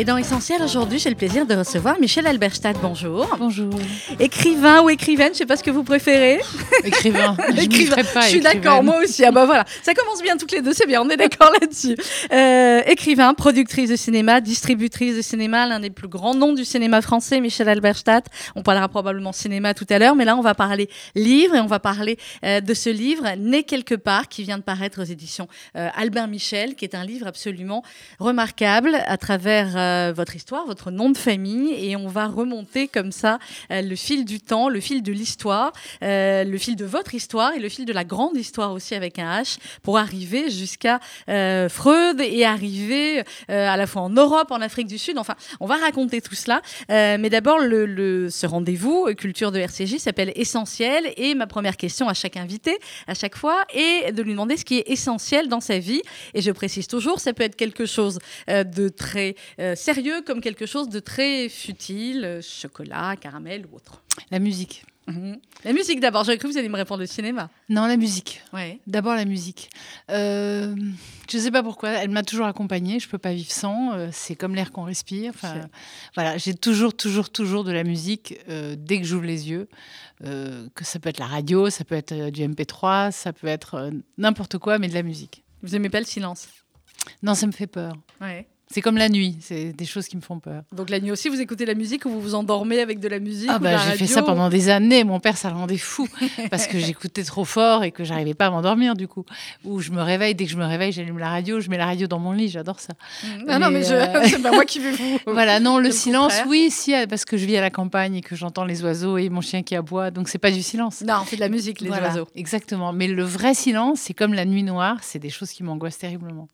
Et 0.00 0.04
dans 0.04 0.16
Essentiel, 0.16 0.62
aujourd'hui, 0.62 0.98
j'ai 0.98 1.10
le 1.10 1.14
plaisir 1.14 1.44
de 1.44 1.54
recevoir 1.54 2.00
Michel 2.00 2.26
Alberstadt. 2.26 2.78
Bonjour. 2.80 3.28
Bonjour. 3.38 3.74
Écrivain 4.18 4.80
ou 4.80 4.88
écrivaine, 4.88 5.26
je 5.26 5.32
ne 5.32 5.36
sais 5.36 5.44
pas 5.44 5.58
ce 5.58 5.62
que 5.62 5.70
vous 5.70 5.84
préférez. 5.84 6.40
Écrivain. 6.84 7.36
Je 7.54 7.64
écrivain. 7.64 7.96
Pas 8.14 8.22
je 8.22 8.28
suis 8.28 8.40
d'accord, 8.40 8.82
moi 8.82 9.02
aussi. 9.04 9.22
Ah 9.26 9.30
bah 9.30 9.44
voilà, 9.44 9.66
ça 9.82 9.92
commence 9.92 10.22
bien 10.22 10.38
toutes 10.38 10.52
les 10.52 10.62
deux, 10.62 10.72
c'est 10.72 10.86
bien, 10.86 11.02
on 11.02 11.10
est 11.10 11.18
d'accord 11.18 11.52
là-dessus. 11.60 11.96
Euh, 12.32 12.80
écrivain, 12.86 13.34
productrice 13.34 13.90
de 13.90 13.96
cinéma, 13.96 14.40
distributrice 14.40 15.16
de 15.16 15.20
cinéma, 15.20 15.66
l'un 15.66 15.80
des 15.80 15.90
plus 15.90 16.08
grands 16.08 16.34
noms 16.34 16.54
du 16.54 16.64
cinéma 16.64 17.02
français, 17.02 17.38
Michel 17.40 17.68
Alberstadt. 17.68 18.24
On 18.56 18.62
parlera 18.62 18.88
probablement 18.88 19.32
cinéma 19.32 19.74
tout 19.74 19.86
à 19.90 19.98
l'heure, 19.98 20.16
mais 20.16 20.24
là, 20.24 20.34
on 20.34 20.40
va 20.40 20.54
parler 20.54 20.88
livre 21.14 21.56
et 21.56 21.60
on 21.60 21.66
va 21.66 21.78
parler 21.78 22.16
euh, 22.46 22.62
de 22.62 22.72
ce 22.72 22.88
livre, 22.88 23.24
Né 23.36 23.64
quelque 23.64 23.96
part, 23.96 24.28
qui 24.28 24.44
vient 24.44 24.56
de 24.56 24.62
paraître 24.62 25.02
aux 25.02 25.04
éditions 25.04 25.46
euh, 25.76 25.90
Albert 25.94 26.28
Michel, 26.28 26.74
qui 26.74 26.86
est 26.86 26.94
un 26.94 27.04
livre 27.04 27.26
absolument 27.26 27.82
remarquable 28.18 28.96
à 29.06 29.18
travers 29.18 29.76
euh, 29.90 30.12
votre 30.12 30.36
histoire, 30.36 30.66
votre 30.66 30.90
nom 30.90 31.10
de 31.10 31.16
famille, 31.16 31.72
et 31.72 31.96
on 31.96 32.08
va 32.08 32.26
remonter 32.26 32.88
comme 32.88 33.12
ça 33.12 33.38
euh, 33.70 33.82
le 33.82 33.96
fil 33.96 34.24
du 34.24 34.40
temps, 34.40 34.68
le 34.68 34.80
fil 34.80 35.02
de 35.02 35.12
l'histoire, 35.12 35.72
euh, 36.02 36.44
le 36.44 36.58
fil 36.58 36.76
de 36.76 36.84
votre 36.84 37.14
histoire 37.14 37.52
et 37.54 37.58
le 37.58 37.68
fil 37.68 37.84
de 37.84 37.92
la 37.92 38.04
grande 38.04 38.36
histoire 38.36 38.72
aussi 38.72 38.94
avec 38.94 39.18
un 39.18 39.42
H, 39.42 39.58
pour 39.82 39.98
arriver 39.98 40.50
jusqu'à 40.50 41.00
Freud 41.68 42.20
et 42.20 42.44
arriver 42.44 43.22
à 43.48 43.76
la 43.76 43.86
fois 43.86 44.02
en 44.02 44.10
Europe, 44.10 44.50
en 44.50 44.60
Afrique 44.60 44.86
du 44.86 44.98
Sud. 44.98 45.18
Enfin, 45.18 45.34
on 45.60 45.66
va 45.66 45.76
raconter 45.76 46.20
tout 46.20 46.34
cela. 46.34 46.60
mais 46.88 47.30
d'abord, 47.30 47.58
ce 47.60 48.46
rendez-vous 48.46 49.06
culture 49.16 49.52
de 49.52 49.58
RCJ 49.58 49.98
s'appelle 49.98 50.32
Essentiel, 50.34 51.12
et 51.16 51.34
ma 51.34 51.46
première 51.46 51.76
question 51.76 52.08
à 52.08 52.14
chaque 52.14 52.36
invité, 52.36 52.78
à 53.06 53.14
chaque 53.14 53.36
fois, 53.36 53.64
est 53.74 54.12
de 54.12 54.22
lui 54.22 54.32
demander 54.32 54.56
ce 54.56 54.64
qui 54.64 54.78
est 54.78 54.90
essentiel 54.90 55.48
dans 55.48 55.60
sa 55.60 55.78
vie. 55.78 56.02
Et 56.34 56.42
je 56.42 56.50
précise 56.50 56.86
toujours, 56.86 57.20
ça 57.20 57.32
peut 57.32 57.44
être 57.44 57.56
quelque 57.56 57.86
chose 57.86 58.18
de 58.48 58.88
très 58.88 59.34
sérieux 59.80 60.22
comme 60.22 60.40
quelque 60.40 60.66
chose 60.66 60.88
de 60.88 61.00
très 61.00 61.48
futile, 61.48 62.24
euh, 62.24 62.42
chocolat, 62.42 63.16
caramel 63.16 63.66
ou 63.66 63.76
autre. 63.76 64.02
La 64.30 64.38
musique. 64.38 64.84
Mhm. 65.06 65.38
La 65.64 65.72
musique 65.72 65.98
d'abord, 65.98 66.24
j'avais 66.24 66.38
cru 66.38 66.48
que 66.48 66.52
vous 66.52 66.58
alliez 66.58 66.68
me 66.68 66.76
répondre 66.76 67.00
le 67.00 67.06
cinéma. 67.06 67.50
Non, 67.68 67.86
la 67.86 67.96
musique. 67.96 68.42
Ouais. 68.52 68.78
D'abord 68.86 69.14
la 69.14 69.24
musique. 69.24 69.70
Euh, 70.10 70.76
je 71.28 71.36
ne 71.36 71.42
sais 71.42 71.50
pas 71.50 71.62
pourquoi, 71.62 71.90
elle 71.90 72.10
m'a 72.10 72.22
toujours 72.22 72.46
accompagnée, 72.46 73.00
je 73.00 73.06
ne 73.06 73.10
peux 73.10 73.18
pas 73.18 73.32
vivre 73.32 73.50
sans, 73.50 73.92
euh, 73.92 74.08
c'est 74.12 74.36
comme 74.36 74.54
l'air 74.54 74.70
qu'on 74.70 74.84
respire. 74.84 75.32
Enfin, 75.34 75.68
voilà, 76.14 76.38
j'ai 76.38 76.54
toujours, 76.54 76.94
toujours, 76.94 77.30
toujours 77.30 77.64
de 77.64 77.72
la 77.72 77.82
musique 77.82 78.38
dès 78.48 79.00
que 79.00 79.06
j'ouvre 79.06 79.24
les 79.24 79.50
yeux. 79.50 79.68
que 80.20 80.84
ça 80.84 81.00
peut 81.00 81.08
être 81.08 81.18
la 81.18 81.26
radio, 81.26 81.70
ça 81.70 81.84
peut 81.84 81.96
être 81.96 82.30
du 82.30 82.42
MP3, 82.42 83.10
ça 83.10 83.32
peut 83.32 83.48
être 83.48 83.90
n'importe 84.18 84.58
quoi, 84.58 84.78
mais 84.78 84.88
de 84.88 84.94
la 84.94 85.02
musique. 85.02 85.42
Vous 85.62 85.74
aimez 85.74 85.90
pas 85.90 86.00
le 86.00 86.06
silence? 86.06 86.48
Non, 87.22 87.34
ça 87.34 87.46
me 87.46 87.52
fait 87.52 87.66
peur. 87.66 87.94
Ouais. 88.20 88.46
C'est 88.72 88.82
comme 88.82 88.96
la 88.96 89.08
nuit, 89.08 89.36
c'est 89.40 89.72
des 89.72 89.84
choses 89.84 90.06
qui 90.06 90.16
me 90.16 90.22
font 90.22 90.38
peur. 90.38 90.62
Donc 90.70 90.90
la 90.90 91.00
nuit 91.00 91.10
aussi, 91.10 91.28
vous 91.28 91.40
écoutez 91.40 91.66
la 91.66 91.74
musique 91.74 92.04
ou 92.04 92.08
vous 92.08 92.20
vous 92.20 92.34
endormez 92.36 92.78
avec 92.78 93.00
de 93.00 93.08
la 93.08 93.18
musique 93.18 93.50
Ah 93.52 93.58
bah 93.58 93.76
j'ai 93.78 93.96
fait 93.96 94.06
ça 94.06 94.22
pendant 94.22 94.48
des 94.48 94.68
années. 94.68 95.02
Mon 95.02 95.18
père, 95.18 95.36
ça 95.36 95.50
le 95.50 95.56
rendait 95.56 95.76
fou 95.76 96.06
parce 96.52 96.68
que 96.68 96.78
j'écoutais 96.78 97.24
trop 97.24 97.44
fort 97.44 97.82
et 97.82 97.90
que 97.90 98.04
j'arrivais 98.04 98.34
pas 98.34 98.46
à 98.46 98.50
m'endormir 98.50 98.94
du 98.94 99.08
coup. 99.08 99.24
Ou 99.64 99.80
je 99.80 99.90
me 99.90 100.00
réveille, 100.00 100.36
dès 100.36 100.44
que 100.44 100.52
je 100.52 100.56
me 100.56 100.64
réveille, 100.64 100.92
j'allume 100.92 101.18
la 101.18 101.30
radio, 101.30 101.58
je 101.58 101.68
mets 101.68 101.78
la 101.78 101.86
radio 101.86 102.06
dans 102.06 102.20
mon 102.20 102.30
lit, 102.30 102.48
j'adore 102.48 102.78
ça. 102.78 102.92
Non, 103.44 103.58
non, 103.58 103.72
mais 103.72 103.90
euh, 103.90 104.06
c'est 104.24 104.40
pas 104.40 104.52
moi 104.52 104.64
qui 104.64 104.78
vais 104.78 104.92
vous. 104.92 105.18
voilà, 105.26 105.58
non, 105.58 105.78
le 105.78 105.90
silence, 105.90 106.34
oui, 106.46 106.70
si, 106.70 106.94
parce 107.08 107.24
que 107.24 107.36
je 107.36 107.46
vis 107.46 107.56
à 107.56 107.60
la 107.60 107.70
campagne 107.70 108.14
et 108.14 108.20
que 108.20 108.36
j'entends 108.36 108.64
les 108.64 108.84
oiseaux 108.84 109.18
et 109.18 109.30
mon 109.30 109.40
chien 109.40 109.64
qui 109.64 109.74
aboie, 109.74 110.12
donc 110.12 110.28
c'est 110.28 110.38
pas 110.38 110.52
du 110.52 110.62
silence. 110.62 111.00
Non, 111.00 111.24
c'est 111.26 111.34
de 111.34 111.40
la 111.40 111.48
musique, 111.48 111.80
les 111.80 111.90
oiseaux. 111.90 112.28
Exactement. 112.36 112.92
Mais 112.92 113.08
le 113.08 113.24
vrai 113.24 113.52
silence, 113.52 113.98
c'est 114.02 114.14
comme 114.14 114.32
la 114.32 114.44
nuit 114.44 114.62
noire, 114.62 114.98
c'est 115.02 115.18
des 115.18 115.30
choses 115.30 115.50
qui 115.50 115.64
m'angoissent 115.64 115.98
terriblement. 115.98 116.46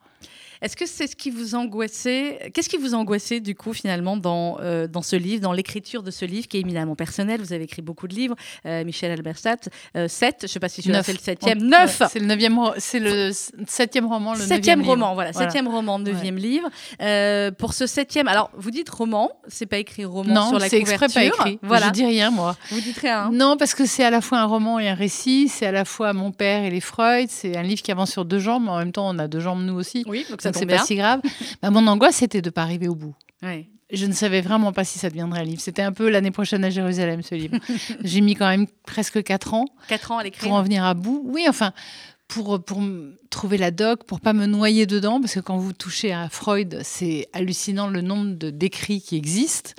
Est-ce 0.63 0.77
que 0.77 0.87
c'est 0.87 1.07
ce 1.07 1.17
qui 1.17 1.31
vous 1.31 1.55
angoissait 1.55 2.51
Qu'est-ce 2.55 2.69
qui 2.69 2.77
vous 2.77 2.95
angoissait 2.95 3.41
du 3.41 3.55
coup 3.55 3.73
finalement 3.73 4.17
dans, 4.17 4.59
euh, 4.61 4.87
dans 4.87 5.03
ce 5.03 5.17
livre, 5.17 5.43
dans 5.43 5.53
l'écriture 5.53 6.03
de 6.03 6.11
ce 6.11 6.25
livre 6.25 6.49
qui 6.49 6.57
est 6.57 6.61
éminemment 6.61 6.97
personnel? 6.97 7.41
Vous 7.41 7.53
avez 7.53 7.65
écrit 7.65 7.83
beaucoup 7.83 8.09
de 8.09 8.15
livres, 8.15 8.37
euh, 8.67 8.85
Michel 8.85 9.11
Alberstadt, 9.11 9.69
7, 9.69 9.75
euh, 9.97 10.07
je 10.41 10.45
ne 10.45 10.49
sais 10.49 10.61
pas 10.61 10.69
si 10.69 10.83
c'est 10.83 10.93
le 10.93 11.03
septième, 11.19 11.59
9 11.59 12.03
C'est 12.11 12.19
le 12.21 12.27
neuvième, 12.27 12.59
c'est 12.79 13.01
le 13.01 13.31
septième 13.67 14.07
roman, 14.07 14.35
le 14.35 14.41
septième 14.41 14.83
roman, 14.83 15.15
voilà, 15.15 15.33
septième 15.33 15.69
roman, 15.69 15.99
neuvième 15.99 16.37
livre. 16.37 16.69
pour 17.59 17.75
ce 17.75 17.87
septième, 17.87 18.29
alors 18.29 18.51
vous 18.57 18.71
dites 18.71 18.89
roman, 18.89 19.31
c'est 19.49 19.67
pas 19.67 19.79
écrit 19.79 20.05
roman 20.05 20.49
sur 20.49 20.59
la 20.59 20.69
couverture. 20.69 20.69
Non, 20.69 20.69
c'est 20.69 20.77
exprès 20.77 21.09
pas 21.09 21.25
écrit. 21.25 21.59
Voilà. 21.63 21.87
Je 21.87 21.93
dis 21.93 22.05
rien 22.05 22.31
moi. 22.31 22.57
Vous 22.71 22.81
dites 22.81 22.99
rien. 22.99 23.31
Non, 23.33 23.57
parce 23.57 23.75
que 23.75 23.87
c'est 23.87 24.05
à 24.05 24.11
la 24.11 24.21
fois 24.21 24.39
un 24.39 24.45
roman 24.45 24.79
et 24.79 24.89
un 24.89 24.95
récit, 24.95 25.49
c'est 25.49 25.67
à 25.67 25.73
la 25.73 25.85
fois 25.85 26.13
mon 26.13 26.33
père 26.33 26.65
et 26.65 26.71
les 26.71 26.81
Freud, 26.81 27.29
c'est 27.31 27.57
un 27.57 27.63
livre 27.63 27.83
qui 27.83 27.93
avance 27.93 28.11
sur 28.11 28.25
deux 28.25 28.39
jambes, 28.39 28.65
mais 28.65 28.71
en 28.71 28.79
même 28.79 28.93
temps 28.93 29.09
on 29.09 29.19
a 29.19 29.29
deux 29.29 29.41
jambes 29.41 29.63
nous 29.63 29.75
aussi. 29.75 30.05
Oui, 30.07 30.25
donc 30.29 30.41
c'est 30.59 30.67
pas 30.67 30.85
si 30.85 30.97
grave. 30.97 31.21
Bah, 31.63 31.71
mon 31.71 31.87
angoisse, 31.87 32.17
c'était 32.17 32.43
de 32.43 32.49
ne 32.49 32.53
pas 32.53 32.63
arriver 32.63 32.89
au 32.89 32.95
bout. 32.95 33.15
Je 33.93 34.07
ne 34.07 34.13
savais 34.13 34.41
vraiment 34.41 34.73
pas 34.73 34.85
si 34.85 34.99
ça 34.99 35.09
deviendrait 35.09 35.41
un 35.41 35.45
livre. 35.45 35.61
C'était 35.61 35.83
un 35.83 35.93
peu 35.93 36.09
l'année 36.09 36.33
prochaine 36.33 36.65
à 36.65 36.71
Jérusalem, 36.71 37.23
ce 37.23 37.37
livre. 37.37 37.57
J'ai 38.03 38.21
mis 38.21 38.35
quand 38.35 38.49
même 38.49 38.67
presque 38.85 39.23
4 39.23 39.55
ans. 39.55 39.67
4 39.89 40.11
ans 40.11 40.19
à 40.19 40.25
l'écrire. 40.25 40.49
Pour 40.49 40.59
en 40.59 40.63
venir 40.63 40.85
à 40.85 40.95
bout. 40.95 41.23
Oui, 41.25 41.47
enfin, 41.49 41.73
pour, 42.27 42.63
pour 42.65 42.83
trouver 43.31 43.59
la 43.59 43.71
doc, 43.71 44.05
pour 44.05 44.21
pas 44.21 44.33
me 44.33 44.47
noyer 44.47 44.87
dedans, 44.87 45.21
parce 45.21 45.35
que 45.35 45.41
quand 45.41 45.57
vous 45.57 45.73
touchez 45.73 46.13
à 46.13 46.29
Freud, 46.29 46.81
c'est 46.83 47.29
hallucinant 47.33 47.87
le 47.87 48.01
nombre 48.01 48.35
d'écrits 48.51 49.01
qui 49.01 49.17
existent. 49.17 49.73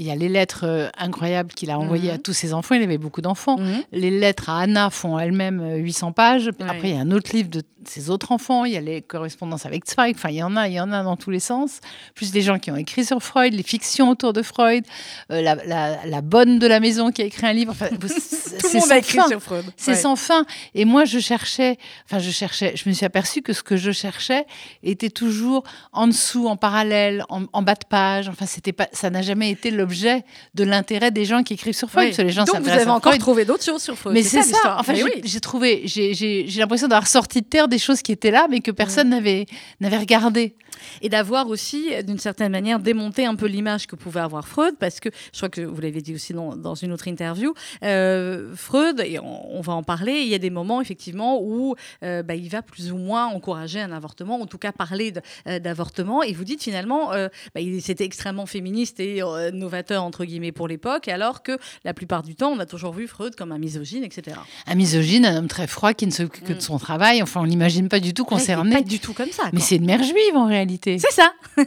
Il 0.00 0.06
y 0.06 0.12
a 0.12 0.14
les 0.14 0.28
lettres 0.28 0.64
euh, 0.64 0.88
incroyables 0.96 1.52
qu'il 1.52 1.72
a 1.72 1.78
envoyées 1.78 2.10
à 2.10 2.14
mhm. 2.14 2.22
tous 2.22 2.32
ses 2.32 2.54
enfants. 2.54 2.76
Il 2.76 2.82
avait 2.84 2.98
beaucoup 2.98 3.20
d'enfants. 3.20 3.58
Mhm. 3.58 3.82
Les 3.90 4.10
lettres 4.10 4.48
à 4.48 4.60
Anna 4.60 4.90
font 4.90 5.18
elles-mêmes 5.18 5.74
800 5.74 6.08
euh, 6.08 6.12
pages. 6.12 6.50
Après, 6.60 6.90
il 6.90 6.94
y 6.94 6.96
a 6.96 7.00
un 7.00 7.10
autre 7.10 7.34
livre 7.34 7.50
de 7.50 7.62
ses 7.84 8.08
autres 8.08 8.30
enfants. 8.30 8.64
Il 8.64 8.72
y 8.72 8.76
a 8.76 8.80
les 8.80 9.02
correspondances 9.02 9.66
avec 9.66 9.88
Zweig. 9.90 10.14
Enfin, 10.14 10.28
il 10.28 10.36
y 10.36 10.42
en 10.42 10.56
a, 10.56 10.68
il 10.68 10.74
y 10.74 10.80
en 10.80 10.92
a 10.92 11.02
dans 11.02 11.16
tous 11.16 11.30
les 11.30 11.40
sens. 11.40 11.80
Plus 12.14 12.30
des 12.30 12.42
gens 12.42 12.60
qui 12.60 12.70
ont 12.70 12.76
écrit 12.76 13.04
sur 13.04 13.20
Freud, 13.20 13.52
les 13.54 13.62
fictions 13.64 14.10
autour 14.10 14.32
de 14.32 14.42
Freud, 14.42 14.84
euh, 15.32 15.40
la, 15.42 16.20
bonne 16.22 16.60
de 16.60 16.66
la 16.68 16.78
maison 16.78 17.10
qui 17.10 17.22
a 17.22 17.24
écrit 17.24 17.46
un 17.46 17.52
livre. 17.52 17.72
Enfin, 17.72 17.88
Tout 17.88 18.68
le 18.74 18.80
monde 18.80 18.92
a 18.92 18.98
écrit 18.98 19.18
sur 19.28 19.42
Freud. 19.42 19.64
C'est 19.76 19.96
sans 19.96 20.14
fin. 20.14 20.44
Et 20.74 20.84
moi, 20.84 21.06
je 21.06 21.18
cherchais, 21.18 21.76
enfin, 22.04 22.20
je 22.20 22.30
cherchais, 22.30 22.76
je 22.76 22.88
me 22.88 22.94
suis 22.94 23.06
aperçue 23.06 23.42
que 23.42 23.52
ce 23.52 23.62
que 23.62 23.76
je 23.76 23.90
cherchais 23.90 24.46
était 24.82 25.10
toujours 25.10 25.64
en 25.92 26.06
dessous, 26.06 26.46
en 26.46 26.56
parallèle, 26.56 27.24
en, 27.28 27.62
bas 27.62 27.74
de 27.74 27.86
page. 27.88 28.28
Enfin, 28.28 28.46
c'était 28.46 28.72
pas, 28.72 28.88
ça 28.92 29.10
n'a 29.10 29.22
jamais 29.22 29.50
été 29.50 29.70
le 29.70 29.87
objet 29.88 30.24
de 30.54 30.64
l'intérêt 30.64 31.10
des 31.10 31.24
gens 31.24 31.42
qui 31.42 31.54
écrivent 31.54 31.74
sur 31.74 31.90
Freud. 31.90 32.14
les 32.18 32.30
gens 32.30 32.44
Donc 32.44 32.60
vous 32.60 32.68
avez 32.68 32.90
encore 32.90 33.16
trouvé 33.18 33.44
d'autres 33.44 33.64
choses 33.64 33.82
sur 33.82 33.96
Freud. 33.96 34.14
Mais 34.14 34.22
c'est 34.22 34.42
ça. 34.42 34.76
Enfin, 34.78 34.94
j'ai 35.24 35.40
trouvé, 35.40 35.82
j'ai 35.86 36.46
l'impression 36.56 36.88
d'avoir 36.88 37.06
sorti 37.06 37.40
de 37.40 37.46
terre 37.46 37.68
des 37.68 37.78
choses 37.78 38.02
qui 38.02 38.12
étaient 38.12 38.30
là, 38.30 38.46
mais 38.50 38.60
que 38.60 38.70
personne 38.70 39.08
n'avait 39.08 39.46
n'avait 39.80 39.98
regardé. 39.98 40.54
Et 41.02 41.08
d'avoir 41.08 41.48
aussi, 41.48 41.90
d'une 42.04 42.18
certaine 42.18 42.52
manière, 42.52 42.78
démonté 42.78 43.24
un 43.24 43.34
peu 43.34 43.46
l'image 43.46 43.86
que 43.86 43.96
pouvait 43.96 44.20
avoir 44.20 44.46
Freud, 44.46 44.74
parce 44.78 45.00
que 45.00 45.08
je 45.32 45.38
crois 45.38 45.48
que 45.48 45.60
vous 45.60 45.80
l'avez 45.80 46.00
dit 46.00 46.14
aussi 46.14 46.32
dans, 46.32 46.56
dans, 46.56 46.74
une 46.74 46.92
autre 46.92 47.08
interview, 47.08 47.54
euh, 47.82 48.54
Freud, 48.54 49.00
et 49.04 49.18
on, 49.18 49.60
va 49.60 49.72
en 49.72 49.82
parler, 49.82 50.20
il 50.20 50.28
y 50.28 50.34
a 50.34 50.38
des 50.38 50.50
moments 50.50 50.80
effectivement 50.80 51.40
où 51.42 51.74
euh, 52.02 52.22
bah, 52.22 52.34
il 52.34 52.48
va 52.48 52.62
plus 52.62 52.92
ou 52.92 52.96
moins 52.96 53.26
encourager 53.26 53.80
un 53.80 53.92
avortement, 53.92 54.40
en 54.40 54.46
tout 54.46 54.58
cas 54.58 54.72
parler 54.72 55.12
euh, 55.46 55.58
d'avortement, 55.58 56.22
et 56.22 56.32
vous 56.32 56.44
dites 56.44 56.62
finalement, 56.62 57.10
bah, 57.54 57.60
c'était 57.80 58.04
extrêmement 58.04 58.46
féministe 58.46 59.00
et 59.00 59.20
novateur 59.52 59.77
entre 59.96 60.24
guillemets 60.24 60.52
pour 60.52 60.68
l'époque, 60.68 61.08
alors 61.08 61.42
que 61.42 61.58
la 61.84 61.94
plupart 61.94 62.22
du 62.22 62.34
temps, 62.34 62.50
on 62.50 62.58
a 62.58 62.66
toujours 62.66 62.92
vu 62.92 63.06
Freud 63.06 63.34
comme 63.34 63.52
un 63.52 63.58
misogyne, 63.58 64.04
etc. 64.04 64.36
Un 64.66 64.74
misogyne, 64.74 65.26
un 65.26 65.36
homme 65.36 65.48
très 65.48 65.66
froid 65.66 65.94
qui 65.94 66.06
ne 66.06 66.12
s'occupe 66.12 66.44
que 66.44 66.52
de 66.52 66.58
mm. 66.58 66.62
son 66.62 66.78
travail, 66.78 67.22
enfin 67.22 67.40
on 67.40 67.44
l'imagine 67.44 67.88
pas 67.88 68.00
du 68.00 68.14
tout 68.14 68.24
concerné. 68.24 68.76
Pas 68.76 68.82
du 68.82 69.00
tout 69.00 69.12
comme 69.12 69.30
ça. 69.30 69.44
Mais 69.52 69.60
c'est 69.60 69.76
une 69.76 69.86
mère 69.86 70.02
juive 70.02 70.36
en 70.36 70.46
réalité. 70.46 70.98
C'est 70.98 71.12
ça. 71.12 71.32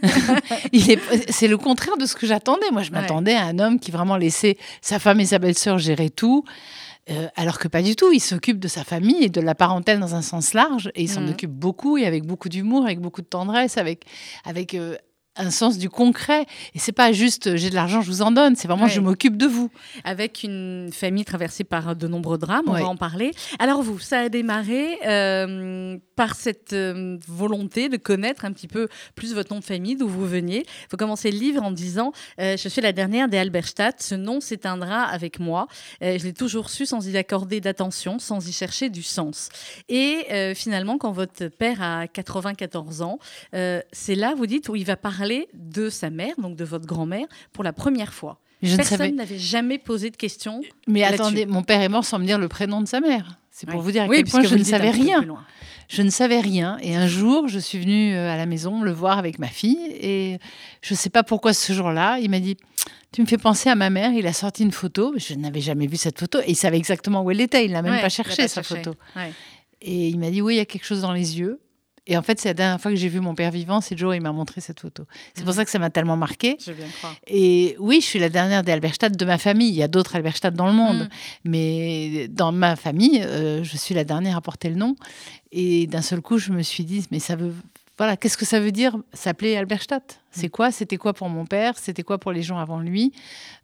c'est 1.29 1.47
le 1.47 1.57
contraire 1.57 1.97
de 1.97 2.05
ce 2.05 2.15
que 2.15 2.27
j'attendais. 2.27 2.69
Moi, 2.71 2.83
je 2.83 2.91
m'attendais 2.91 3.35
à 3.35 3.43
un 3.43 3.59
homme 3.59 3.79
qui 3.79 3.91
vraiment 3.91 4.17
laissait 4.17 4.57
sa 4.81 4.99
femme 4.99 5.19
et 5.19 5.25
sa 5.25 5.39
belle-sœur 5.39 5.77
gérer 5.77 6.09
tout. 6.09 6.43
Euh, 7.09 7.27
alors 7.35 7.57
que 7.57 7.67
pas 7.67 7.81
du 7.81 7.95
tout, 7.95 8.11
il 8.11 8.19
s'occupe 8.19 8.59
de 8.59 8.67
sa 8.67 8.83
famille 8.83 9.23
et 9.23 9.29
de 9.29 9.41
la 9.41 9.55
parentèle 9.55 9.99
dans 9.99 10.13
un 10.13 10.21
sens 10.21 10.53
large, 10.53 10.91
et 10.93 11.01
il 11.01 11.09
s'en 11.09 11.21
mmh. 11.21 11.29
occupe 11.29 11.51
beaucoup, 11.51 11.97
et 11.97 12.05
avec 12.05 12.25
beaucoup 12.25 12.47
d'humour, 12.47 12.85
avec 12.85 12.99
beaucoup 12.99 13.21
de 13.21 13.27
tendresse, 13.27 13.77
avec, 13.77 14.05
avec 14.45 14.75
euh, 14.75 14.95
un 15.37 15.49
sens 15.49 15.77
du 15.77 15.89
concret. 15.89 16.45
Et 16.75 16.79
c'est 16.79 16.91
pas 16.91 17.11
juste 17.11 17.47
euh, 17.47 17.55
j'ai 17.55 17.69
de 17.69 17.75
l'argent, 17.75 18.01
je 18.01 18.07
vous 18.07 18.21
en 18.21 18.31
donne. 18.31 18.55
C'est 18.55 18.67
vraiment 18.67 18.87
je 18.87 18.99
m'occupe 18.99 19.37
de 19.37 19.45
vous. 19.45 19.71
Avec 20.03 20.43
une 20.43 20.89
famille 20.91 21.23
traversée 21.23 21.63
par 21.63 21.95
de 21.95 22.07
nombreux 22.07 22.37
drames, 22.37 22.65
on 22.67 22.73
va 22.73 22.85
en 22.85 22.97
parler. 22.97 23.31
Alors 23.59 23.81
vous, 23.81 23.99
ça 23.99 24.19
a 24.19 24.29
démarré 24.29 24.97
euh, 25.05 25.97
par 26.15 26.35
cette 26.35 26.73
euh, 26.73 27.17
volonté 27.27 27.87
de 27.87 27.97
connaître 27.97 28.45
un 28.45 28.51
petit 28.51 28.67
peu 28.67 28.87
plus 29.15 29.33
votre 29.33 29.53
nom 29.53 29.59
de 29.59 29.63
famille, 29.65 29.95
d'où 29.95 30.07
vous 30.07 30.27
veniez. 30.27 30.65
Vous 30.89 30.97
commencez 30.97 31.31
le 31.31 31.37
livre 31.37 31.63
en 31.63 31.71
disant 31.71 32.11
Je 32.37 32.67
suis 32.67 32.81
la 32.81 32.91
dernière 32.91 33.29
des 33.29 33.37
Alberstadt. 33.37 34.01
Ce 34.01 34.15
nom 34.15 34.41
s'éteindra 34.41 35.03
avec 35.03 35.39
moi. 35.39 35.67
je 36.01 36.23
l'ai 36.23 36.33
toujours 36.33 36.69
su 36.69 36.85
sans 36.85 37.07
y 37.07 37.17
accorder 37.17 37.61
d'attention, 37.61 38.19
sans 38.19 38.47
y 38.47 38.51
chercher 38.51 38.89
du 38.89 39.03
sens. 39.03 39.49
Et 39.87 40.53
finalement, 40.55 40.97
quand 40.97 41.11
votre 41.11 41.47
père 41.47 41.81
a 41.81 42.07
94 42.07 43.01
ans, 43.01 43.19
c'est 43.51 44.15
là, 44.15 44.33
vous 44.35 44.47
dites, 44.47 44.69
où 44.69 44.75
il 44.75 44.85
va 44.85 44.97
parler 44.97 45.21
de 45.53 45.89
sa 45.89 46.09
mère, 46.09 46.35
donc 46.37 46.55
de 46.55 46.65
votre 46.65 46.85
grand-mère, 46.85 47.27
pour 47.53 47.63
la 47.63 47.73
première 47.73 48.13
fois. 48.13 48.39
Je 48.61 48.75
Personne 48.75 49.15
n'avait 49.15 49.39
jamais 49.39 49.79
posé 49.79 50.11
de 50.11 50.17
questions. 50.17 50.61
Mais 50.87 51.03
attendez, 51.03 51.45
mon 51.45 51.63
père 51.63 51.81
est 51.81 51.89
mort 51.89 52.05
sans 52.05 52.19
me 52.19 52.25
dire 52.25 52.37
le 52.37 52.47
prénom 52.47 52.81
de 52.81 52.87
sa 52.87 52.99
mère. 52.99 53.37
C'est 53.49 53.67
pour 53.67 53.81
vous 53.81 53.91
dire 53.91 54.03
à 54.03 54.07
quel 54.07 54.25
point 54.25 54.43
je 54.43 54.55
ne 54.55 54.63
savais 54.63 54.91
rien. 54.91 55.25
Je 55.89 56.01
ne 56.03 56.09
savais 56.09 56.39
rien. 56.39 56.77
Et 56.81 56.95
un 56.95 57.07
jour, 57.07 57.49
je 57.49 57.59
suis 57.59 57.77
venue 57.77 58.15
euh, 58.15 58.31
à 58.31 58.37
la 58.37 58.45
maison 58.45 58.81
le 58.81 58.93
voir 58.93 59.17
avec 59.17 59.39
ma 59.39 59.47
fille. 59.47 59.91
Et 59.99 60.39
je 60.81 60.93
ne 60.93 60.97
sais 60.97 61.09
pas 61.09 61.21
pourquoi 61.21 61.53
ce 61.53 61.73
jour-là, 61.73 62.17
il 62.19 62.29
m'a 62.29 62.39
dit 62.39 62.55
Tu 63.11 63.21
me 63.21 63.27
fais 63.27 63.37
penser 63.37 63.69
à 63.69 63.75
ma 63.75 63.89
mère. 63.89 64.13
Il 64.13 64.25
a 64.25 64.31
sorti 64.31 64.63
une 64.63 64.71
photo. 64.71 65.13
Je 65.17 65.33
n'avais 65.33 65.59
jamais 65.59 65.87
vu 65.87 65.97
cette 65.97 66.17
photo. 66.17 66.39
Et 66.39 66.51
il 66.51 66.55
savait 66.55 66.77
exactement 66.77 67.23
où 67.23 67.31
elle 67.31 67.41
était. 67.41 67.65
Il 67.65 67.73
n'a 67.73 67.81
même 67.81 67.99
pas 67.99 68.07
cherché, 68.07 68.47
sa 68.47 68.63
photo. 68.63 68.95
Et 69.81 70.07
il 70.07 70.17
m'a 70.17 70.29
dit 70.31 70.41
Oui, 70.41 70.53
il 70.55 70.57
y 70.57 70.61
a 70.61 70.65
quelque 70.65 70.85
chose 70.85 71.01
dans 71.01 71.11
les 71.11 71.39
yeux. 71.39 71.59
Et 72.11 72.17
en 72.17 72.21
fait, 72.21 72.41
c'est 72.41 72.49
la 72.49 72.53
dernière 72.53 72.81
fois 72.81 72.91
que 72.91 72.97
j'ai 72.97 73.07
vu 73.07 73.21
mon 73.21 73.35
père 73.35 73.51
vivant, 73.51 73.79
c'est 73.79 73.97
Joe, 73.97 74.17
il 74.17 74.21
m'a 74.21 74.33
montré 74.33 74.59
cette 74.59 74.81
photo. 74.81 75.05
C'est 75.33 75.45
pour 75.45 75.53
ça 75.53 75.63
que 75.63 75.71
ça 75.71 75.79
m'a 75.79 75.89
tellement 75.89 76.17
marqué. 76.17 76.57
Je 76.59 76.73
bien 76.73 76.87
croire. 76.97 77.15
Et 77.25 77.77
oui, 77.79 78.01
je 78.01 78.05
suis 78.05 78.19
la 78.19 78.27
dernière 78.27 78.63
des 78.63 78.73
Alberstadt 78.73 79.15
de 79.15 79.23
ma 79.23 79.37
famille. 79.37 79.69
Il 79.69 79.75
y 79.75 79.81
a 79.81 79.87
d'autres 79.87 80.17
Alberstadt 80.17 80.53
dans 80.53 80.67
le 80.67 80.73
monde. 80.73 81.03
Mm. 81.03 81.09
Mais 81.45 82.27
dans 82.27 82.51
ma 82.51 82.75
famille, 82.75 83.23
euh, 83.23 83.63
je 83.63 83.77
suis 83.77 83.95
la 83.95 84.03
dernière 84.03 84.35
à 84.35 84.41
porter 84.41 84.67
le 84.67 84.75
nom. 84.75 84.97
Et 85.53 85.87
d'un 85.87 86.01
seul 86.01 86.19
coup, 86.19 86.37
je 86.37 86.51
me 86.51 86.63
suis 86.63 86.83
dit, 86.83 87.05
mais 87.11 87.19
ça 87.19 87.37
veut. 87.37 87.53
Voilà, 87.97 88.17
qu'est-ce 88.17 88.37
que 88.37 88.45
ça 88.45 88.59
veut 88.59 88.73
dire 88.73 88.97
s'appeler 89.13 89.55
Alberstadt 89.55 90.19
C'est 90.31 90.47
mm. 90.47 90.49
quoi? 90.49 90.71
C'était 90.73 90.97
quoi 90.97 91.13
pour 91.13 91.29
mon 91.29 91.45
père? 91.45 91.77
C'était 91.77 92.03
quoi 92.03 92.17
pour 92.17 92.33
les 92.33 92.41
gens 92.41 92.57
avant 92.57 92.81
lui? 92.81 93.13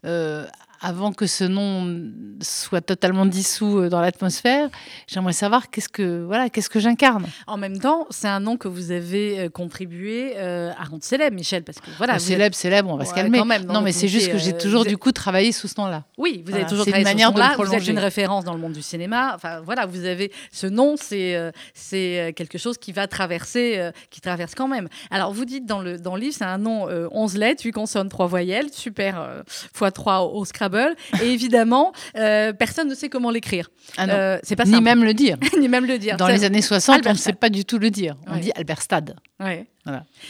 Euh, 0.06 0.46
avant 0.80 1.12
que 1.12 1.26
ce 1.26 1.44
nom 1.44 2.12
soit 2.40 2.80
totalement 2.80 3.26
dissous 3.26 3.78
euh, 3.78 3.88
dans 3.88 4.00
l'atmosphère, 4.00 4.68
j'aimerais 5.06 5.32
savoir 5.32 5.70
qu'est-ce 5.70 5.88
que 5.88 6.24
voilà, 6.24 6.50
qu'est-ce 6.50 6.70
que 6.70 6.80
j'incarne. 6.80 7.26
En 7.46 7.56
même 7.56 7.78
temps, 7.78 8.06
c'est 8.10 8.28
un 8.28 8.40
nom 8.40 8.56
que 8.56 8.68
vous 8.68 8.92
avez 8.92 9.40
euh, 9.40 9.48
contribué 9.48 10.34
euh, 10.36 10.70
à 10.78 10.84
rendre 10.84 11.02
célèbre, 11.02 11.34
Michel, 11.34 11.64
parce 11.64 11.80
que 11.80 11.90
voilà. 11.98 12.18
célèbre, 12.18 12.54
célèbre, 12.54 12.90
on 12.90 12.96
va 12.96 13.04
se 13.04 13.14
calmer. 13.14 13.42
non, 13.66 13.80
mais 13.80 13.92
c'est 13.92 14.08
juste 14.08 14.30
que 14.30 14.38
j'ai 14.38 14.56
toujours 14.56 14.84
du 14.84 14.96
coup 14.96 15.12
travaillé 15.12 15.52
sous 15.52 15.68
ce 15.68 15.80
nom-là. 15.80 16.04
Oui, 16.16 16.42
vous 16.46 16.54
avez 16.54 16.66
toujours 16.66 16.84
travaillé 16.84 17.02
une 17.02 17.08
manière 17.08 17.28
sous 17.28 17.34
ce 17.34 17.40
nom-là. 17.40 17.56
Vous 17.56 17.74
êtes 17.74 17.88
une 17.88 17.98
référence 17.98 18.44
dans 18.44 18.54
le 18.54 18.60
monde 18.60 18.72
du 18.72 18.82
cinéma. 18.82 19.32
Enfin 19.34 19.60
voilà, 19.60 19.86
vous 19.86 20.04
avez 20.04 20.32
ce 20.52 20.66
nom, 20.66 20.94
c'est 20.96 21.36
c'est 21.74 22.32
quelque 22.36 22.58
chose 22.58 22.78
qui 22.78 22.92
va 22.92 23.06
traverser, 23.06 23.90
qui 24.10 24.20
traverse 24.20 24.54
quand 24.54 24.68
même. 24.68 24.88
Alors 25.10 25.32
vous 25.32 25.44
dites 25.44 25.66
dans 25.66 25.80
le 25.80 25.98
dans 25.98 26.14
le 26.14 26.20
livre, 26.20 26.34
c'est 26.36 26.44
un 26.44 26.58
nom 26.58 26.88
11 27.10 27.36
lettres, 27.36 27.64
8 27.64 27.72
consonnes, 27.72 28.08
3 28.08 28.26
voyelles, 28.26 28.68
super 28.72 29.42
x 29.74 29.92
3 29.92 30.20
au 30.20 30.44
Scrabble 30.44 30.67
et 31.22 31.32
évidemment, 31.32 31.92
euh, 32.16 32.52
personne 32.52 32.88
ne 32.88 32.94
sait 32.94 33.08
comment 33.08 33.30
l'écrire. 33.30 33.70
Ah 33.96 34.08
euh, 34.08 34.38
c'est 34.42 34.56
pas 34.56 34.64
Ni 34.64 34.80
même 34.80 35.04
le 35.04 35.14
dire. 35.14 35.36
Ni 35.60 35.68
même 35.68 35.86
le 35.86 35.98
dire. 35.98 36.16
Dans 36.16 36.28
les 36.28 36.44
années 36.44 36.62
60, 36.62 37.06
on 37.06 37.10
ne 37.10 37.14
sait 37.14 37.32
pas 37.32 37.50
du 37.50 37.64
tout 37.64 37.78
le 37.78 37.90
dire. 37.90 38.16
On 38.26 38.36
dit 38.36 38.52
Alberstad. 38.54 39.16
Ouais. 39.40 39.66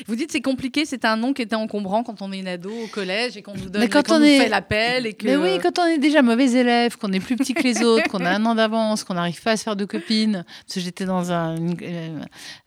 Vous 0.07 0.17
dites 0.17 0.33
c'est 0.33 0.41
compliqué, 0.41 0.85
c'est 0.85 1.05
un 1.05 1.17
nom 1.17 1.33
qui 1.33 1.43
était 1.43 1.57
encombrant 1.57 2.03
quand 2.03 2.23
on 2.23 2.33
est 2.33 2.39
une 2.39 2.49
ado 2.49 2.71
au 2.71 2.87
collège 2.89 3.37
et 3.37 3.43
qu'on 3.43 3.55
nous 3.55 3.69
donne, 3.69 3.83
mais 3.83 3.89
quand 3.89 4.11
on 4.11 4.23
est... 4.23 4.39
fait 4.39 4.49
l'appel 4.49 5.07
et 5.07 5.15
que. 5.15 5.27
Mais 5.27 5.37
oui, 5.37 5.59
quand 5.63 5.79
on 5.79 5.87
est 5.87 5.99
déjà 5.99 6.23
mauvais 6.23 6.53
élève, 6.53 6.97
qu'on 6.97 7.13
est 7.13 7.21
plus 7.21 7.37
petit 7.37 7.55
que 7.55 7.63
les 7.63 7.83
autres, 7.83 8.09
qu'on 8.09 8.25
a 8.25 8.31
un 8.31 8.45
an 8.47 8.55
d'avance, 8.55 9.05
qu'on 9.05 9.15
n'arrive 9.15 9.41
pas 9.43 9.53
à 9.53 9.57
se 9.57 9.65
faire 9.65 9.77
de 9.77 9.85
copines, 9.85 10.45
parce 10.65 10.75
que 10.75 10.81
j'étais 10.81 11.05
dans 11.05 11.33
un, 11.33 11.57
euh, 11.83 12.21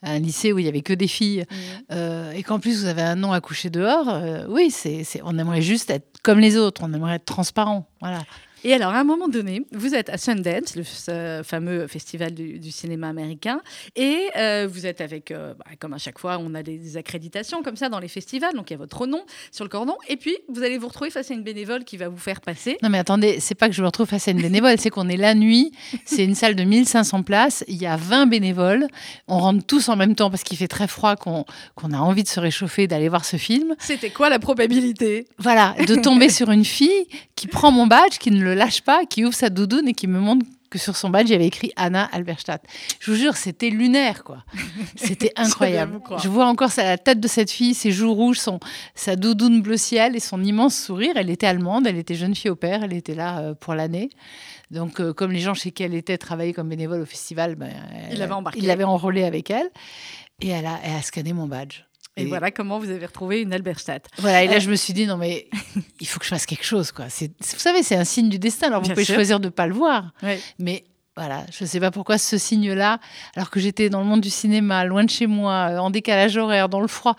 un, 0.04 0.20
lycée 0.20 0.52
où 0.52 0.60
il 0.60 0.66
y 0.66 0.70
avait 0.70 0.82
que 0.82 0.94
des 0.94 1.08
filles, 1.08 1.46
mmh. 1.50 1.56
euh, 1.94 2.32
et 2.32 2.44
qu'en 2.44 2.60
plus 2.60 2.82
vous 2.82 2.88
avez 2.88 3.02
un 3.02 3.16
nom 3.16 3.32
à 3.32 3.42
coucher 3.42 3.70
dehors, 3.70 4.10
euh, 4.10 4.46
oui, 4.50 4.72
c'est, 4.72 5.06
on 5.24 5.38
aimerait 5.38 5.62
juste 5.62 5.90
être 5.90 6.11
comme 6.24 6.40
les 6.40 6.58
autres, 6.58 6.82
on 6.84 6.94
aimerait 6.94 7.16
être 7.16 7.26
transparent, 7.26 7.88
voilà. 8.00 8.24
Et 8.64 8.74
alors, 8.74 8.92
à 8.92 9.00
un 9.00 9.04
moment 9.04 9.28
donné, 9.28 9.64
vous 9.72 9.96
êtes 9.96 10.10
à 10.10 10.18
Sundance, 10.18 10.76
le 10.76 10.84
fameux 11.44 11.88
festival 11.88 12.34
du, 12.34 12.72
cinéma 12.72 13.10
américain, 13.10 13.62
et 13.96 14.30
euh, 14.38 14.68
vous 14.72 14.86
êtes 14.86 15.02
avec, 15.02 15.32
euh, 15.32 15.54
bah, 15.56 15.66
comme 15.80 15.94
à 15.94 15.98
chaque 15.98 16.20
fois, 16.20 16.38
on 16.40 16.54
a 16.54 16.64
des, 16.64 16.98
accréditations 16.98 17.64
comme 17.64 17.76
ça 17.76 17.90
dans 17.90 18.00
les 18.00 18.08
festivals, 18.08 18.54
donc 18.54 18.70
il 18.70 18.74
y 18.74 18.76
a 18.76 18.78
votre 18.78 19.08
nom 19.08 19.24
sur 19.52 19.64
le 19.64 19.70
cordon, 19.70 19.96
et 20.08 20.18
puis 20.18 20.36
vous 20.50 20.62
allez 20.62 20.78
vous 20.78 20.88
retrouver 20.88 21.10
face 21.10 21.32
à 21.32 21.34
une 21.34 21.44
bénévole 21.44 21.84
qui 21.84 21.98
va 21.98 22.10
vous 22.10 22.18
faire 22.18 22.42
passer. 22.42 22.78
Non 22.84 22.90
mais 22.90 22.98
attendez, 22.98 23.40
c'est 23.40 23.56
pas 23.56 23.70
que 23.70 23.76
je 23.76 23.82
me 23.82 23.88
retrouve 23.88 24.08
face 24.08 24.28
à 24.28 24.32
une 24.32 24.42
bénévole, 24.42 24.76
c'est 24.78 24.90
qu'on 24.90 25.08
est 25.10 25.18
la 25.18 25.34
nuit, 25.34 25.72
c'est 26.06 26.24
une 26.24 26.36
salle 26.36 26.56
de 26.56 26.64
1500 26.64 27.24
places, 27.24 27.64
il 27.68 27.82
y 27.82 27.88
a 27.88 27.96
20 27.96 28.28
bénévoles, 28.28 28.88
on 29.28 29.40
rentre 29.40 29.66
tous 29.66 29.90
en 29.90 29.96
même 29.96 30.16
temps 30.16 30.30
parce 30.30 30.44
qu'il 30.44 30.58
fait 30.58 30.68
très 30.68 30.88
froid, 30.88 31.16
qu'on 31.16 31.46
a 31.94 31.98
envie 31.98 32.24
de 32.24 32.28
se 32.28 32.40
réchauffer, 32.40 32.88
d'aller 32.88 33.10
voir 33.10 33.26
ce 33.26 33.38
film. 33.38 33.76
C'était 33.80 34.10
quoi 34.10 34.30
la 34.30 34.40
probabilité? 34.40 35.28
Voilà, 35.38 35.76
de 35.88 35.96
tomber 35.96 36.30
sur 36.30 36.52
une 36.52 36.66
fille 36.66 37.08
qui 37.36 37.48
prend 37.48 37.72
mon 37.72 37.88
badge, 37.88 38.18
qui 38.20 38.32
ne 38.32 38.44
le 38.44 38.51
lâche 38.54 38.82
pas, 38.82 39.06
qui 39.06 39.26
ouvre 39.26 39.34
sa 39.34 39.50
doudoune 39.50 39.88
et 39.88 39.94
qui 39.94 40.08
me 40.08 40.20
montre 40.20 40.46
que 40.72 40.80
sur 40.80 40.96
son 40.96 41.10
badge, 41.10 41.28
il 41.28 41.34
y 41.34 41.36
avait 41.36 41.46
écrit 41.46 41.72
Anna 41.76 42.06
Alberstadt. 42.14 42.64
Je 43.00 43.12
vous 43.12 43.18
jure, 43.18 43.36
c'était 43.36 43.70
lunaire, 43.70 44.24
quoi. 44.24 44.44
C'était 44.96 45.34
incroyable. 45.36 46.00
Je 46.24 46.30
vois 46.30 46.46
encore 46.46 46.72
la 46.78 46.98
tête 46.98 47.20
de 47.20 47.28
cette 47.28 47.52
fille, 47.52 47.74
ses 47.74 47.92
joues 47.92 48.14
rouges, 48.14 48.40
son, 48.40 48.60
sa 48.96 49.18
doudoune 49.18 49.62
bleu 49.62 49.76
ciel 49.76 50.16
et 50.16 50.22
son 50.22 50.42
immense 50.42 50.76
sourire. 50.76 51.14
Elle 51.18 51.30
était 51.30 51.46
allemande, 51.46 51.86
elle 51.88 51.98
était 51.98 52.16
jeune 52.16 52.34
fille 52.34 52.50
au 52.50 52.56
père, 52.56 52.84
elle 52.84 52.94
était 52.94 53.16
là 53.16 53.40
euh, 53.40 53.54
pour 53.54 53.76
l'année. 53.76 54.10
Donc, 54.72 55.02
euh, 55.02 55.12
comme 55.14 55.32
les 55.32 55.42
gens 55.42 55.54
chez 55.54 55.72
qui 55.72 55.84
elle 55.84 55.94
était 55.94 56.18
travaillaient 56.18 56.54
comme 56.54 56.70
bénévole 56.70 57.02
au 57.02 57.06
festival, 57.06 57.56
ben, 57.56 57.72
il 58.10 58.20
l'avait 58.20 58.34
embarqué. 58.34 58.60
Il 58.60 58.68
l'avait 58.68 58.86
enrôlé 58.86 59.26
avec 59.26 59.52
elle. 59.52 59.70
Et 60.40 60.48
elle 60.48 60.66
a, 60.66 60.80
elle 60.84 60.96
a 60.96 61.02
scanné 61.02 61.34
mon 61.34 61.48
badge. 61.48 61.84
Et, 62.18 62.26
voilà 62.26 62.52
comment 62.52 62.78
vous 62.78 62.90
avez 62.90 63.06
retrouvé 63.06 63.42
une 63.42 63.54
Alberstadt. 63.54 64.10
Voilà, 64.18 64.44
et 64.44 64.48
là, 64.48 64.56
euh, 64.56 64.60
je 64.60 64.70
me 64.70 64.76
suis 64.76 64.94
dit, 64.94 65.06
non, 65.06 65.18
mais 65.18 65.48
il 66.02 66.08
faut 66.08 66.20
que 66.20 66.26
je 66.26 66.30
fasse 66.30 66.46
quelque 66.46 66.66
chose. 66.66 66.92
Quoi. 66.92 67.06
Vous 67.06 67.38
savez, 67.40 67.84
c'est 67.84 67.96
un 67.96 68.04
signe 68.04 68.30
du 68.30 68.38
destin. 68.38 68.68
Alors, 68.68 68.82
vous 68.82 68.90
pouvez 68.90 69.06
choisir 69.06 69.40
de 69.40 69.46
ne 69.46 69.50
pas 69.50 69.66
le 69.66 69.74
voir. 69.74 70.12
Mais 70.60 70.84
voilà, 71.18 71.46
je 71.52 71.64
ne 71.66 71.70
sais 71.70 71.80
pas 71.80 71.92
pourquoi 71.92 72.18
ce 72.18 72.38
signe-là, 72.38 73.00
alors 73.36 73.50
que 73.50 73.60
j'étais 73.60 73.90
dans 73.90 74.00
le 74.00 74.06
monde 74.06 74.22
du 74.22 74.30
cinéma, 74.30 74.86
loin 74.86 75.04
de 75.04 75.10
chez 75.10 75.28
moi, 75.28 75.70
euh, 75.70 75.78
en 75.78 75.90
décalage 75.90 76.38
horaire, 76.38 76.70
dans 76.70 76.80
le 76.80 76.88
froid 76.88 77.16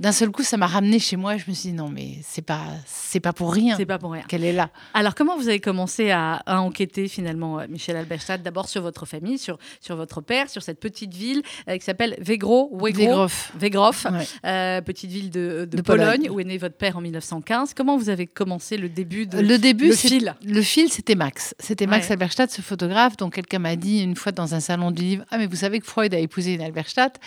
d'un 0.00 0.12
seul 0.12 0.30
coup, 0.30 0.42
ça 0.42 0.56
m'a 0.56 0.66
ramené 0.66 0.98
chez 0.98 1.16
moi 1.16 1.36
je 1.36 1.44
me 1.48 1.54
suis 1.54 1.70
dit 1.70 1.74
non, 1.74 1.88
mais 1.88 2.18
c'est 2.22 2.42
pas, 2.42 2.62
c'est 2.86 3.20
pas 3.20 3.32
pour 3.32 3.52
rien. 3.52 3.76
C'est 3.76 3.86
pas 3.86 3.98
pour 3.98 4.12
rien. 4.12 4.22
Qu'elle 4.22 4.44
est 4.44 4.52
là. 4.52 4.70
Alors, 4.94 5.14
comment 5.14 5.36
vous 5.36 5.48
avez 5.48 5.60
commencé 5.60 6.10
à, 6.10 6.42
enquêter 6.46 7.08
finalement, 7.08 7.58
euh, 7.58 7.66
Michel 7.68 7.96
Alberstadt, 7.96 8.42
d'abord 8.42 8.68
sur 8.68 8.82
votre 8.82 9.06
famille, 9.06 9.38
sur, 9.38 9.58
sur 9.80 9.96
votre 9.96 10.20
père, 10.20 10.48
sur 10.50 10.62
cette 10.62 10.80
petite 10.80 11.14
ville 11.14 11.42
euh, 11.68 11.76
qui 11.76 11.84
s'appelle 11.84 12.16
Vegro, 12.20 12.70
Wegrof, 12.72 13.52
Wegrof, 13.58 14.06
euh, 14.44 14.80
petite 14.82 15.10
ville 15.10 15.30
de, 15.30 15.66
Pologne, 15.82 16.28
où 16.30 16.40
est 16.40 16.44
né 16.44 16.58
votre 16.58 16.76
père 16.76 16.96
en 16.96 17.00
1915. 17.00 17.74
Comment 17.74 17.96
vous 17.96 18.08
avez 18.08 18.26
commencé 18.26 18.76
le 18.76 18.88
début 18.88 19.26
de 19.26 19.38
le 19.40 19.58
début, 19.58 19.88
le 19.88 19.94
fil? 19.94 20.34
Le 20.44 20.62
fil, 20.62 20.90
c'était 20.90 21.14
Max. 21.14 21.54
C'était 21.58 21.86
Max 21.86 22.10
Alberstadt, 22.10 22.50
ce 22.50 22.62
photographe. 22.62 23.16
dont 23.16 23.30
quelqu'un 23.30 23.58
m'a 23.58 23.76
dit 23.76 24.02
une 24.02 24.16
fois 24.16 24.32
dans 24.32 24.54
un 24.54 24.60
salon 24.60 24.90
du 24.90 25.02
livre, 25.02 25.24
ah 25.30 25.38
mais 25.38 25.46
vous 25.46 25.56
savez 25.56 25.80
que 25.80 25.86
Freud 25.86 26.14
a 26.14 26.18
épousé 26.18 26.54
une 26.54 26.62
Alberstadt? 26.62 27.18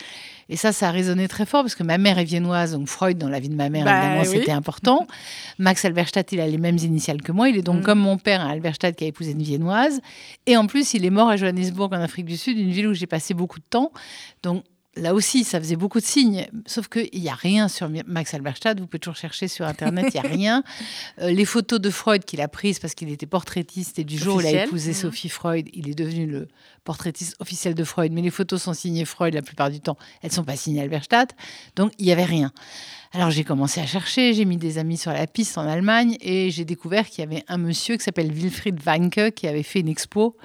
Et 0.52 0.58
ça, 0.58 0.74
ça 0.74 0.90
a 0.90 0.92
résonné 0.92 1.30
très 1.30 1.46
fort 1.46 1.64
parce 1.64 1.76
que 1.76 1.84
ma 1.84 1.98
mère 1.98 2.20
est 2.20 2.26
viennoise, 2.26 2.61
donc 2.68 2.88
Freud, 2.88 3.18
dans 3.18 3.30
la 3.30 3.40
vie 3.40 3.50
de 3.50 3.56
ma 3.56 3.70
mère, 3.70 3.86
bah 3.86 4.06
évidemment, 4.06 4.24
c'était 4.24 4.52
important. 4.52 5.08
Max 5.58 5.84
Alberstadt, 5.86 6.32
il 6.32 6.40
a 6.40 6.48
les 6.48 6.58
mêmes 6.58 6.78
initiales 6.78 7.22
que 7.22 7.32
moi. 7.32 7.50
Il 7.50 7.58
est 7.58 7.62
donc 7.62 7.82
mm. 7.82 7.84
comme 7.84 8.00
mon 8.00 8.18
père, 8.18 8.42
un 8.42 8.50
Alberstadt 8.50 8.96
qui 8.96 9.04
a 9.04 9.08
épousé 9.08 9.32
une 9.32 9.42
viennoise. 9.42 10.00
Et 10.46 10.58
en 10.58 10.68
plus, 10.68 10.94
il 10.94 11.06
est 11.06 11.10
mort 11.10 11.30
à 11.30 11.38
Johannesburg, 11.38 11.92
en 11.94 12.02
Afrique 12.02 12.26
du 12.26 12.38
Sud, 12.38 12.58
une 12.58 12.72
ville 12.72 12.88
où 12.88 12.94
j'ai 12.94 13.08
passé 13.08 13.34
beaucoup 13.34 13.60
de 13.60 13.66
temps. 13.70 13.92
Donc, 14.44 14.64
là 14.96 15.14
aussi, 15.14 15.44
ça 15.44 15.60
faisait 15.60 15.76
beaucoup 15.76 16.00
de 16.00 16.06
signes, 16.06 16.48
sauf 16.66 16.88
qu'il 16.88 17.20
n'y 17.20 17.30
a 17.30 17.36
rien 17.36 17.68
sur 17.68 17.90
Max 18.06 18.34
Alberstadt. 18.34 18.80
Vous 18.80 18.88
pouvez 18.88 19.00
toujours 19.00 19.16
chercher 19.16 19.48
sur 19.48 19.66
Internet, 19.66 20.08
il 20.14 20.22
n'y 20.22 20.28
a 20.28 20.30
rien. 20.36 20.64
Euh, 21.20 21.32
les 21.32 21.46
photos 21.46 21.80
de 21.80 21.90
Freud 21.90 22.26
qu'il 22.26 22.42
a 22.42 22.48
prises 22.48 22.80
parce 22.80 22.94
qu'il 22.94 23.10
était 23.10 23.26
portraitiste 23.26 24.00
et 24.00 24.04
du 24.04 24.18
jour 24.18 24.38
où 24.38 24.42
il 24.42 24.48
a 24.48 24.66
épousé 24.66 24.92
mmh. 24.92 24.96
Sophie 24.96 25.30
Freud, 25.30 25.70
il 25.74 25.90
est 25.90 25.96
devenu 25.96 26.26
le 26.26 26.48
portraitiste 26.84 27.36
officiel 27.40 27.76
de 27.76 27.84
Freud. 27.84 28.12
Mais 28.12 28.22
les 28.22 28.32
photos 28.32 28.64
sont 28.64 28.74
signées 28.74 29.06
Freud 29.06 29.34
la 29.34 29.42
plupart 29.42 29.70
du 29.70 29.80
temps, 29.80 29.98
elles 30.22 30.32
ne 30.32 30.36
sont 30.36 30.44
pas 30.44 30.56
signées 30.56 30.82
Alberstadt. 30.82 31.36
Donc 31.76 31.94
il 31.98 32.06
n'y 32.06 32.12
avait 32.12 32.26
rien. 32.26 32.52
Alors 33.14 33.30
j'ai 33.30 33.44
commencé 33.44 33.82
à 33.82 33.86
chercher, 33.86 34.34
j'ai 34.34 34.46
mis 34.46 34.56
des 34.56 34.78
amis 34.78 34.96
sur 34.96 35.12
la 35.12 35.28
piste 35.28 35.58
en 35.58 35.68
Allemagne 35.68 36.16
et 36.22 36.50
j'ai 36.50 36.64
découvert 36.64 37.10
qu'il 37.10 37.20
y 37.20 37.28
avait 37.28 37.44
un 37.50 37.58
monsieur 37.58 37.98
qui 37.98 38.06
s'appelle 38.06 38.32
Wilfried 38.32 38.80
Weinke 38.86 39.32
qui 39.36 39.48
avait 39.48 39.64
fait 39.64 39.82
une 39.82 39.90
expo 39.90 40.38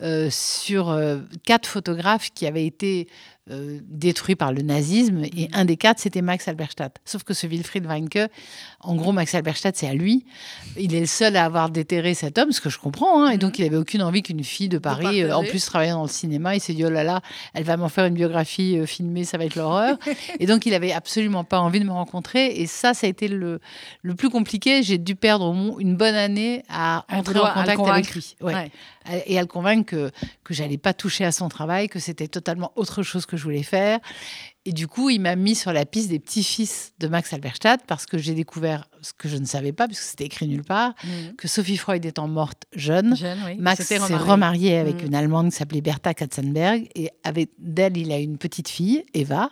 euh, 0.00 0.28
sur 0.30 0.90
euh, 0.90 1.18
quatre 1.44 1.68
photographes 1.68 2.30
qui 2.32 2.46
avaient 2.46 2.66
été 2.66 3.08
euh, 3.50 3.78
détruits 3.82 4.36
par 4.36 4.52
le 4.52 4.62
nazisme. 4.62 5.22
Et 5.24 5.50
un 5.52 5.66
des 5.66 5.76
quatre, 5.76 5.98
c'était 5.98 6.22
Max 6.22 6.48
Alberstadt. 6.48 6.98
Sauf 7.04 7.24
que 7.24 7.34
ce 7.34 7.46
Wilfried 7.46 7.84
Weinke, 7.84 8.30
en 8.80 8.94
gros, 8.94 9.12
Max 9.12 9.34
Alberstadt, 9.34 9.76
c'est 9.76 9.86
à 9.86 9.92
lui. 9.92 10.24
Il 10.78 10.94
est 10.94 11.00
le 11.00 11.06
seul 11.06 11.36
à 11.36 11.44
avoir 11.44 11.68
déterré 11.68 12.14
cet 12.14 12.38
homme, 12.38 12.52
ce 12.52 12.60
que 12.62 12.70
je 12.70 12.78
comprends. 12.78 13.22
Hein. 13.22 13.30
et 13.30 13.38
donc, 13.38 13.58
il 13.58 13.66
avait 13.66 13.76
aucune 13.76 14.02
envie 14.02 14.22
qu'une 14.22 14.42
fille 14.42 14.70
de 14.70 14.78
Paris, 14.78 15.30
en 15.30 15.44
plus 15.44 15.64
travaillant 15.66 15.96
dans 15.96 16.04
le 16.04 16.08
cinéma, 16.08 16.54
il 16.54 16.60
s'est 16.60 16.72
dit, 16.72 16.84
oh 16.86 16.90
là 16.90 17.04
là, 17.04 17.20
elle 17.52 17.64
va 17.64 17.76
m'en 17.76 17.90
faire 17.90 18.06
une 18.06 18.14
biographie 18.14 18.78
filmée, 18.86 19.24
ça 19.24 19.36
va 19.36 19.44
être 19.44 19.56
l'horreur. 19.56 19.98
et 20.40 20.46
donc, 20.46 20.64
il 20.64 20.72
avait 20.72 20.92
absolument 20.92 21.44
pas 21.44 21.60
envie 21.60 21.80
de 21.80 21.84
me 21.84 21.92
rencontrer. 21.92 22.46
Et 22.60 22.66
ça, 22.66 22.94
ça 22.94 23.06
a 23.06 23.10
été 23.10 23.28
le, 23.28 23.60
le 24.02 24.14
plus 24.14 24.30
compliqué. 24.30 24.82
J'ai 24.82 24.96
dû 24.96 25.16
perdre 25.16 25.46
au 25.46 25.52
moins 25.52 25.78
une 25.78 25.96
bonne 25.96 26.14
année 26.14 26.64
à 26.68 27.04
entrer 27.10 27.38
en 27.38 27.52
contact 27.52 27.80
avec 27.80 28.14
lui. 28.14 28.36
Ouais. 28.40 28.70
Et 29.26 29.38
à 29.38 29.42
le 29.42 29.46
convaincre 29.46 29.90
que, 29.90 30.10
que 30.44 30.54
j'allais 30.54 30.78
pas 30.78 30.94
toucher 30.94 31.26
à 31.26 31.32
son 31.32 31.50
travail, 31.50 31.88
que 31.88 31.98
c'était 31.98 32.28
totalement 32.28 32.72
autre 32.74 33.02
chose 33.02 33.26
que 33.26 33.33
je 33.36 33.44
voulais 33.44 33.62
faire. 33.62 34.00
Et 34.66 34.72
du 34.72 34.88
coup, 34.88 35.10
il 35.10 35.20
m'a 35.20 35.36
mis 35.36 35.54
sur 35.54 35.72
la 35.74 35.84
piste 35.84 36.08
des 36.08 36.18
petits-fils 36.18 36.92
de 36.98 37.06
Max 37.06 37.32
Alberstadt 37.34 37.82
parce 37.86 38.06
que 38.06 38.16
j'ai 38.16 38.32
découvert 38.32 38.88
ce 39.02 39.12
que 39.12 39.28
je 39.28 39.36
ne 39.36 39.44
savais 39.44 39.72
pas, 39.72 39.86
puisque 39.86 40.04
c'était 40.04 40.24
écrit 40.24 40.48
nulle 40.48 40.64
part, 40.64 40.94
Mhm. 41.04 41.34
que 41.36 41.46
Sophie 41.48 41.76
Freud 41.76 42.02
étant 42.06 42.26
morte 42.28 42.62
jeune, 42.74 43.14
Jeune, 43.14 43.36
oui. 43.44 43.56
Max 43.58 43.84
s'est 43.84 43.98
remarié. 43.98 44.78
avec 44.78 45.02
Mm. 45.02 45.06
une 45.06 45.14
Allemande 45.14 45.50
qui 45.50 45.56
s'appelait 45.56 45.82
Bertha 45.82 46.14
Katzenberg. 46.14 46.88
Et 46.94 47.10
avec 47.24 47.50
d'elle, 47.58 47.98
il 47.98 48.10
a 48.12 48.18
une 48.18 48.38
petite 48.38 48.68
fille, 48.70 49.04
Eva. 49.12 49.50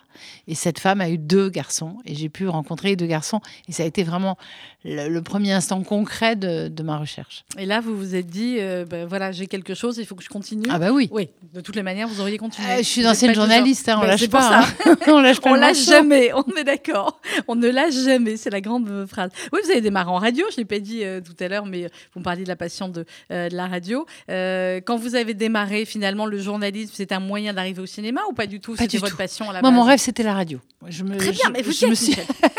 Et 0.48 0.54
cette 0.54 0.78
femme 0.78 1.02
a 1.02 1.10
eu 1.10 1.18
deux 1.18 1.50
garçons. 1.50 1.98
Et 2.06 2.14
j'ai 2.14 2.30
pu 2.30 2.48
rencontrer 2.48 2.88
les 2.88 2.96
deux 2.96 3.06
garçons. 3.06 3.40
Et 3.68 3.72
ça 3.72 3.82
a 3.82 3.86
été 3.86 4.04
vraiment 4.04 4.38
le, 4.84 5.08
le 5.10 5.22
premier 5.22 5.52
instant 5.52 5.82
concret 5.82 6.34
de, 6.36 6.68
de 6.68 6.82
ma 6.82 6.96
recherche. 6.96 7.44
Et 7.58 7.66
là, 7.66 7.80
vous 7.82 7.94
vous 7.94 8.14
êtes 8.14 8.28
dit, 8.28 8.56
euh, 8.58 8.86
ben 8.86 9.06
voilà, 9.06 9.30
j'ai 9.32 9.46
quelque 9.46 9.74
chose, 9.74 9.98
il 9.98 10.06
faut 10.06 10.14
que 10.14 10.24
je 10.24 10.30
continue. 10.30 10.66
Ah 10.70 10.78
bah 10.78 10.90
oui. 10.92 11.10
Oui, 11.12 11.28
de 11.52 11.60
toutes 11.60 11.76
les 11.76 11.82
manières, 11.82 12.08
vous 12.08 12.20
auriez 12.22 12.38
continué. 12.38 12.66
Euh, 12.70 12.76
je 12.78 12.82
suis 12.84 13.02
une 13.02 13.08
ancienne 13.08 13.34
journaliste, 13.34 13.86
hein, 13.90 13.96
on 13.98 14.00
Ben, 14.00 14.06
lâche 14.06 14.28
pas. 14.30 14.40
ça. 14.40 14.60
hein. 14.86 14.96
on 15.08 15.20
lâche 15.20 15.40
pas 15.40 15.50
On 15.50 15.54
le 15.54 15.60
lâche 15.60 15.84
jamais, 15.84 16.32
on 16.34 16.44
est 16.56 16.64
d'accord. 16.64 17.20
On 17.48 17.54
ne 17.54 17.68
lâche 17.68 17.94
jamais, 17.94 18.36
c'est 18.36 18.50
la 18.50 18.60
grande 18.60 19.06
phrase. 19.06 19.30
Oui, 19.52 19.60
vous 19.64 19.70
avez 19.70 19.80
démarré 19.80 20.10
en 20.10 20.16
radio, 20.18 20.44
je 20.50 20.54
ne 20.54 20.58
l'ai 20.58 20.64
pas 20.64 20.78
dit 20.78 21.04
euh, 21.04 21.20
tout 21.20 21.34
à 21.42 21.48
l'heure, 21.48 21.66
mais 21.66 21.88
vous 22.14 22.20
me 22.20 22.24
parliez 22.24 22.44
de 22.44 22.48
la 22.48 22.56
passion 22.56 22.88
de, 22.88 23.04
euh, 23.30 23.48
de 23.48 23.56
la 23.56 23.66
radio. 23.66 24.06
Euh, 24.30 24.80
quand 24.84 24.96
vous 24.96 25.14
avez 25.14 25.34
démarré, 25.34 25.84
finalement, 25.84 26.26
le 26.26 26.38
journalisme, 26.38 26.92
c'était 26.94 27.14
un 27.14 27.20
moyen 27.20 27.52
d'arriver 27.52 27.80
au 27.82 27.86
cinéma 27.86 28.20
ou 28.30 28.32
pas 28.34 28.46
du 28.46 28.60
tout? 28.60 28.72
Pas 28.72 28.82
C'était 28.82 28.96
du 28.96 29.00
votre 29.00 29.12
tout. 29.12 29.18
passion 29.18 29.48
à 29.50 29.52
la 29.52 29.60
Moi, 29.60 29.70
base? 29.70 29.76
mon 29.78 29.82
rêve, 29.84 29.98
c'était 29.98 30.22
la 30.22 30.34
radio. 30.34 30.58
Je 30.88 31.04
me, 31.04 31.16
Très 31.16 31.30
bien, 31.30 31.40
je- 31.46 31.52
mais 31.52 31.62
vous 31.62 31.72
je 31.72 31.86
me 31.86 31.94
suis- 31.94 32.16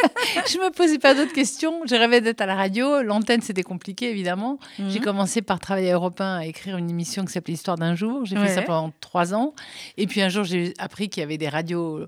je 0.51 0.57
me 0.57 0.71
posais 0.71 0.97
pas 1.00 1.13
d'autres 1.13 1.33
questions. 1.33 1.81
Je 1.85 1.95
rêvais 1.95 2.21
d'être 2.21 2.41
à 2.41 2.45
la 2.45 2.55
radio. 2.55 3.01
L'antenne, 3.01 3.41
c'était 3.41 3.63
compliqué, 3.63 4.09
évidemment. 4.09 4.59
J'ai 4.89 5.00
Mhm. 5.00 5.05
commencé 5.05 5.41
par 5.41 5.59
travailler 5.59 5.91
à 5.91 5.95
Europe 5.95 6.19
1 6.21 6.38
à 6.38 6.45
écrire 6.45 6.77
une 6.77 6.89
émission 6.89 7.25
qui 7.25 7.33
s'appelait 7.33 7.53
Histoire 7.53 7.77
d'un 7.77 7.95
jour. 7.95 8.25
J'ai 8.25 8.38
Ouais. 8.38 8.47
fait 8.47 8.55
ça 8.55 8.62
pendant 8.62 8.91
trois 9.01 9.33
ans. 9.33 9.53
Et 9.97 10.07
puis 10.07 10.21
un 10.21 10.29
jour, 10.29 10.43
j'ai 10.45 10.73
appris 10.79 11.09
qu'il 11.09 11.21
y 11.21 11.23
avait 11.23 11.38
des 11.38 11.50
radios 11.50 12.07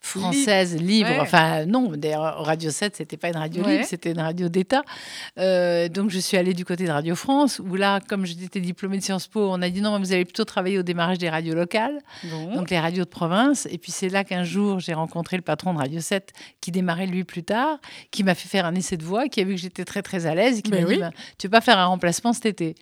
françaises 0.00 0.76
libres. 0.80 1.10
Ouais. 1.10 1.20
Enfin, 1.20 1.66
non, 1.66 1.92
d'ailleurs, 1.94 2.42
Radio 2.44 2.70
7, 2.70 2.96
c'était 2.96 3.16
pas 3.16 3.28
une 3.28 3.36
radio 3.36 3.62
Ouais. 3.64 3.72
libre, 3.74 3.84
c'était 3.86 4.12
une 4.12 4.20
radio 4.20 4.48
d'État. 4.48 4.82
Euh, 5.38 5.88
donc, 5.88 6.10
je 6.10 6.18
suis 6.18 6.36
allée 6.36 6.54
du 6.54 6.64
côté 6.64 6.84
de 6.86 6.90
Radio 6.90 7.14
France, 7.14 7.58
où 7.60 7.74
là, 7.76 8.00
comme 8.00 8.24
j'étais 8.24 8.60
diplômée 8.60 8.98
de 8.98 9.02
Sciences 9.02 9.26
Po, 9.28 9.48
on 9.50 9.60
a 9.62 9.68
dit 9.70 9.80
non, 9.80 9.98
vous 9.98 10.12
allez 10.12 10.24
plutôt 10.24 10.44
travailler 10.44 10.78
au 10.78 10.82
démarrage 10.82 11.18
des 11.18 11.28
radios 11.28 11.54
locales 11.54 11.98
Bon. 12.24 12.54
donc 12.56 12.70
les 12.70 12.78
radios 12.78 13.04
de 13.04 13.08
province. 13.10 13.66
Et 13.70 13.78
puis 13.78 13.92
c'est 13.92 14.08
là 14.08 14.24
qu'un 14.24 14.44
jour, 14.44 14.80
j'ai 14.80 14.94
rencontré 14.94 15.36
le 15.36 15.42
patron 15.42 15.74
de 15.74 15.78
Radio 15.78 16.00
7 16.00 16.32
qui 16.60 16.70
démarrait 16.70 17.06
lui 17.06 17.24
plus 17.24 17.42
tard, 17.42 17.78
qui 18.10 18.24
m'a 18.24 18.34
fait 18.34 18.48
faire 18.48 18.64
un 18.66 18.74
essai 18.74 18.96
de 18.96 19.04
voix, 19.04 19.28
qui 19.28 19.40
a 19.40 19.44
vu 19.44 19.54
que 19.54 19.60
j'étais 19.60 19.84
très 19.84 20.02
très 20.02 20.26
à 20.26 20.34
l'aise 20.34 20.58
et 20.58 20.62
qui 20.62 20.70
Ben 20.70 20.82
m'a 20.82 20.88
oui. 20.88 20.94
dit 20.94 21.00
bah, 21.00 21.10
Tu 21.38 21.46
veux 21.46 21.50
pas 21.50 21.60
faire 21.60 21.78
un 21.78 21.86
remplacement 21.86 22.32
cet 22.32 22.46
été? 22.46 22.74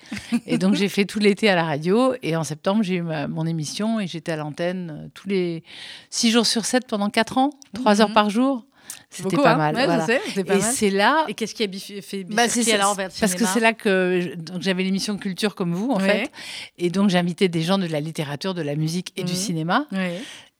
Et 0.46 0.58
donc 0.58 0.74
j'ai 0.74 0.88
fait 0.88 1.04
tout 1.04 1.18
l'été 1.18 1.48
à 1.48 1.54
la 1.56 1.64
radio. 1.64 2.14
Et 2.22 2.36
en 2.36 2.44
septembre, 2.44 2.82
j'ai 2.82 2.94
eu 2.96 3.02
ma- 3.02 3.26
mon 3.28 3.44
émission 3.46 3.98
et 4.00 4.06
j'étais 4.06 4.32
à 4.32 4.36
l'antenne 4.36 5.02
euh, 5.04 5.08
tous 5.14 5.28
les 5.28 5.62
six 6.10 6.30
jours 6.30 6.46
sur 6.46 6.64
7 6.64 6.86
pendant 6.86 7.07
quatre 7.10 7.38
ans, 7.38 7.50
trois 7.74 7.94
Mhm. 7.96 8.00
heures 8.02 8.12
par 8.12 8.30
jour. 8.30 8.64
C'était 9.10 9.36
pas 9.36 9.54
hein. 9.54 9.56
mal. 9.56 9.74
Ouais, 9.74 9.86
voilà. 9.86 10.02
je 10.02 10.06
sais, 10.12 10.20
c'était 10.26 10.44
pas 10.44 10.56
Et 10.56 10.60
mal. 10.60 10.72
c'est 10.72 10.90
là. 10.90 11.24
Et 11.28 11.34
qu'est-ce 11.34 11.54
qui 11.54 11.62
a 11.62 11.68
fait 12.02 12.24
Bah, 12.24 12.42
alors 12.74 12.94
vers 12.94 13.08
parce 13.20 13.34
que 13.34 13.44
c'est 13.46 13.60
là 13.60 13.72
que 13.72 14.34
j'avais 14.60 14.82
l'émission 14.82 15.16
Culture 15.16 15.54
comme 15.54 15.72
vous 15.74 15.90
en 15.90 15.98
fait, 15.98 16.30
et 16.78 16.90
donc 16.90 17.08
j'invitais 17.10 17.48
des 17.48 17.62
gens 17.62 17.78
de 17.78 17.86
la 17.86 18.00
littérature, 18.00 18.54
de 18.54 18.62
la 18.62 18.76
musique 18.76 19.12
et 19.16 19.24
du 19.24 19.32
Mhm. 19.32 19.38
cinéma. 19.38 19.86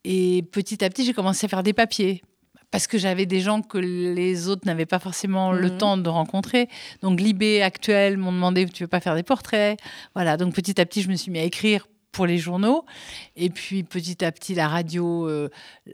Et 0.05 0.43
petit 0.53 0.83
à 0.85 0.89
petit, 0.91 1.05
j'ai 1.05 1.13
commencé 1.13 1.45
à 1.47 1.49
faire 1.49 1.63
des 1.63 1.73
papiers. 1.73 2.23
Parce 2.71 2.87
que 2.87 2.99
j'avais 2.99 3.25
des 3.25 3.41
gens 3.41 3.63
que 3.63 3.79
les 3.79 4.49
autres 4.49 4.63
n'avaient 4.67 4.85
pas 4.85 4.99
forcément 4.99 5.53
le 5.53 5.71
Mhm. 5.71 5.79
temps 5.79 5.97
de 5.97 6.09
rencontrer. 6.11 6.69
Donc, 7.01 7.19
Libé 7.19 7.63
actuel 7.63 8.19
m'ont 8.19 8.31
demandé 8.33 8.67
Tu 8.67 8.83
veux 8.83 8.89
pas 8.89 9.01
faire 9.01 9.15
des 9.15 9.23
portraits? 9.23 9.79
Voilà. 10.15 10.37
Donc, 10.37 10.53
petit 10.55 10.79
à 10.79 10.85
petit, 10.85 11.01
je 11.01 11.09
me 11.09 11.15
suis 11.17 11.31
mis 11.31 11.39
à 11.39 11.45
écrire 11.45 11.89
pour 12.13 12.27
les 12.27 12.39
journaux. 12.39 12.85
Et 13.37 13.51
puis, 13.51 13.83
petit 13.83 14.25
à 14.25 14.33
petit, 14.33 14.55
la 14.55 14.69
radio, 14.69 15.29
euh, 15.29 15.49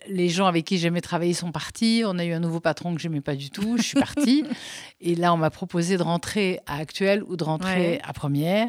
les 0.09 0.28
gens 0.28 0.47
avec 0.47 0.64
qui 0.64 0.78
j'aimais 0.78 1.00
travailler 1.00 1.35
sont 1.35 1.52
partis. 1.52 2.02
On 2.06 2.18
a 2.18 2.25
eu 2.25 2.33
un 2.33 2.40
nouveau 2.40 2.61
patron 2.61 2.94
que 2.94 3.00
j'aimais 3.00 3.21
pas 3.21 3.35
du 3.35 3.50
tout. 3.50 3.76
Je 3.76 3.83
suis 3.83 3.99
partie. 3.99 4.44
et 5.00 5.14
là, 5.14 5.35
on 5.35 5.37
m'a 5.37 5.50
proposé 5.50 5.97
de 5.97 6.02
rentrer 6.02 6.61
à 6.66 6.76
Actuel 6.78 7.23
ou 7.26 7.37
de 7.37 7.44
rentrer 7.44 7.64
Ouais. 7.75 8.00
à 8.04 8.12
Première. 8.12 8.68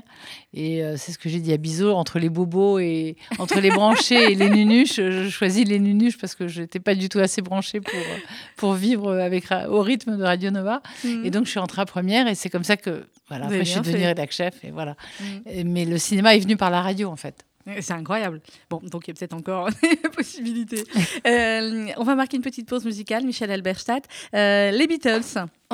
Et 0.54 0.84
euh, 0.84 0.96
c'est 0.98 1.12
ce 1.12 1.18
que 1.18 1.30
j'ai 1.30 1.40
dit 1.40 1.54
à 1.54 1.58
Bizot, 1.58 1.94
entre 1.94 2.18
les 2.20 2.30
bobos 2.30 2.80
et 2.80 3.16
entre 3.40 3.60
les 3.60 3.70
branchés 3.70 4.32
et 4.32 4.36
les 4.36 4.50
nunuches, 4.50 4.96
je 4.96 5.30
choisis 5.30 5.66
les 5.68 5.80
nunuches 5.80 6.18
parce 6.18 6.34
que 6.36 6.48
je 6.48 6.62
n'étais 6.62 6.80
pas 6.80 6.96
du 6.96 7.10
tout 7.10 7.20
assez 7.20 7.42
branchée 7.42 7.82
pour, 7.82 7.94
euh, 7.94 8.18
pour 8.58 8.74
vivre 8.74 9.14
avec, 9.14 9.46
au 9.70 9.82
rythme 9.82 10.18
de 10.18 10.24
Radio 10.24 10.50
Nova. 10.52 10.82
Mhm. 11.04 11.26
Et 11.26 11.30
donc, 11.32 11.46
je 11.46 11.52
suis 11.52 11.60
rentrée 11.60 11.82
à 11.82 11.86
Première 11.86 12.28
et 12.28 12.36
c'est 12.36 12.50
comme 12.50 12.64
ça 12.64 12.78
que, 12.78 13.06
voilà, 13.28 13.46
après, 13.46 13.60
je 13.66 13.72
suis 13.72 13.80
devenue 13.82 13.98
fait. 14.00 14.08
rédac 14.08 14.32
chef 14.32 14.64
et 14.64 14.72
voilà. 14.72 14.96
Mhm. 15.20 15.42
Et- 15.48 15.64
Mais 15.64 15.86
le 15.86 15.98
cinéma 15.98 16.36
est 16.36 16.40
venu 16.40 16.58
par 16.58 16.70
la 16.70 16.82
radio, 16.82 17.10
en 17.10 17.16
fait. 17.16 17.46
C'est 17.82 17.94
incroyable. 17.94 18.42
Bon, 18.70 18.80
donc 18.84 19.08
il 19.08 19.10
y 19.10 19.12
a 19.12 19.16
peut-être 19.16 19.34
encore 19.34 19.70
des 19.82 19.96
possibilités. 20.10 20.84
Euh, 21.26 21.88
on 21.98 22.04
va 22.04 22.14
marquer 22.14 22.38
une 22.38 22.44
petite 22.44 22.70
pause 22.70 22.86
musicale, 22.86 23.24
Michel 23.26 23.50
Alberstadt. 23.50 24.04
Euh, 24.36 24.70
les 24.70 24.86
Beatles. 24.86 25.24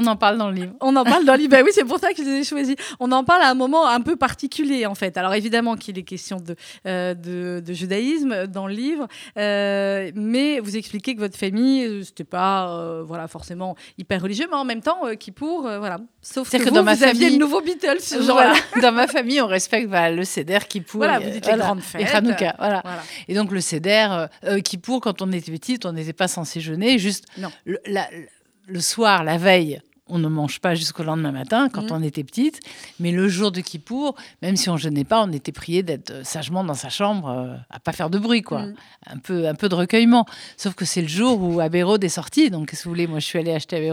On 0.01 0.07
en 0.07 0.15
parle 0.15 0.37
dans 0.37 0.49
le 0.49 0.55
livre. 0.55 0.73
On 0.81 0.95
en 0.95 1.03
parle 1.03 1.25
dans 1.25 1.35
l'IBA. 1.35 1.61
Oui, 1.63 1.69
c'est 1.73 1.85
pour 1.85 1.99
ça 1.99 2.11
que 2.13 2.17
je 2.17 2.23
les 2.23 2.39
ai 2.39 2.43
choisis. 2.43 2.75
On 2.99 3.11
en 3.11 3.23
parle 3.23 3.41
à 3.43 3.49
un 3.49 3.53
moment 3.53 3.87
un 3.87 4.01
peu 4.01 4.15
particulier, 4.15 4.85
en 4.85 4.95
fait. 4.95 5.17
Alors, 5.17 5.33
évidemment 5.33 5.75
qu'il 5.75 5.97
est 5.97 6.03
question 6.03 6.37
de, 6.37 6.55
euh, 6.87 7.13
de, 7.13 7.61
de 7.65 7.73
judaïsme 7.73 8.47
dans 8.47 8.67
le 8.67 8.73
livre, 8.73 9.07
euh, 9.37 10.11
mais 10.15 10.59
vous 10.59 10.77
expliquez 10.77 11.15
que 11.15 11.19
votre 11.19 11.37
famille, 11.37 11.83
euh, 11.85 12.03
c'était 12.03 12.23
pas 12.23 12.69
euh, 12.79 13.03
voilà, 13.05 13.27
forcément 13.27 13.75
hyper 13.97 14.21
religieux, 14.21 14.47
mais 14.49 14.57
en 14.57 14.65
même 14.65 14.81
temps, 14.81 14.99
qui 15.19 15.31
pour, 15.31 15.61
voilà. 15.61 15.97
Sauf 16.21 16.49
que, 16.49 16.57
que 16.57 16.63
vous, 16.69 16.75
dans 16.75 16.83
ma 16.83 16.95
vous 16.95 17.03
aviez 17.03 17.21
famille- 17.25 17.37
le 17.37 17.43
nouveau 17.45 17.61
Beatles. 17.61 17.97
Voilà. 18.21 18.53
Dans 18.81 18.91
ma 18.91 19.07
famille, 19.07 19.41
on 19.41 19.47
respecte 19.47 19.87
voilà, 19.87 20.11
le 20.11 20.23
Seder 20.23 20.59
qui 20.69 20.81
pour. 20.81 20.99
Voilà, 20.99 21.19
vous 21.19 21.29
dites 21.29 21.45
les 21.47 21.57
grandes 21.57 21.79
Et 21.79 21.81
fêtes. 22.05 22.13
Hanouka, 22.15 22.55
voilà. 22.59 22.83
Et 23.27 23.33
donc 23.33 23.51
le 23.51 23.59
euh, 24.45 24.59
qui 24.61 24.77
pour, 24.77 25.01
quand 25.01 25.21
on 25.21 25.31
était 25.31 25.51
petite, 25.51 25.85
on 25.85 25.93
n'était 25.93 26.13
pas 26.13 26.27
censé 26.27 26.59
jeûner. 26.61 26.97
Juste 26.99 27.25
Non. 27.37 27.49
Le, 27.65 27.79
la- 27.87 28.09
le 28.67 28.79
soir, 28.79 29.23
la 29.23 29.37
veille, 29.37 29.81
on 30.11 30.19
ne 30.19 30.27
mange 30.27 30.59
pas 30.59 30.75
jusqu'au 30.75 31.03
lendemain 31.03 31.31
matin 31.31 31.69
quand 31.69 31.83
Mhm. 31.83 31.91
on 31.91 32.03
était 32.03 32.23
petite. 32.23 32.59
Mais 32.99 33.11
le 33.11 33.27
jour 33.27 33.51
de 33.51 33.61
Kippour, 33.61 34.15
même 34.41 34.55
si 34.57 34.69
on 34.69 34.77
jeûnait 34.77 35.03
pas, 35.03 35.23
on 35.23 35.31
était 35.31 35.51
prié 35.51 35.83
d'être 35.83 36.11
euh, 36.11 36.23
sagement 36.23 36.63
dans 36.63 36.73
sa 36.75 36.89
chambre, 36.89 37.29
euh, 37.29 37.55
à 37.69 37.79
pas 37.79 37.91
faire 37.91 38.09
de 38.09 38.19
bruit, 38.19 38.41
quoi. 38.41 38.63
Mhm. 38.67 38.75
Un 39.07 39.17
peu, 39.17 39.47
un 39.47 39.55
peu 39.55 39.69
de 39.69 39.75
recueillement. 39.75 40.25
Sauf 40.57 40.73
que 40.75 40.85
c'est 40.85 41.01
le 41.01 41.07
jour 41.07 41.41
où 41.41 41.59
Abbey 41.59 41.83
est 42.01 42.09
sorti. 42.09 42.49
Donc, 42.49 42.69
qu'est-ce 42.69 42.81
que 42.83 42.89
vous 42.89 42.91
voulez 42.91 43.07
Moi, 43.07 43.19
je 43.19 43.25
suis 43.25 43.39
allée 43.39 43.53
acheter 43.53 43.77
Abbey 43.77 43.91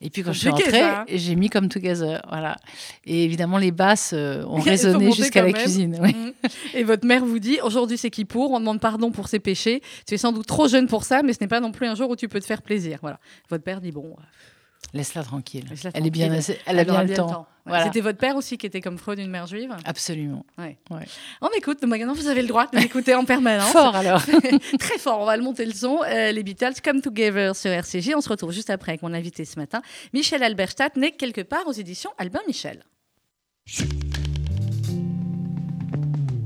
Et 0.00 0.10
puis, 0.10 0.22
quand 0.22 0.32
je 0.32 0.38
suis 0.40 0.48
rentrée, 0.48 0.82
j'ai 1.08 1.36
mis 1.36 1.50
comme 1.50 1.68
Together. 1.68 2.22
Voilà. 2.28 2.56
Et 3.04 3.24
évidemment, 3.24 3.58
les 3.58 3.70
basses 3.72 4.12
euh, 4.14 4.44
ont 4.46 4.60
résonné 4.60 5.12
jusqu'à 5.12 5.40
la 5.42 5.46
même. 5.52 5.54
cuisine. 5.54 5.98
Mhm. 6.00 6.32
Et 6.74 6.84
votre 6.84 7.06
mère 7.06 7.24
vous 7.24 7.38
dit 7.38 7.58
aujourd'hui 7.62 7.98
c'est 7.98 8.10
qui 8.10 8.24
pour, 8.24 8.50
on 8.52 8.60
demande 8.60 8.80
pardon 8.80 9.10
pour 9.10 9.28
ses 9.28 9.38
péchés. 9.38 9.82
Tu 10.06 10.14
es 10.14 10.18
sans 10.18 10.32
doute 10.32 10.46
trop 10.46 10.68
jeune 10.68 10.86
pour 10.86 11.04
ça, 11.04 11.22
mais 11.22 11.32
ce 11.32 11.38
n'est 11.40 11.48
pas 11.48 11.60
non 11.60 11.72
plus 11.72 11.86
un 11.86 11.94
jour 11.94 12.10
où 12.10 12.16
tu 12.16 12.28
peux 12.28 12.40
te 12.40 12.44
faire 12.46 12.62
plaisir. 12.62 12.98
Voilà. 13.02 13.18
Votre 13.50 13.64
père 13.64 13.80
dit 13.80 13.92
bon, 13.92 14.14
Laisse-la 14.92 15.22
tranquille. 15.24 15.64
Elle 15.94 16.06
est 16.06 16.10
bien, 16.10 16.32
assez- 16.32 16.58
elle 16.66 16.78
a 16.78 16.84
bien 16.84 17.02
le 17.04 17.14
temps. 17.14 17.28
Ouais. 17.30 17.44
Voilà. 17.66 17.84
C'était 17.86 18.02
votre 18.02 18.18
père 18.18 18.36
aussi 18.36 18.58
qui 18.58 18.66
était 18.66 18.82
comme 18.82 18.98
Freud, 18.98 19.18
une 19.18 19.30
mère 19.30 19.46
juive? 19.46 19.74
Absolument. 19.86 20.44
On 21.40 21.48
écoute, 21.56 21.82
maintenant 21.84 22.12
vous 22.12 22.26
avez 22.28 22.42
le 22.42 22.48
droit 22.48 22.66
de 22.66 22.78
l'écouter 22.78 23.14
en 23.14 23.24
permanence. 23.24 23.70
Fort 23.72 23.96
alors. 23.96 24.22
Très 24.78 24.98
fort, 24.98 25.20
on 25.20 25.24
va 25.24 25.36
le 25.36 25.42
monter 25.42 25.64
le 25.64 25.72
son. 25.72 26.00
Euh, 26.06 26.30
les 26.32 26.42
Beatles 26.42 26.74
Come 26.84 27.00
Together 27.00 27.56
sur 27.56 27.70
RCJ. 27.70 28.10
On 28.16 28.20
se 28.20 28.28
retrouve 28.28 28.52
juste 28.52 28.68
après 28.70 28.92
avec 28.92 29.02
mon 29.02 29.14
invité 29.14 29.44
ce 29.46 29.58
matin, 29.58 29.80
Michel 30.12 30.42
Alberstadt, 30.42 30.96
né 30.96 31.12
quelque 31.12 31.40
part 31.40 31.66
aux 31.66 31.72
éditions 31.72 32.10
Albin 32.18 32.40
Michel. 32.46 32.84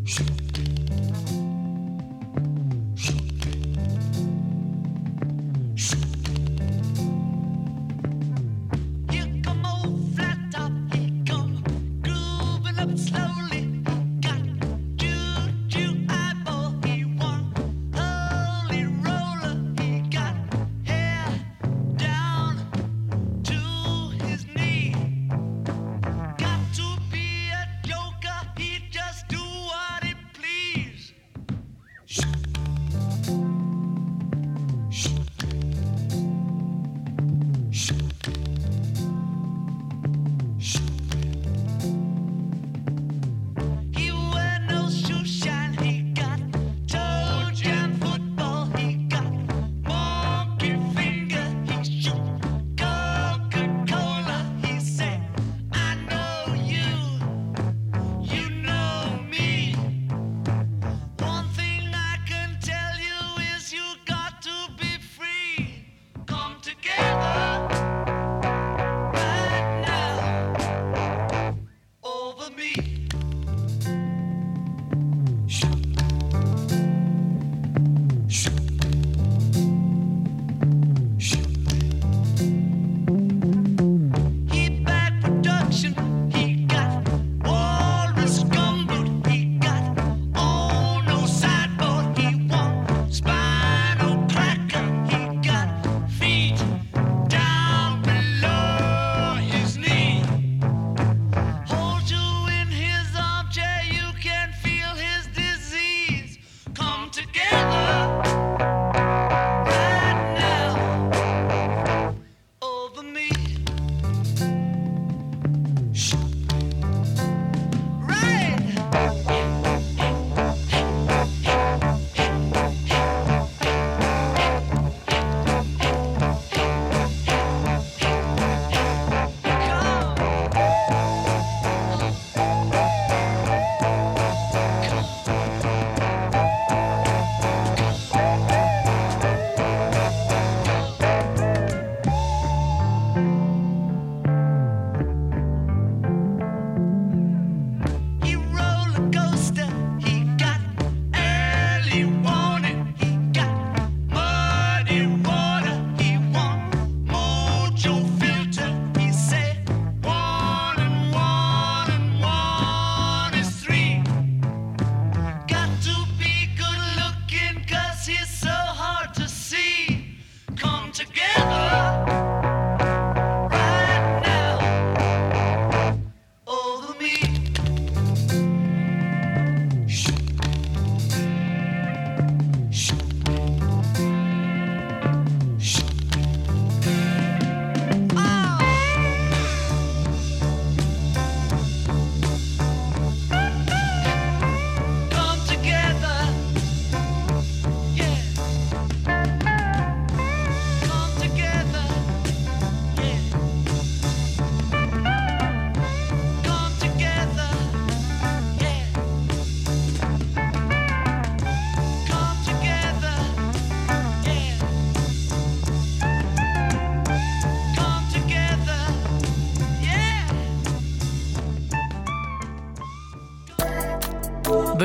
Here 0.07 0.25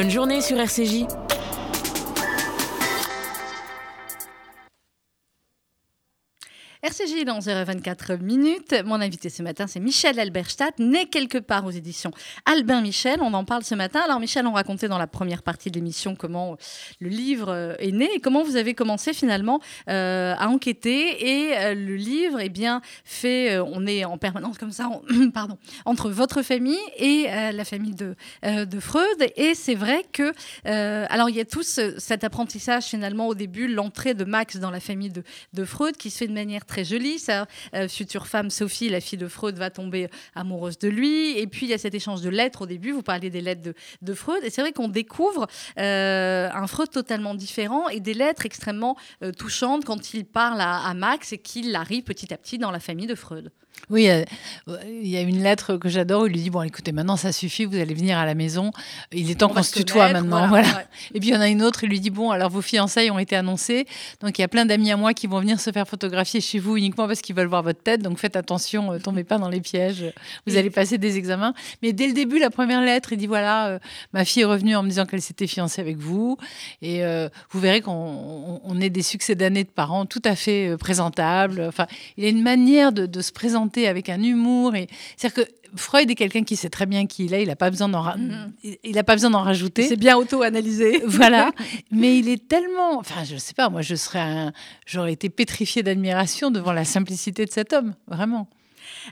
Bonne 0.03 0.11
journée 0.11 0.41
sur 0.41 0.59
RCJ. 0.59 1.05
Dans 7.25 7.39
024 7.41 8.15
minutes. 8.15 8.73
Mon 8.85 9.01
invité 9.01 9.29
ce 9.29 9.43
matin, 9.43 9.67
c'est 9.67 9.81
Michel 9.81 10.17
Alberstadt, 10.21 10.79
né 10.79 11.05
quelque 11.05 11.37
part 11.37 11.65
aux 11.65 11.69
éditions 11.71 12.11
Albin 12.45 12.79
Michel. 12.79 13.19
On 13.21 13.33
en 13.33 13.43
parle 13.43 13.63
ce 13.65 13.75
matin. 13.75 13.99
Alors, 14.05 14.21
Michel, 14.21 14.47
on 14.47 14.53
racontait 14.53 14.87
dans 14.87 14.97
la 14.97 15.05
première 15.07 15.43
partie 15.43 15.69
de 15.69 15.75
l'émission 15.75 16.15
comment 16.15 16.55
le 17.01 17.09
livre 17.09 17.49
euh, 17.49 17.75
est 17.79 17.91
né 17.91 18.09
et 18.15 18.19
comment 18.21 18.41
vous 18.43 18.55
avez 18.55 18.73
commencé 18.73 19.11
finalement 19.13 19.59
euh, 19.89 20.33
à 20.37 20.47
enquêter. 20.47 21.47
Et 21.49 21.57
euh, 21.57 21.73
le 21.75 21.95
livre, 21.95 22.39
eh 22.39 22.47
bien, 22.47 22.81
fait, 23.03 23.55
euh, 23.57 23.63
on 23.65 23.85
est 23.85 24.05
en 24.05 24.17
permanence 24.17 24.57
comme 24.57 24.71
ça, 24.71 24.89
pardon, 25.33 25.57
entre 25.83 26.09
votre 26.09 26.41
famille 26.41 26.79
et 26.97 27.25
euh, 27.29 27.51
la 27.51 27.65
famille 27.65 27.95
de, 27.95 28.15
euh, 28.45 28.63
de 28.63 28.79
Freud. 28.79 29.03
Et 29.35 29.55
c'est 29.55 29.75
vrai 29.75 30.05
que, 30.13 30.31
euh, 30.67 31.05
alors, 31.09 31.29
il 31.29 31.35
y 31.35 31.41
a 31.41 31.45
tout 31.45 31.63
ce- 31.63 31.99
cet 31.99 32.23
apprentissage 32.23 32.85
finalement 32.85 33.27
au 33.27 33.35
début, 33.35 33.67
l'entrée 33.67 34.13
de 34.13 34.23
Max 34.23 34.55
dans 34.57 34.71
la 34.71 34.79
famille 34.79 35.09
de, 35.09 35.23
de 35.51 35.65
Freud 35.65 35.97
qui 35.97 36.09
se 36.09 36.19
fait 36.19 36.27
de 36.27 36.33
manière 36.33 36.65
très 36.65 36.83
jolie. 36.93 37.19
Sa 37.19 37.47
euh, 37.75 37.87
future 37.87 38.27
femme, 38.27 38.49
Sophie, 38.49 38.89
la 38.89 39.01
fille 39.01 39.17
de 39.17 39.27
Freud, 39.27 39.57
va 39.57 39.69
tomber 39.69 40.09
amoureuse 40.35 40.77
de 40.77 40.89
lui. 40.89 41.37
Et 41.37 41.47
puis, 41.47 41.65
il 41.65 41.69
y 41.69 41.73
a 41.73 41.77
cet 41.77 41.95
échange 41.95 42.21
de 42.21 42.29
lettres 42.29 42.63
au 42.63 42.65
début. 42.65 42.91
Vous 42.91 43.03
parliez 43.03 43.29
des 43.29 43.41
lettres 43.41 43.61
de, 43.61 43.73
de 44.01 44.13
Freud. 44.13 44.43
Et 44.43 44.49
c'est 44.49 44.61
vrai 44.61 44.73
qu'on 44.73 44.87
découvre 44.87 45.47
euh, 45.79 46.49
un 46.53 46.67
Freud 46.67 46.89
totalement 46.89 47.33
différent 47.35 47.89
et 47.89 47.99
des 47.99 48.13
lettres 48.13 48.45
extrêmement 48.45 48.95
euh, 49.23 49.31
touchantes 49.31 49.85
quand 49.85 50.13
il 50.13 50.25
parle 50.25 50.61
à, 50.61 50.85
à 50.85 50.93
Max 50.93 51.33
et 51.33 51.37
qu'il 51.37 51.75
arrive 51.75 52.03
petit 52.03 52.33
à 52.33 52.37
petit 52.37 52.57
dans 52.57 52.71
la 52.71 52.79
famille 52.79 53.07
de 53.07 53.15
Freud. 53.15 53.51
Oui, 53.89 54.09
euh, 54.09 54.23
il 54.87 55.07
y 55.09 55.17
a 55.17 55.21
une 55.21 55.43
lettre 55.43 55.75
que 55.75 55.89
j'adore 55.89 56.21
où 56.23 56.27
il 56.27 56.31
lui 56.33 56.41
dit 56.41 56.49
Bon, 56.49 56.61
écoutez, 56.61 56.93
maintenant 56.93 57.17
ça 57.17 57.33
suffit, 57.33 57.65
vous 57.65 57.75
allez 57.75 57.93
venir 57.93 58.17
à 58.17 58.25
la 58.25 58.33
maison. 58.33 58.71
Il 59.11 59.29
est 59.29 59.35
temps 59.35 59.51
On 59.51 59.55
qu'on 59.55 59.61
se 59.63 59.73
tutoie 59.73 60.09
maintenant. 60.13 60.47
voilà, 60.47 60.63
Voilà. 60.63 60.77
ouais. 60.77 60.85
Et 61.13 61.19
puis 61.19 61.29
il 61.29 61.33
y 61.33 61.37
en 61.37 61.41
a 61.41 61.49
une 61.49 61.61
autre, 61.61 61.83
il 61.83 61.89
lui 61.89 61.99
dit 61.99 62.09
Bon, 62.09 62.31
alors 62.31 62.49
vos 62.49 62.61
fiançailles 62.61 63.11
ont 63.11 63.19
été 63.19 63.35
annoncées. 63.35 63.85
Donc 64.21 64.37
il 64.37 64.41
y 64.41 64.45
a 64.45 64.47
plein 64.47 64.65
d'amis 64.65 64.89
à 64.91 64.95
moi 64.97 65.13
qui 65.13 65.27
vont 65.27 65.39
venir 65.41 65.59
se 65.59 65.69
faire 65.71 65.85
photographier 65.87 66.39
chez 66.39 66.59
vous 66.59 66.77
uniquement 66.77 67.07
parce 67.07 67.19
qu'ils 67.21 67.35
veulent 67.35 67.47
voir 67.47 67.61
votre 67.61 67.83
tête. 67.83 68.01
Donc 68.01 68.19
faites 68.19 68.37
attention, 68.37 68.93
euh, 68.93 68.99
tombez 68.99 69.25
pas 69.25 69.37
dans 69.37 69.49
les 69.49 69.59
pièges. 69.59 70.05
Vous 70.47 70.55
allez 70.55 70.69
passer 70.69 70.97
des 70.97 71.17
examens. 71.17 71.53
Mais 71.81 71.91
dès 71.91 72.07
le 72.07 72.13
début, 72.13 72.39
la 72.39 72.49
première 72.49 72.81
lettre, 72.81 73.11
il 73.11 73.17
dit 73.17 73.27
Voilà, 73.27 73.67
euh, 73.67 73.79
ma 74.13 74.23
fille 74.23 74.43
est 74.43 74.45
revenue 74.45 74.77
en 74.77 74.83
me 74.83 74.87
disant 74.89 75.05
qu'elle 75.05 75.21
s'était 75.21 75.47
fiancée 75.47 75.81
avec 75.81 75.97
vous. 75.97 76.37
Et 76.81 77.03
euh, 77.03 77.27
vous 77.51 77.59
verrez 77.59 77.81
qu'on 77.81 77.91
on- 77.91 78.61
on 78.63 78.79
est 78.81 78.89
des 78.89 79.03
succès 79.03 79.35
d'années 79.35 79.65
de 79.65 79.69
parents 79.69 80.05
tout 80.05 80.21
à 80.23 80.35
fait 80.37 80.77
présentables. 80.77 81.61
Enfin, 81.67 81.85
il 82.17 82.23
a 82.23 82.29
une 82.29 82.41
manière 82.41 82.93
de, 82.93 83.05
de 83.05 83.21
se 83.21 83.31
présenter 83.33 83.62
avec 83.87 84.09
un 84.09 84.21
humour. 84.21 84.75
Et 84.75 84.87
c'est-à-dire 85.17 85.45
que 85.45 85.51
Freud 85.75 86.09
est 86.11 86.15
quelqu'un 86.15 86.43
qui 86.43 86.55
sait 86.55 86.69
très 86.69 86.85
bien 86.85 87.07
qui 87.07 87.25
il 87.25 87.33
est. 87.33 87.41
Il 87.43 87.47
n'a 87.47 87.55
pas 87.55 87.69
besoin 87.71 87.89
d'en 87.89 88.01
ra- 88.01 88.15
Mhm. 88.17 88.53
il- 88.63 88.77
il 88.83 88.97
a 88.97 89.03
pas 89.03 89.13
besoin 89.15 89.29
d'en 89.31 89.41
rajouter. 89.41 89.87
C'est 89.87 89.95
bien 89.95 90.15
auto-analysé. 90.17 91.01
Voilà, 91.05 91.51
mais 91.91 92.17
il 92.19 92.29
est 92.29 92.47
tellement, 92.47 92.99
enfin, 92.99 93.23
je 93.23 93.37
sais 93.37 93.53
pas, 93.55 93.69
moi, 93.69 93.81
je 93.81 93.95
serais, 93.95 94.19
un- 94.19 94.53
j'aurais 94.85 95.13
été 95.13 95.29
pétrifiée 95.29 95.81
d'admiration 95.83 96.51
devant 96.51 96.73
la 96.73 96.85
simplicité 96.85 97.45
de 97.45 97.51
cet 97.51 97.73
homme, 97.73 97.95
vraiment. 98.07 98.47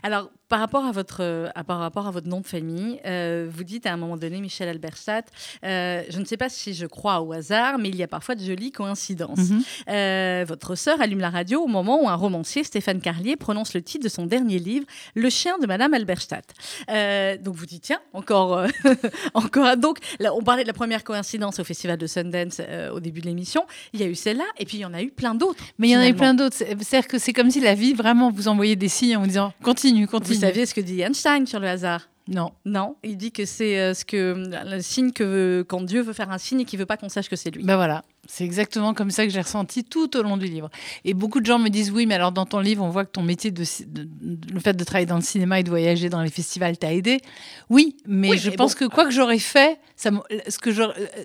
Alors, 0.02 0.30
par 0.52 0.60
rapport 0.60 0.84
à 0.84 0.92
votre, 0.92 1.22
euh, 1.22 1.48
à- 1.54 1.64
par 1.64 1.78
rapport 1.78 2.06
à 2.06 2.10
votre 2.10 2.28
nom 2.28 2.42
de 2.42 2.46
famille, 2.46 3.00
euh, 3.06 3.48
vous 3.50 3.64
dites 3.64 3.86
à 3.86 3.92
un 3.94 3.96
moment 3.96 4.18
donné, 4.18 4.38
Michel 4.38 4.68
Alberstadt, 4.68 5.24
euh, 5.64 6.02
je 6.10 6.18
ne 6.18 6.26
sais 6.26 6.36
pas 6.36 6.50
si 6.50 6.74
je 6.74 6.84
crois 6.84 7.22
au 7.22 7.32
hasard, 7.32 7.78
mais 7.78 7.88
il 7.88 7.96
y 7.96 8.02
a 8.02 8.06
parfois 8.06 8.34
de 8.34 8.44
jolies 8.44 8.70
coïncidences. 8.70 9.48
Mhm. 9.48 9.62
Euh, 9.88 10.44
votre 10.46 10.74
sœur 10.74 11.00
allume 11.00 11.20
la 11.20 11.30
radio 11.30 11.62
au 11.62 11.68
moment 11.68 12.02
où 12.04 12.06
un 12.06 12.14
romancier, 12.16 12.64
Stéphane 12.64 13.00
Carlier, 13.00 13.36
prononce 13.36 13.72
le 13.72 13.80
titre 13.80 14.04
de 14.04 14.10
son 14.10 14.26
dernier 14.26 14.58
livre, 14.58 14.84
Le 15.14 15.30
chien 15.30 15.56
de 15.58 15.66
Madame 15.66 15.94
Alberstadt. 15.94 16.44
Donc 17.42 17.54
vous 17.54 17.64
dites, 17.64 17.84
tiens, 17.84 18.00
encore, 18.12 18.66
encore. 19.34 19.76
Donc, 19.78 20.00
là, 20.20 20.34
on 20.34 20.42
parlait 20.42 20.64
de 20.64 20.68
la 20.68 20.74
première 20.74 21.02
coïncidence 21.02 21.60
au 21.60 21.64
Festival 21.64 21.96
de 21.96 22.06
Sundance 22.06 22.60
au 22.92 23.00
début 23.00 23.22
de 23.22 23.26
l'émission. 23.26 23.64
Il 23.94 24.00
y 24.00 24.02
a 24.02 24.06
eu 24.06 24.14
celle-là, 24.14 24.44
et 24.58 24.66
puis 24.66 24.76
il 24.76 24.80
y 24.80 24.84
en 24.84 24.92
a 24.92 25.00
eu 25.00 25.10
plein 25.10 25.34
d'autres. 25.34 25.64
Mais 25.78 25.88
il 25.88 25.92
y 25.92 25.96
en 25.96 26.00
a 26.00 26.08
eu 26.08 26.14
plein 26.14 26.34
d'autres. 26.34 26.56
C'est- 26.56 26.76
C'est-à-dire 26.82 27.08
que 27.08 27.18
c'est 27.18 27.32
comme 27.32 27.50
si 27.50 27.60
la 27.60 27.74
vie 27.74 27.94
vraiment 27.94 28.30
vous 28.30 28.48
envoyait 28.48 28.76
des 28.76 28.88
signes 28.88 29.16
en 29.16 29.20
vous 29.22 29.26
disant 29.28 29.54
continue, 29.62 30.06
continue. 30.06 30.41
Saviez 30.46 30.66
ce 30.66 30.74
que 30.74 30.80
dit 30.80 31.00
Einstein 31.02 31.46
sur 31.46 31.60
le 31.60 31.68
hasard? 31.68 32.08
Non. 32.28 32.52
Non, 32.64 32.94
il 33.02 33.16
dit 33.16 33.32
que 33.32 33.44
c'est 33.44 33.80
euh, 33.80 33.94
ce 33.94 34.04
que 34.04 34.36
le 34.64 34.80
signe 34.80 35.10
que 35.10 35.64
quand 35.68 35.80
Dieu 35.82 36.02
veut 36.02 36.12
faire 36.12 36.30
un 36.30 36.38
signe 36.38 36.60
et 36.60 36.64
qu'il 36.64 36.78
veut 36.78 36.86
pas 36.86 36.96
qu'on 36.96 37.08
sache 37.08 37.28
que 37.28 37.34
c'est 37.34 37.50
lui. 37.50 37.64
Ben 37.64 37.74
voilà, 37.74 38.04
c'est 38.28 38.44
exactement 38.44 38.94
comme 38.94 39.10
ça 39.10 39.24
que 39.26 39.32
j'ai 39.32 39.40
ressenti 39.40 39.82
tout 39.82 40.16
au 40.16 40.22
long 40.22 40.36
du 40.36 40.46
livre. 40.46 40.70
Et 41.04 41.14
beaucoup 41.14 41.40
de 41.40 41.46
gens 41.46 41.58
me 41.58 41.68
disent 41.68 41.90
oui, 41.90 42.06
mais 42.06 42.14
alors 42.14 42.30
dans 42.30 42.46
ton 42.46 42.60
livre, 42.60 42.84
on 42.84 42.90
voit 42.90 43.04
que 43.04 43.10
ton 43.10 43.24
métier, 43.24 43.50
de, 43.50 43.64
ci- 43.64 43.86
de- 43.86 44.04
de- 44.20 44.54
le 44.54 44.60
fait 44.60 44.74
de 44.74 44.84
travailler 44.84 45.06
dans 45.06 45.16
le 45.16 45.22
cinéma 45.22 45.58
et 45.58 45.64
de 45.64 45.68
voyager 45.70 46.08
dans 46.10 46.22
les 46.22 46.30
festivals 46.30 46.78
t'a 46.78 46.92
aidé. 46.94 47.18
Oui, 47.70 47.96
mais 48.06 48.30
Oui, 48.30 48.38
je 48.38 48.50
mais 48.50 48.56
pense 48.56 48.74
bon. 48.76 48.86
que 48.86 48.94
quoi 48.94 49.04
que 49.04 49.10
j'aurais 49.10 49.40
fait, 49.40 49.80
ça 49.96 50.10
ce 50.48 50.60
que 50.60 50.70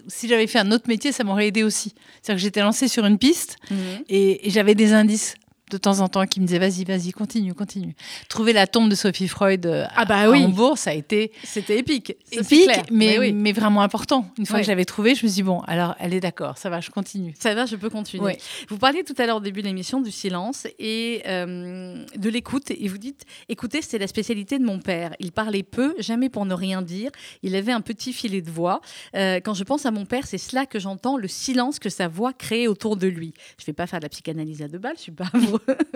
si 0.08 0.27
j'avais 0.27 0.47
fait 0.47 0.58
un 0.60 0.71
autre 0.71 0.88
métier, 0.88 1.12
ça 1.12 1.23
m'aurait 1.23 1.45
aidé 1.47 1.62
aussi. 1.62 1.93
C'est-à-dire 2.23 2.39
que 2.39 2.41
j'étais 2.41 2.62
lancée 2.62 2.88
sur 2.88 3.06
une 3.06 3.19
piste 3.19 3.58
Mhm. 3.69 3.77
et, 4.10 4.47
et 4.47 4.49
j'avais 4.49 4.73
des 4.73 4.93
indices 4.93 5.36
de 5.69 5.77
temps 5.77 5.99
en 5.99 6.08
temps 6.08 6.25
qui 6.25 6.39
me 6.39 6.45
disaient 6.45 6.60
vas-y, 6.60 6.84
vas-y, 6.84 7.12
continue, 7.12 7.53
continue. 7.53 7.95
Trouver 8.30 8.53
la 8.53 8.67
tombe 8.67 8.89
de 8.89 8.95
Sophie 8.95 9.27
Freud 9.27 9.65
euh, 9.65 9.86
Ah 9.95 10.06
bah 10.06 10.19
à, 10.19 10.30
oui. 10.30 10.41
à 10.41 10.45
Hambourg, 10.45 10.77
ça 10.77 10.91
a 10.91 10.93
été 10.93 11.32
C'était 11.43 11.77
épique. 11.80 12.15
Épique, 12.32 12.63
clair. 12.63 12.84
mais, 12.91 13.19
oui. 13.19 13.34
mais 13.34 13.51
vraiment 13.51 13.82
important. 13.82 14.30
Une 14.38 14.45
fois 14.45 14.60
que 14.60 14.63
je 14.63 14.69
l'avais 14.69 14.86
trouvé, 14.86 15.15
je 15.15 15.25
me 15.25 15.30
suis 15.30 15.36
dit, 15.38 15.43
bon, 15.43 15.60
alors 15.62 15.95
elle 15.99 16.13
est 16.13 16.19
d'accord, 16.19 16.58
ça 16.58 16.69
va, 16.69 16.80
je 16.80 16.89
continue. 16.89 17.34
Ça 17.39 17.53
va, 17.53 17.65
je 17.65 17.75
peux 17.75 17.89
continuer. 17.89 18.38
Vous 18.69 18.77
parliez 18.77 19.03
tout 19.03 19.15
à 19.17 19.25
l'heure 19.25 19.38
au 19.38 19.41
début 19.41 19.62
de 19.62 19.67
l'émission 19.67 20.01
du 20.01 20.12
silence 20.12 20.67
et 20.80 21.21
euh, 21.27 22.03
de 22.15 22.30
l'écoute. 22.30 22.71
Et 22.71 22.88
vous 22.88 22.97
dites, 22.97 23.25
écoutez, 23.49 23.82
c'était 23.82 23.99
la 23.99 24.08
spécialité 24.08 24.60
de 24.60 24.63
mon 24.63 24.80
père. 24.80 25.15
Il 25.19 25.32
parlait 25.32 25.63
peu, 25.63 25.95
jamais 25.99 26.30
pour 26.30 26.45
ne 26.45 26.53
rien 26.53 26.82
dire. 26.82 27.12
Il 27.43 27.56
avait 27.56 27.71
un 27.71 27.82
petit 27.82 28.13
filet 28.13 28.41
de 28.41 28.49
voix. 28.51 28.82
Euh, 29.15 29.39
quand 29.43 29.53
je 29.53 29.63
pense 29.63 29.86
à 29.86 29.91
mon 29.91 30.06
père, 30.06 30.25
c'est 30.25 30.38
cela 30.38 30.65
que 30.65 30.80
j'entends, 30.80 31.17
le 31.17 31.27
silence 31.27 31.80
que 31.80 31.89
sa 31.89 32.08
voix 32.08 32.34
crée 32.34 32.67
autour 32.67 32.95
de 32.95 33.08
lui. 33.08 33.34
Je 33.58 33.63
ne 33.63 33.67
vais 33.67 33.73
pas 33.73 33.88
faire 33.88 33.99
de 33.99 34.06
la 34.06 34.10
psychanalyse 34.10 34.62
à 34.62 34.67
deux 34.67 34.77
balles, 34.77 34.95
je 34.97 35.03
suis 35.03 35.12
pas 35.12 35.30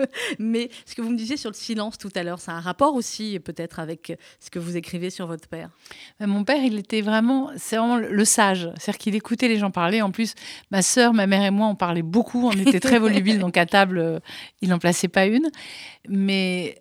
Mais 0.38 0.70
ce 0.86 0.94
que 0.94 1.02
vous 1.02 1.10
me 1.10 1.16
disiez 1.16 1.36
sur 1.36 1.50
le 1.50 1.56
silence 1.56 1.98
tout 1.98 2.10
à 2.14 2.22
l'heure, 2.22 2.40
ça 2.40 2.52
a 2.52 2.54
un 2.54 2.60
rapport 2.60 2.94
aussi 2.94 3.38
peut-être 3.40 3.80
avec 3.80 4.16
ce 4.40 4.50
que 4.50 4.58
vous 4.58 4.76
écrivez 4.76 5.10
sur 5.10 5.26
votre 5.26 5.48
père? 5.48 5.70
Mais 6.20 6.26
Mon 6.26 6.44
père, 6.44 6.62
il 6.62 6.78
était 6.78 7.00
vraiment, 7.00 7.50
c'est 7.56 7.76
vraiment 7.76 7.96
le 7.96 8.12
le 8.12 8.24
sage. 8.24 8.70
C'est-à-dire 8.78 8.98
qu'il 8.98 9.14
écoutait 9.14 9.48
les 9.48 9.58
gens 9.58 9.70
parler. 9.70 10.00
En 10.02 10.10
plus, 10.10 10.34
ma 10.70 10.82
sœur, 10.82 11.12
ma 11.12 11.26
mère 11.26 11.42
et 11.42 11.50
moi, 11.50 11.66
on 11.66 11.74
parlait 11.74 12.02
beaucoup. 12.02 12.46
On 12.46 12.52
était 12.52 12.80
très 12.80 12.98
volubiles, 13.00 13.38
donc 13.38 13.56
à 13.56 13.66
table, 13.66 13.98
euh, 13.98 14.20
il 14.60 14.68
n'en 14.68 14.78
plaçait 14.78 15.08
pas 15.08 15.26
une. 15.26 15.50
Mais 16.08 16.78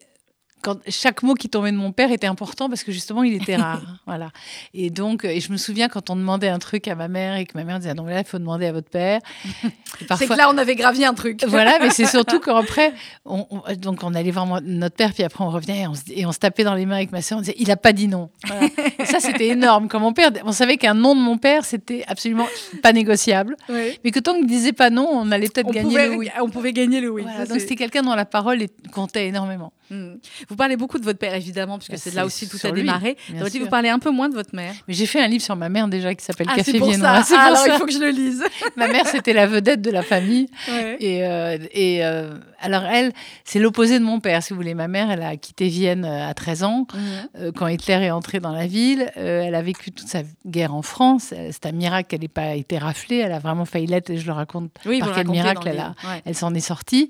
quand, 0.62 0.78
chaque 0.88 1.24
mot 1.24 1.34
qui 1.34 1.50
tombait 1.50 1.72
de 1.72 1.78
mon 1.78 1.92
père 1.92 2.12
était 2.12 2.28
important 2.28 2.70
parce 2.70 2.84
que 2.84 2.92
justement, 2.92 3.24
il 3.24 3.34
était 3.34 3.56
rare. 3.56 3.82
voilà. 4.06 4.32
Et 4.74 4.90
donc, 4.90 5.26
et 5.26 5.40
je 5.40 5.52
me 5.52 5.58
souviens 5.58 5.88
quand 5.90 6.10
on 6.10 6.16
demandait 6.16 6.50
un 6.50 6.60
truc 6.60 6.88
à 6.88 6.96
ma 6.96 7.08
mère 7.08 7.36
et 7.36 7.46
que 7.46 7.58
ma 7.58 7.64
mère 7.64 7.78
disait, 7.80 7.92
ah 7.92 7.94
non, 7.94 8.04
mais 8.04 8.14
là, 8.14 8.20
il 8.22 8.26
faut 8.26 8.40
demander 8.40 8.66
à 8.68 8.72
votre 8.72 8.90
père. 8.90 9.20
Et 9.64 10.06
C'est 10.18 10.28
que 10.28 10.34
là, 10.34 10.50
on 10.54 10.58
avait 10.58 10.76
gravi 10.76 11.04
un 11.06 11.14
truc. 11.14 11.44
voilà, 11.48 11.78
mais 11.80 11.90
c'est 11.90 12.06
surtout 12.06 12.40
qu'après, 12.46 12.94
on, 13.26 13.46
on- 13.50 13.62
donc 13.76 14.04
on 14.04 14.14
allait 14.14 14.32
voir 14.32 14.62
notre 14.62 14.96
père, 14.96 15.14
puis 15.14 15.24
après 15.24 15.44
on 15.44 15.50
revenait 15.50 15.82
et 15.82 15.88
on, 15.88 15.94
se, 15.94 16.02
et 16.14 16.26
on 16.26 16.32
se 16.32 16.40
tapait 16.40 16.64
dans 16.64 16.76
les 16.76 16.86
mains 16.86 16.96
avec 16.98 17.12
ma 17.12 17.22
sœur. 17.22 17.38
On 17.38 17.42
disait, 17.42 17.56
il 17.58 17.70
a 17.72 17.78
pas 17.78 17.94
dit 17.94 18.08
non. 18.08 18.30
Voilà. 18.48 18.68
Et 19.00 19.06
ça, 19.06 19.20
c'était 19.20 19.48
énorme. 19.50 19.88
Quand 19.88 20.00
mon 20.00 20.14
père, 20.14 20.32
on 20.46 20.52
savait 20.52 20.78
qu'un 20.78 20.94
non 20.94 21.16
de 21.16 21.20
mon 21.22 21.38
père, 21.38 21.66
c'était 21.66 22.04
absolument 22.08 22.48
pas 22.82 22.94
négociable. 22.94 23.56
Oui. 23.70 23.98
Mais 24.04 24.12
que 24.12 24.20
tant 24.20 24.36
qu'il 24.36 24.48
disait 24.48 24.74
pas 24.74 24.90
non, 24.90 25.08
on 25.10 25.32
allait 25.32 25.48
peut-être 25.48 25.72
gagner 25.72 25.90
pouvait, 25.90 26.08
le 26.10 26.16
oui. 26.16 26.30
on 26.42 26.50
pouvait 26.50 26.74
gagner 26.74 27.00
le 27.00 27.10
oui. 27.10 27.22
Voilà, 27.24 27.46
donc 27.46 27.60
c'était 27.62 27.76
quelqu'un 27.76 28.02
dont 28.02 28.14
la 28.16 28.26
parole 28.26 28.60
comptait 28.92 29.28
énormément. 29.28 29.72
Hmm. 29.90 30.16
Vous 30.52 30.58
parlez 30.58 30.76
beaucoup 30.76 31.00
de 31.00 31.06
votre 31.06 31.18
père, 31.18 31.34
évidemment, 31.34 31.78
puisque 31.78 31.92
Bah, 31.94 31.98
c'est 31.98 32.14
là 32.14 32.26
aussi 32.26 32.50
tout 32.50 32.58
a 32.68 32.72
démarré. 32.72 33.16
vous 33.30 33.68
parlez 33.68 33.88
un 33.88 34.00
peu 34.00 34.12
moins 34.12 34.28
de 34.28 34.34
votre 34.36 34.54
mère? 34.54 34.74
Mais 34.86 34.94
j'ai 34.94 35.06
fait 35.06 35.22
un 35.22 35.28
livre 35.30 35.42
sur 35.44 35.56
ma 35.56 35.70
mère 35.70 35.88
déjà 35.88 36.14
qui 36.14 36.26
s'appelle 36.26 36.48
Ah, 36.50 36.58
Café 36.58 36.74
Viennois. 36.74 36.98
ça. 36.98 37.24
C'est 37.24 37.34
pour 37.36 37.42
Ah, 37.42 37.46
alors 37.48 37.58
ça. 37.60 37.68
il 37.74 37.80
faut 37.80 37.86
que 37.86 37.92
je 37.94 38.00
le 38.00 38.10
lise. 38.10 38.44
Ma 38.76 38.90
mère, 38.90 39.08
c'était 39.08 39.32
la 39.32 39.48
vedette 39.48 39.82
de 39.82 39.90
la 39.92 40.02
famille. 40.04 40.48
Ouais. 40.68 40.98
Et, 41.00 41.26
euh, 41.26 41.58
et 41.72 42.06
euh, 42.06 42.34
alors, 42.60 42.84
elle, 42.84 43.14
c'est 43.46 43.60
l'opposé 43.60 43.98
de 43.98 44.04
mon 44.04 44.20
père, 44.20 44.44
si 44.44 44.52
vous 44.52 44.58
voulez. 44.58 44.74
Ma 44.74 44.90
mère, 44.90 45.10
elle 45.10 45.24
a 45.24 45.38
quitté 45.38 45.70
Vienne 45.70 46.04
euh, 46.04 46.28
à 46.28 46.34
13 46.34 46.64
ans, 46.66 46.86
Mhm. 46.94 47.00
euh, 47.40 47.52
quand 47.56 47.68
Hitler 47.68 47.94
est 48.04 48.12
entré 48.12 48.42
dans 48.42 48.52
la 48.52 48.68
ville. 48.68 49.10
Elle 49.16 49.56
a 49.56 49.62
vécu 49.62 49.92
toute 49.94 50.10
sa 50.10 50.24
guerre 50.46 50.76
en 50.76 50.82
France. 50.82 51.34
C'est 51.52 51.66
un 51.66 51.72
miracle 51.72 52.10
qu'elle 52.10 52.20
n'ait 52.22 52.28
pas 52.28 52.56
été 52.56 52.78
raflée. 52.78 53.18
Elle 53.20 53.32
a 53.32 53.40
vraiment 53.40 53.64
failli 53.64 53.86
l'être, 53.88 54.10
et 54.10 54.18
je 54.18 54.26
le 54.26 54.34
raconte 54.34 54.70
Oui, 54.86 55.00
par 55.00 55.14
quel 55.16 55.30
miracle 55.30 55.66
elle 55.70 55.80
a, 55.80 55.84
livre. 55.90 55.96
Ouais. 56.04 56.22
elle 56.26 56.36
s'en 56.36 56.54
est 56.54 56.60
sortie. 56.60 57.08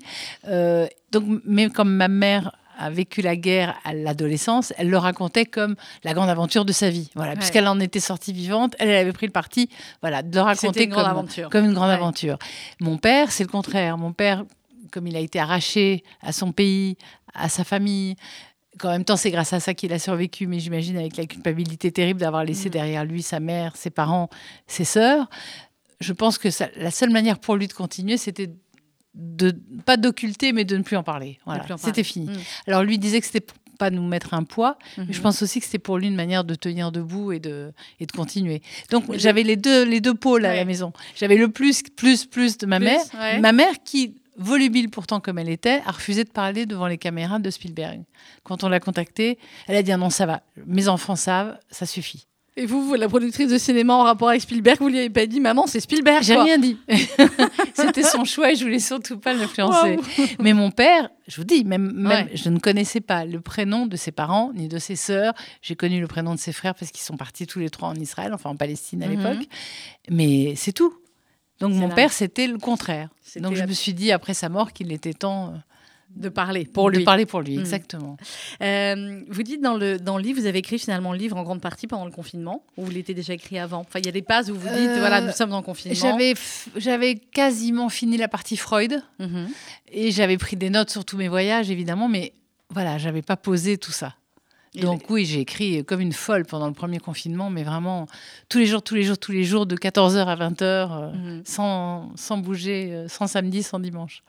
Donc, 1.12 1.24
mais 1.44 1.68
comme 1.68 1.92
ma 1.94 2.08
mère 2.08 2.52
a 2.78 2.90
vécu 2.90 3.22
la 3.22 3.36
guerre 3.36 3.78
à 3.84 3.94
l'adolescence, 3.94 4.72
elle 4.78 4.88
le 4.90 4.98
racontait 4.98 5.44
comme 5.46 5.76
la 6.04 6.14
grande 6.14 6.28
aventure 6.28 6.64
de 6.64 6.72
sa 6.72 6.90
vie. 6.90 7.10
Voilà, 7.14 7.32
Ouais. 7.32 7.36
puisqu'elle 7.38 7.68
en 7.68 7.78
était 7.80 8.00
sortie 8.00 8.32
vivante, 8.32 8.74
elle, 8.78 8.90
avait 8.90 9.12
pris 9.12 9.26
le 9.26 9.32
parti, 9.32 9.68
voilà, 10.00 10.22
de 10.22 10.34
le 10.34 10.40
raconter 10.42 10.84
une 10.84 10.90
comme, 10.90 11.00
une 11.64 11.72
grande 11.74 11.88
Ouais. 11.88 11.94
aventure. 11.94 12.38
Mon 12.80 12.96
père, 12.98 13.30
c'est 13.32 13.44
le 13.44 13.48
contraire. 13.50 13.98
Mon 13.98 14.12
père, 14.12 14.44
comme 14.90 15.06
il 15.06 15.16
a 15.16 15.20
été 15.20 15.38
arraché 15.38 16.02
à 16.22 16.32
son 16.32 16.52
pays, 16.52 16.96
à 17.34 17.48
sa 17.48 17.64
famille, 17.64 18.16
qu'en 18.78 18.90
même 18.90 19.04
temps, 19.04 19.16
c'est 19.16 19.30
grâce 19.30 19.52
à 19.52 19.60
ça 19.60 19.74
qu'il 19.74 19.92
a 19.92 19.98
survécu, 19.98 20.46
mais 20.46 20.58
j'imagine 20.58 20.96
avec 20.96 21.16
la 21.16 21.26
culpabilité 21.26 21.92
terrible 21.92 22.20
d'avoir 22.20 22.44
laissé 22.44 22.68
Mm. 22.68 22.72
derrière 22.72 23.04
lui 23.04 23.22
sa 23.22 23.38
mère, 23.40 23.76
ses 23.76 23.90
parents, 23.90 24.28
ses 24.66 24.84
sœurs. 24.84 25.28
Je 26.00 26.12
pense 26.12 26.36
que 26.38 26.50
ça- 26.50 26.68
la 26.76 26.90
seule 26.90 27.10
manière 27.10 27.38
pour 27.38 27.56
lui 27.56 27.68
de 27.68 27.72
continuer, 27.74 28.16
c'était 28.16 28.50
de 29.14 29.54
pas 29.84 29.96
d'occulter, 29.96 30.52
mais 30.52 30.64
de 30.64 30.76
ne 30.76 30.82
plus 30.82 30.96
en 30.96 31.02
parler. 31.02 31.38
Voilà, 31.44 31.64
c'était 31.76 32.02
fini. 32.04 32.26
Mm. 32.26 32.36
Alors 32.66 32.82
lui 32.82 32.98
disait 32.98 33.20
que 33.20 33.26
c'était 33.26 33.46
pas 33.78 33.90
nous 33.90 34.06
mettre 34.06 34.34
un 34.34 34.44
poids. 34.44 34.78
Mais 34.96 35.12
je 35.12 35.20
pense 35.20 35.42
aussi 35.42 35.58
que 35.58 35.66
c'était 35.66 35.78
pour 35.78 35.98
lui 35.98 36.06
une 36.06 36.14
manière 36.14 36.44
de 36.44 36.54
tenir 36.54 36.92
debout 36.92 37.32
et 37.32 37.40
de, 37.40 37.72
et 38.00 38.06
de 38.06 38.12
continuer. 38.12 38.62
Donc 38.90 39.04
j'avais 39.14 39.42
les 39.42 39.56
deux, 39.56 39.84
les 39.84 40.00
deux 40.00 40.14
pôles 40.14 40.44
à 40.46 40.54
la 40.54 40.64
maison. 40.64 40.92
J'avais 41.16 41.36
le 41.36 41.48
plus, 41.48 41.82
plus, 41.96 42.24
plus 42.26 42.58
de 42.58 42.66
ma 42.66 42.78
Plus, 42.78 42.86
mère. 42.86 43.00
ouais. 43.18 43.40
Ma 43.40 43.52
mère 43.52 43.74
qui, 43.84 44.14
volubile 44.36 44.88
pourtant 44.88 45.20
comme 45.20 45.38
elle 45.38 45.48
était, 45.48 45.82
a 45.84 45.90
refusé 45.90 46.24
de 46.24 46.30
parler 46.30 46.64
devant 46.64 46.86
les 46.86 46.96
caméras 46.98 47.38
de 47.38 47.50
Spielberg. 47.50 48.02
Quand 48.44 48.62
on 48.64 48.68
l'a 48.68 48.80
contactée, 48.80 49.38
elle 49.66 49.76
a 49.76 49.82
dit 49.82 49.92
ah 49.92 49.96
non, 49.96 50.10
ça 50.10 50.26
va, 50.26 50.42
mes 50.66 50.88
enfants 50.88 51.16
savent, 51.16 51.58
ça 51.70 51.84
suffit. 51.84 52.26
Et 52.54 52.66
vous, 52.66 52.82
vous, 52.86 52.94
la 52.96 53.08
productrice 53.08 53.48
de 53.48 53.56
cinéma 53.56 53.94
en 53.94 54.02
rapport 54.02 54.28
avec 54.28 54.42
Spielberg, 54.42 54.76
vous 54.78 54.88
lui 54.88 54.98
avez 54.98 55.08
pas 55.08 55.24
dit, 55.26 55.40
maman, 55.40 55.66
c'est 55.66 55.80
Spielberg. 55.80 56.22
J'ai 56.22 56.36
rien 56.36 56.58
dit. 56.58 56.76
C'était 57.74 58.02
son 58.02 58.24
choix 58.24 58.52
et 58.52 58.56
je 58.56 58.64
voulais 58.64 58.78
surtout 58.78 59.18
pas 59.18 59.32
l'influencer. 59.32 59.96
Mais 60.38 60.52
mon 60.52 60.70
père, 60.70 61.08
je 61.28 61.36
vous 61.36 61.44
dis, 61.44 61.64
même, 61.64 61.92
même 61.92 62.26
Ouais. 62.26 62.30
je 62.34 62.50
ne 62.50 62.58
connaissais 62.58 63.00
pas 63.00 63.24
le 63.24 63.40
prénom 63.40 63.86
de 63.86 63.96
ses 63.96 64.12
parents 64.12 64.52
ni 64.54 64.68
de 64.68 64.78
ses 64.78 64.96
sœurs. 64.96 65.32
J'ai 65.62 65.76
connu 65.76 65.98
le 66.00 66.06
prénom 66.06 66.34
de 66.34 66.38
ses 66.38 66.52
frères 66.52 66.74
parce 66.74 66.90
qu'ils 66.90 67.02
sont 67.04 67.16
partis 67.16 67.46
tous 67.46 67.58
les 67.58 67.70
trois 67.70 67.88
en 67.88 67.94
Israël, 67.94 68.32
enfin 68.34 68.50
en 68.50 68.56
Palestine 68.56 69.02
à 69.02 69.08
Mhm. 69.08 69.16
l'époque. 69.16 69.48
Mais 70.10 70.52
c'est 70.56 70.72
tout. 70.72 70.92
Donc 71.60 71.72
mon 71.72 71.88
là. 71.88 71.94
père, 71.94 72.12
c'était 72.12 72.48
le 72.48 72.58
contraire. 72.58 73.08
Donc 73.36 73.54
je 73.54 73.62
me 73.64 73.72
suis 73.72 73.94
dit 73.94 74.12
après 74.12 74.34
sa 74.34 74.48
mort 74.50 74.72
qu'il 74.74 74.92
était 74.92 75.14
temps 75.14 75.54
euh, 75.54 75.58
De 76.14 76.28
parler 76.28 76.64
pour 76.66 76.90
de 76.90 76.98
lui. 76.98 77.04
parler 77.04 77.26
pour 77.26 77.40
lui. 77.40 77.54
Mhm. 77.54 77.60
Exactement. 77.60 78.16
Euh, 78.62 79.20
vous 79.28 79.42
dites 79.42 79.60
dans 79.60 79.76
le, 79.76 79.98
dans 79.98 80.16
le 80.18 80.22
livre, 80.22 80.40
vous 80.40 80.46
avez 80.46 80.58
écrit 80.58 80.78
finalement 80.78 81.12
le 81.12 81.18
livre 81.18 81.36
en 81.36 81.42
grande 81.42 81.60
partie 81.60 81.86
pendant 81.86 82.04
le 82.04 82.10
confinement, 82.10 82.64
ou 82.76 82.84
vous 82.84 82.90
l'était 82.90 83.14
déjà 83.14 83.32
écrit 83.34 83.58
avant? 83.58 83.80
Enfin, 83.80 83.98
il 83.98 84.06
y 84.06 84.08
a 84.08 84.12
des 84.12 84.22
passes 84.22 84.48
où 84.48 84.54
vous 84.54 84.68
dites, 84.68 84.76
Euh, 84.90 84.98
voilà, 84.98 85.20
nous 85.20 85.32
sommes 85.32 85.52
en 85.52 85.62
confinement. 85.62 85.98
J'avais, 85.98 86.34
j'avais 86.76 87.14
quasiment 87.16 87.88
fini 87.88 88.16
la 88.18 88.28
partie 88.28 88.56
Freud 88.56 89.02
Mhm. 89.18 89.48
et 89.90 90.10
j'avais 90.10 90.36
pris 90.36 90.56
des 90.56 90.70
notes 90.70 90.90
sur 90.90 91.04
tous 91.04 91.16
mes 91.16 91.28
voyages, 91.28 91.70
évidemment, 91.70 92.08
mais 92.08 92.32
voilà, 92.70 92.98
j'avais 92.98 93.22
pas 93.22 93.36
posé 93.36 93.78
tout 93.78 93.92
ça. 93.92 94.14
Donc 94.80 95.10
oui, 95.10 95.26
j'ai 95.26 95.40
écrit 95.40 95.84
comme 95.84 96.00
une 96.00 96.14
folle 96.14 96.46
pendant 96.46 96.66
le 96.66 96.72
premier 96.72 96.98
confinement, 96.98 97.50
mais 97.50 97.62
vraiment 97.62 98.06
tous 98.48 98.56
les 98.58 98.64
jours, 98.66 98.82
tous 98.82 98.94
les 98.94 99.02
jours, 99.02 99.18
tous 99.18 99.32
les 99.32 99.44
jours, 99.44 99.66
de 99.66 99.76
14h 99.76 100.26
à 100.26 100.34
20h, 100.34 101.12
Mhm. 101.12 101.42
sans, 101.44 102.10
sans 102.16 102.38
bouger, 102.38 102.90
euh, 102.94 103.06
sans 103.08 103.26
samedi, 103.26 103.62
sans 103.62 103.78
dimanche. 103.80 104.22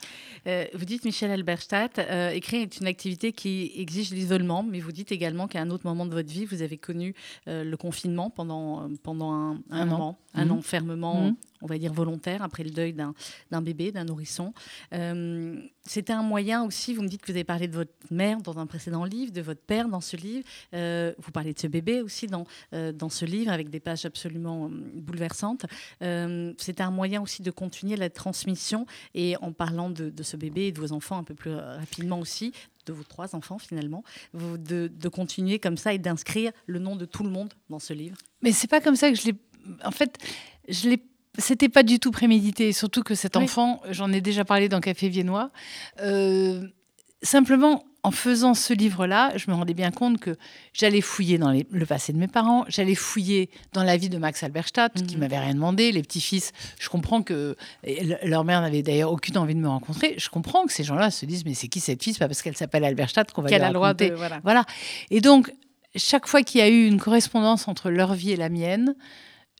Euh, 0.47 0.65
vous 0.73 0.83
dites, 0.83 1.05
Michel 1.05 1.31
Alberstadt, 1.31 1.97
euh, 1.99 2.31
écrire 2.31 2.61
est 2.63 2.77
une 2.81 2.87
activité 2.87 3.31
qui 3.31 3.71
exige 3.77 4.09
l'isolement, 4.11 4.63
mais 4.63 4.81
vous 4.81 4.91
dites 4.91 5.13
également 5.13 5.47
qu'à 5.47 5.61
un 5.61 5.69
autre 5.69 5.85
moment 5.85 6.05
de 6.05 6.11
votre 6.13 6.29
vie, 6.29 6.43
vous 6.45 6.61
avez 6.61 6.77
connu 6.77 7.15
euh, 7.47 7.63
le 7.63 7.77
confinement 7.77 8.29
pendant, 8.29 8.81
euh, 8.83 8.87
pendant 9.01 9.31
un, 9.31 9.51
un 9.71 9.87
Un 9.87 9.91
an. 9.91 10.17
un 10.33 10.45
Mhm. 10.45 10.51
enfermement, 10.51 11.21
Mhm. 11.27 11.35
On 11.63 11.67
va 11.67 11.77
dire 11.77 11.93
volontaire, 11.93 12.43
après 12.43 12.63
le 12.63 12.69
deuil 12.69 12.93
d'un 12.93 13.61
bébé, 13.61 13.91
d'un 13.91 14.03
nourrisson. 14.03 14.53
Euh, 14.93 15.59
C'était 15.85 16.13
un 16.13 16.21
moyen 16.21 16.63
aussi, 16.63 16.93
vous 16.93 17.01
me 17.01 17.07
dites 17.07 17.21
que 17.21 17.31
vous 17.31 17.37
avez 17.37 17.43
parlé 17.43 17.67
de 17.67 17.73
votre 17.73 17.93
mère 18.11 18.39
dans 18.41 18.59
un 18.59 18.67
précédent 18.67 19.05
livre, 19.05 19.31
de 19.31 19.41
votre 19.41 19.61
père 19.61 19.87
dans 19.87 20.01
ce 20.01 20.17
livre, 20.17 20.45
Euh, 20.73 21.13
vous 21.17 21.31
parlez 21.31 21.53
de 21.53 21.59
ce 21.59 21.67
bébé 21.67 22.01
aussi 22.01 22.27
dans, 22.27 22.45
euh, 22.73 22.91
dans 22.91 23.09
ce 23.09 23.25
livre 23.25 23.51
avec 23.51 23.69
des 23.69 23.79
pages 23.79 24.05
absolument 24.05 24.69
bouleversantes. 24.93 25.65
C'était 26.57 26.83
un 26.83 26.91
moyen 26.91 27.21
aussi 27.21 27.41
de 27.41 27.51
continuer 27.51 27.95
la 27.95 28.09
transmission 28.09 28.85
et 29.13 29.37
en 29.37 29.51
parlant 29.53 29.89
de, 29.89 30.23
ce 30.23 30.37
bébé 30.37 30.67
et 30.67 30.71
de 30.71 30.79
vos 30.79 30.91
enfants 30.91 31.17
un 31.17 31.23
peu 31.23 31.33
plus 31.33 31.53
rapidement 31.55 32.19
aussi, 32.19 32.51
de 32.85 32.93
vos 32.93 33.03
trois 33.03 33.35
enfants 33.35 33.59
finalement, 33.59 34.03
de, 34.33 34.87
de 34.87 35.09
continuer 35.09 35.59
comme 35.59 35.77
ça 35.77 35.93
et 35.93 35.99
d'inscrire 35.99 36.51
le 36.65 36.79
nom 36.79 36.95
de 36.95 37.05
tout 37.05 37.23
le 37.23 37.29
monde 37.29 37.53
dans 37.69 37.79
ce 37.79 37.93
livre. 37.93 38.17
Mais 38.41 38.51
c'est 38.51 38.69
pas 38.69 38.81
comme 38.81 38.95
ça 38.95 39.09
que 39.09 39.15
je 39.15 39.25
l'ai. 39.27 39.35
En 39.85 39.91
fait, 39.91 40.17
je 40.67 40.89
l'ai. 40.89 41.03
C'était 41.39 41.69
pas 41.69 41.83
du 41.83 41.99
tout 41.99 42.11
prémédité, 42.11 42.71
surtout 42.73 43.01
que 43.03 43.15
cet 43.15 43.35
Oui. 43.35 43.43
enfant, 43.43 43.81
j'en 43.89 44.11
ai 44.11 44.21
déjà 44.21 44.45
parlé 44.45 44.69
dans 44.69 44.79
Café 44.81 45.09
Viennois. 45.09 45.49
euh, 46.01 46.67
simplement, 47.23 47.85
en 48.03 48.11
faisant 48.11 48.53
ce 48.53 48.73
livre-là, 48.73 49.31
je 49.37 49.49
me 49.49 49.55
rendais 49.55 49.73
bien 49.73 49.89
compte 49.91 50.19
que 50.19 50.35
j'allais 50.73 50.99
fouiller 50.99 51.37
dans 51.37 51.51
les- 51.51 51.65
le 51.71 51.85
passé 51.85 52.11
de 52.11 52.17
mes 52.17 52.27
parents, 52.27 52.65
j'allais 52.67 52.95
fouiller 52.95 53.49
dans 53.71 53.81
la 53.83 53.95
vie 53.95 54.09
de 54.09 54.17
Max 54.17 54.43
Alberstadt, 54.43 54.93
qui 55.07 55.15
Mhm. 55.15 55.21
m'avait 55.21 55.39
rien 55.39 55.53
demandé, 55.53 55.91
les 55.93 56.01
petits-fils. 56.01 56.51
Je 56.79 56.89
comprends 56.89 57.23
que 57.23 57.55
leur 58.25 58.43
mère 58.43 58.59
n'avait 58.61 58.81
d'ailleurs 58.83 59.11
aucune 59.13 59.37
envie 59.37 59.55
de 59.55 59.59
me 59.61 59.69
rencontrer. 59.69 60.15
Je 60.17 60.27
comprends 60.29 60.65
que 60.65 60.73
ces 60.73 60.83
gens-là 60.83 61.11
se 61.11 61.25
disent 61.25 61.45
mais 61.45 61.53
c'est 61.53 61.69
qui 61.69 61.79
cette 61.79 62.03
fille? 62.03 62.13
Pas 62.15 62.27
parce 62.27 62.41
qu'elle 62.41 62.57
s'appelle 62.57 62.83
Alberstadt 62.83 63.31
qu'on 63.31 63.41
va 63.41 63.47
Qu'elle 63.49 63.59
lui 63.61 63.65
a 63.65 63.69
le 63.69 63.73
droit 63.73 63.93
de. 63.93 64.07
Voilà. 64.13 64.41
Voilà. 64.43 64.65
Et 65.09 65.21
donc, 65.21 65.53
chaque 65.95 66.27
fois 66.27 66.41
qu'il 66.43 66.59
y 66.59 66.63
a 66.63 66.67
eu 66.67 66.85
une 66.85 66.99
correspondance 66.99 67.69
entre 67.69 67.89
leur 67.89 68.13
vie 68.15 68.31
et 68.31 68.35
la 68.35 68.49
mienne, 68.49 68.95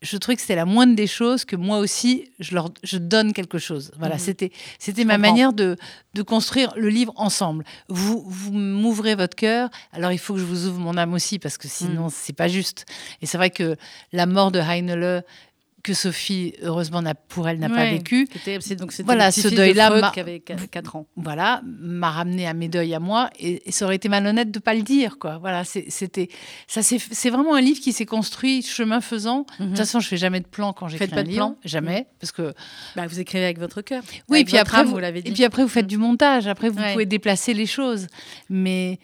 je 0.04 0.18
trouvais 0.18 0.36
que 0.36 0.42
c'était 0.42 0.56
la 0.56 0.66
moindre 0.66 0.96
des 0.96 1.08
choses 1.08 1.46
que 1.46 1.56
moi 1.56 1.80
aussi, 1.80 2.30
je 2.40 2.54
leur 2.54 2.70
je 2.84 2.98
donne 2.98 3.34
quelque 3.34 3.58
chose. 3.58 3.92
Voilà, 3.98 4.16
Mhm. 4.16 4.22
c'était 4.22 4.52
c'était 4.78 5.06
ma 5.06 5.16
comprends. 5.16 5.30
manière 5.32 5.54
de, 5.54 5.78
de 6.14 6.22
construire 6.22 6.74
le 6.76 6.90
livre 6.90 7.14
ensemble. 7.16 7.64
Vous, 7.90 8.24
vous 8.28 8.52
m'ouvrez 8.54 9.16
votre 9.16 9.36
cœur, 9.36 9.70
alors 9.94 10.12
il 10.12 10.20
faut 10.20 10.34
que 10.36 10.40
je 10.40 10.46
vous 10.46 10.68
ouvre 10.68 10.80
mon 10.80 10.98
âme 10.98 11.14
aussi, 11.14 11.40
parce 11.40 11.58
que 11.58 11.68
sinon, 11.68 12.10
c'est 12.12 12.36
pas 12.36 12.48
juste. 12.50 12.86
Et 13.22 13.26
c'est 13.26 13.38
vrai 13.38 13.50
que 13.50 13.76
la 14.12 14.26
mort 14.26 14.52
de 14.52 14.60
Heinele, 14.60 15.24
que 15.84 15.94
Sophie, 15.94 16.54
heureusement, 16.62 17.04
pour 17.28 17.48
elle, 17.50 17.60
n'a 17.60 17.70
pas 17.70 17.86
vécu, 17.90 18.28
donc 18.78 18.94
Voilà, 19.04 19.32
ce 19.32 19.50
deuil-là 19.50 20.12
qui 20.14 20.20
avait 20.22 20.40
4 20.40 20.96
ans. 20.96 21.08
voilà, 21.18 21.62
m'a 21.66 22.10
ramené 22.10 22.48
à 22.48 22.54
mes 22.54 22.70
deuils 22.70 22.94
à 22.94 23.00
moi 23.00 23.30
et, 23.38 23.68
et 23.68 23.72
ça 23.74 23.84
aurait 23.86 23.98
été 23.98 24.08
malhonnête 24.08 24.50
de 24.50 24.60
pas 24.60 24.74
le 24.74 24.82
dire 24.82 25.18
quoi. 25.20 25.38
Voilà, 25.40 25.64
c'était 25.66 26.30
ça 26.68 26.82
c'est 26.84 27.30
vraiment 27.30 27.54
un 27.56 27.62
livre 27.62 27.82
qui 27.82 27.92
s'est 27.92 28.06
construit 28.06 28.62
chemin 28.62 29.02
faisant. 29.02 29.46
De 29.60 29.66
toute 29.68 29.78
façon, 29.78 30.00
je 30.00 30.08
fais 30.08 30.18
jamais 30.18 30.40
de 30.40 30.48
plan 30.48 30.72
quand 30.74 30.88
j'écris 30.88 31.08
Mhm. 31.08 31.18
Un 31.18 31.24
de 31.24 31.28
livre, 31.28 31.38
plan 31.38 31.58
jamais 31.66 32.08
parce 32.20 32.32
que 32.32 32.54
Bah, 32.96 33.06
vous 33.06 33.20
écrivez 33.20 33.44
avec 33.44 33.60
votre 33.60 33.82
cœur. 33.82 34.04
oui, 34.30 34.38
Avec 34.38 34.48
puis 34.48 34.58
après 34.58 34.78
âme, 34.80 34.88
vous, 34.88 35.00
l'avez 35.00 35.22
dit. 35.22 35.30
et 35.32 35.34
puis 35.34 35.44
après 35.44 35.64
vous 35.64 35.70
faites 35.70 35.88
du 35.88 35.98
montage, 35.98 36.48
après 36.48 36.70
vous 36.70 36.80
Ouais. 36.80 36.94
pouvez 36.94 37.06
déplacer 37.06 37.54
les 37.54 37.66
choses, 37.66 38.08
mais 38.50 39.00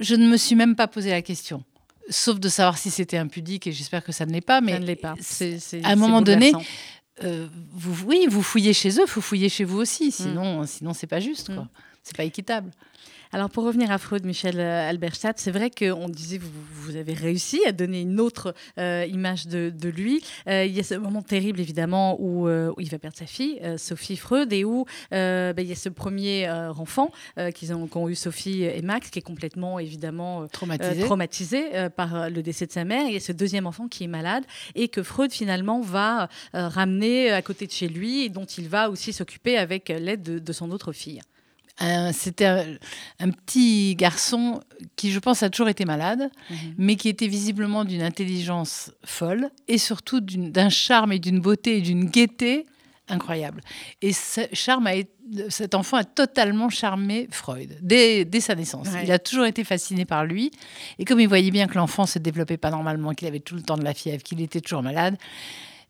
je 0.00 0.14
ne 0.16 0.26
me 0.28 0.36
suis 0.36 0.56
même 0.56 0.74
pas 0.74 0.88
posé 0.88 1.10
la 1.10 1.22
question. 1.22 1.62
Sauf 2.08 2.38
de 2.40 2.48
savoir 2.48 2.78
si 2.78 2.90
c'était 2.90 3.16
impudique 3.16 3.66
et 3.66 3.72
j'espère 3.72 4.02
que 4.04 4.12
ça 4.12 4.26
ne 4.26 4.32
l'est 4.32 4.40
pas. 4.40 4.60
Mais 4.60 4.72
ça 4.72 4.78
ne 4.80 4.86
l'est 4.86 4.96
pas. 4.96 5.14
c'est- 5.20 5.58
à 5.84 5.90
un 5.90 5.96
moment 5.96 6.20
donné, 6.22 6.52
euh, 7.22 7.46
vous, 7.72 8.04
oui, 8.06 8.26
vous 8.28 8.42
fouillez 8.42 8.72
chez 8.72 8.90
eux, 9.00 9.04
vous 9.06 9.20
fouillez 9.20 9.48
chez 9.48 9.64
vous 9.64 9.78
aussi. 9.78 10.10
Sinon, 10.12 10.66
sinon 10.66 10.92
c'est 10.94 11.06
pas 11.06 11.20
juste. 11.20 11.48
quoi. 11.54 11.64
Mm. 11.64 11.68
C'est 12.02 12.16
pas 12.16 12.24
équitable. 12.24 12.70
Alors 13.34 13.48
pour 13.48 13.64
revenir 13.64 13.90
à 13.90 13.96
Freud, 13.96 14.26
Michel 14.26 14.60
euh, 14.60 14.90
Alberstadt, 14.90 15.38
c'est 15.38 15.52
vrai 15.52 15.70
qu'on 15.70 16.10
disait 16.10 16.36
vous, 16.36 16.50
vous 16.74 16.96
avez 16.96 17.14
réussi 17.14 17.62
à 17.66 17.72
donner 17.72 18.02
une 18.02 18.20
autre 18.20 18.54
euh, 18.76 19.06
image 19.08 19.46
de, 19.46 19.70
de 19.70 19.88
lui. 19.88 20.22
Euh, 20.48 20.66
il 20.66 20.76
y 20.76 20.80
a 20.80 20.82
ce 20.82 20.96
moment 20.96 21.22
terrible 21.22 21.58
évidemment 21.58 22.20
où, 22.20 22.46
euh, 22.46 22.74
où 22.76 22.82
il 22.82 22.90
va 22.90 22.98
perdre 22.98 23.16
sa 23.16 23.24
fille, 23.24 23.58
Sophie 23.78 24.18
Freud, 24.18 24.52
et 24.52 24.66
où 24.66 24.84
ben, 25.10 25.54
il 25.56 25.64
y 25.64 25.72
a 25.72 25.76
ce 25.76 25.88
premier 25.88 26.50
enfant 26.50 27.10
qu'ils 27.54 27.72
ont, 27.72 27.86
qu'ont 27.86 28.10
eu 28.10 28.14
Sophie 28.14 28.64
et 28.64 28.82
Max, 28.82 29.08
qui 29.08 29.20
est 29.20 29.22
complètement 29.22 29.78
évidemment 29.78 30.46
Traumatisé. 30.48 31.00
traumatisé 31.02 31.88
par 31.96 32.28
le 32.28 32.42
décès 32.42 32.66
de 32.66 32.72
sa 32.72 32.84
mère. 32.84 33.06
Il 33.06 33.14
y 33.14 33.16
a 33.16 33.20
ce 33.20 33.32
deuxième 33.32 33.66
enfant 33.66 33.88
qui 33.88 34.04
est 34.04 34.08
malade 34.08 34.44
et 34.74 34.88
que 34.88 35.02
Freud 35.02 35.32
finalement 35.32 35.80
va 35.80 36.28
ramener 36.52 37.30
à 37.30 37.40
côté 37.40 37.66
de 37.66 37.72
chez 37.72 37.88
lui 37.88 38.24
et 38.24 38.28
dont 38.28 38.44
il 38.44 38.68
va 38.68 38.90
aussi 38.90 39.14
s'occuper 39.14 39.56
avec 39.56 39.88
l'aide 39.88 40.22
de, 40.22 40.38
de 40.38 40.52
son 40.52 40.70
autre 40.70 40.92
fille. 40.92 41.20
C'était 42.12 42.44
un, 42.46 42.64
un 43.20 43.30
petit 43.30 43.96
garçon 43.96 44.60
qui, 44.96 45.10
je 45.10 45.18
pense, 45.18 45.42
a 45.42 45.50
toujours 45.50 45.68
été 45.68 45.84
malade, 45.84 46.30
mais 46.78 46.96
qui 46.96 47.08
était 47.08 47.26
visiblement 47.26 47.84
d'une 47.84 48.02
intelligence 48.02 48.92
folle 49.04 49.50
et 49.68 49.78
surtout 49.78 50.20
d'un 50.20 50.68
charme 50.68 51.12
et 51.12 51.18
d'une 51.18 51.40
beauté 51.40 51.78
et 51.78 51.80
d'une 51.80 52.04
gaieté 52.04 52.66
incroyable. 53.08 53.62
Et 54.00 54.12
ce 54.12 54.42
charme 54.52 54.86
a 54.86 54.94
été- 54.94 55.10
cet 55.48 55.74
enfant 55.74 55.96
a 55.96 56.04
totalement 56.04 56.68
charmé 56.68 57.26
Freud 57.30 57.76
dès, 57.82 58.24
dès 58.24 58.40
sa 58.40 58.54
naissance. 58.54 58.88
Ouais. 58.88 59.04
Il 59.04 59.10
a 59.12 59.18
toujours 59.18 59.44
été 59.46 59.64
fasciné 59.64 60.04
par 60.04 60.24
lui. 60.24 60.50
Et 60.98 61.04
comme 61.04 61.18
il 61.20 61.28
voyait 61.28 61.50
bien 61.50 61.66
que 61.66 61.74
l'enfant 61.74 62.06
se 62.06 62.18
développait 62.18 62.58
pas 62.58 62.70
normalement, 62.70 63.12
qu'il 63.12 63.26
avait 63.28 63.40
tout 63.40 63.54
le 63.56 63.62
temps 63.62 63.76
de 63.76 63.84
la 63.84 63.92
fièvre, 63.94 64.22
qu'il 64.22 64.40
était 64.40 64.60
toujours 64.60 64.82
malade, 64.82 65.16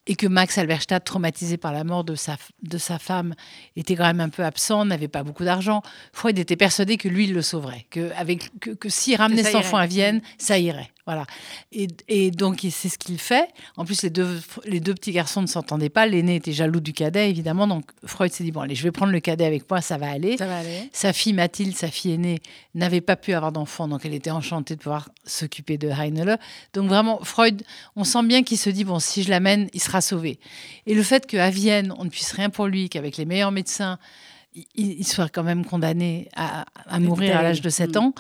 et 0.06 0.16
que 0.16 0.26
Max 0.26 0.58
Alberstadt, 0.58 1.04
traumatisé 1.04 1.56
par 1.56 1.72
la 1.72 1.84
mort 1.84 2.04
de 2.04 2.14
sa, 2.14 2.36
de 2.62 2.78
sa 2.78 2.98
femme, 2.98 3.34
était 3.76 3.94
quand 3.94 4.06
même 4.06 4.20
un 4.20 4.28
peu 4.28 4.44
absent, 4.44 4.84
n'avait 4.84 5.08
pas 5.08 5.22
beaucoup 5.22 5.44
d'argent. 5.44 5.82
Freud 6.12 6.38
était 6.38 6.56
persuadé 6.56 6.96
que 6.96 7.08
lui, 7.08 7.24
il 7.24 7.34
le 7.34 7.42
sauverait, 7.42 7.86
que, 7.90 8.12
avec, 8.16 8.50
que, 8.60 8.70
que 8.70 8.88
s'il 8.88 9.16
ramenait 9.16 9.44
cet 9.44 9.54
enfant 9.54 9.76
à 9.76 9.86
Vienne, 9.86 10.20
ça 10.38 10.58
irait. 10.58 10.90
Voilà. 11.04 11.24
Et, 11.72 11.88
et 12.06 12.30
donc, 12.30 12.64
c'est 12.70 12.88
ce 12.88 12.96
qu'il 12.96 13.18
fait. 13.18 13.48
En 13.76 13.84
plus, 13.84 14.02
les 14.02 14.10
deux, 14.10 14.40
les 14.64 14.78
deux 14.78 14.94
petits 14.94 15.10
garçons 15.10 15.42
ne 15.42 15.48
s'entendaient 15.48 15.88
pas. 15.88 16.06
L'aîné 16.06 16.36
était 16.36 16.52
jaloux 16.52 16.78
du 16.78 16.92
cadet, 16.92 17.28
évidemment. 17.28 17.66
Donc, 17.66 17.84
Freud 18.04 18.30
s'est 18.32 18.44
dit, 18.44 18.52
bon, 18.52 18.60
allez, 18.60 18.76
je 18.76 18.84
vais 18.84 18.92
prendre 18.92 19.10
le 19.10 19.18
cadet 19.18 19.44
avec 19.44 19.68
moi, 19.68 19.80
ça 19.80 19.98
va 19.98 20.08
aller. 20.10 20.36
Ça 20.36 20.46
va 20.46 20.58
aller. 20.58 20.88
Sa 20.92 21.12
fille 21.12 21.32
Mathilde, 21.32 21.76
sa 21.76 21.88
fille 21.88 22.12
aînée, 22.12 22.40
n'avait 22.76 23.00
pas 23.00 23.16
pu 23.16 23.32
avoir 23.32 23.50
d'enfant, 23.50 23.88
donc 23.88 24.04
elle 24.04 24.14
était 24.14 24.30
enchantée 24.30 24.76
de 24.76 24.80
pouvoir 24.80 25.08
s'occuper 25.24 25.76
de 25.76 25.88
Heinele. 25.88 26.38
Donc 26.72 26.88
vraiment, 26.88 27.18
Freud, 27.24 27.62
on 27.96 28.04
sent 28.04 28.22
bien 28.24 28.44
qu'il 28.44 28.58
se 28.58 28.70
dit, 28.70 28.84
bon, 28.84 29.00
si 29.00 29.24
je 29.24 29.30
l'amène, 29.30 29.68
il 29.72 29.80
sera 29.80 30.00
sauvé. 30.00 30.38
Et 30.86 30.94
le 30.94 31.02
fait 31.02 31.26
qu'à 31.26 31.50
Vienne, 31.50 31.92
on 31.98 32.04
ne 32.04 32.10
puisse 32.10 32.30
rien 32.32 32.48
pour 32.48 32.68
lui, 32.68 32.88
qu'avec 32.88 33.16
les 33.16 33.24
meilleurs 33.24 33.50
médecins, 33.50 33.98
il, 34.74 35.06
soit 35.06 35.28
quand 35.30 35.42
même 35.42 35.64
condamné 35.64 36.28
à, 36.36 36.66
à 36.86 37.00
mourir 37.00 37.36
à 37.38 37.42
l'âge 37.42 37.62
de 37.62 37.70
7 37.70 37.96
Mm. 37.96 37.98
ans, 37.98 38.14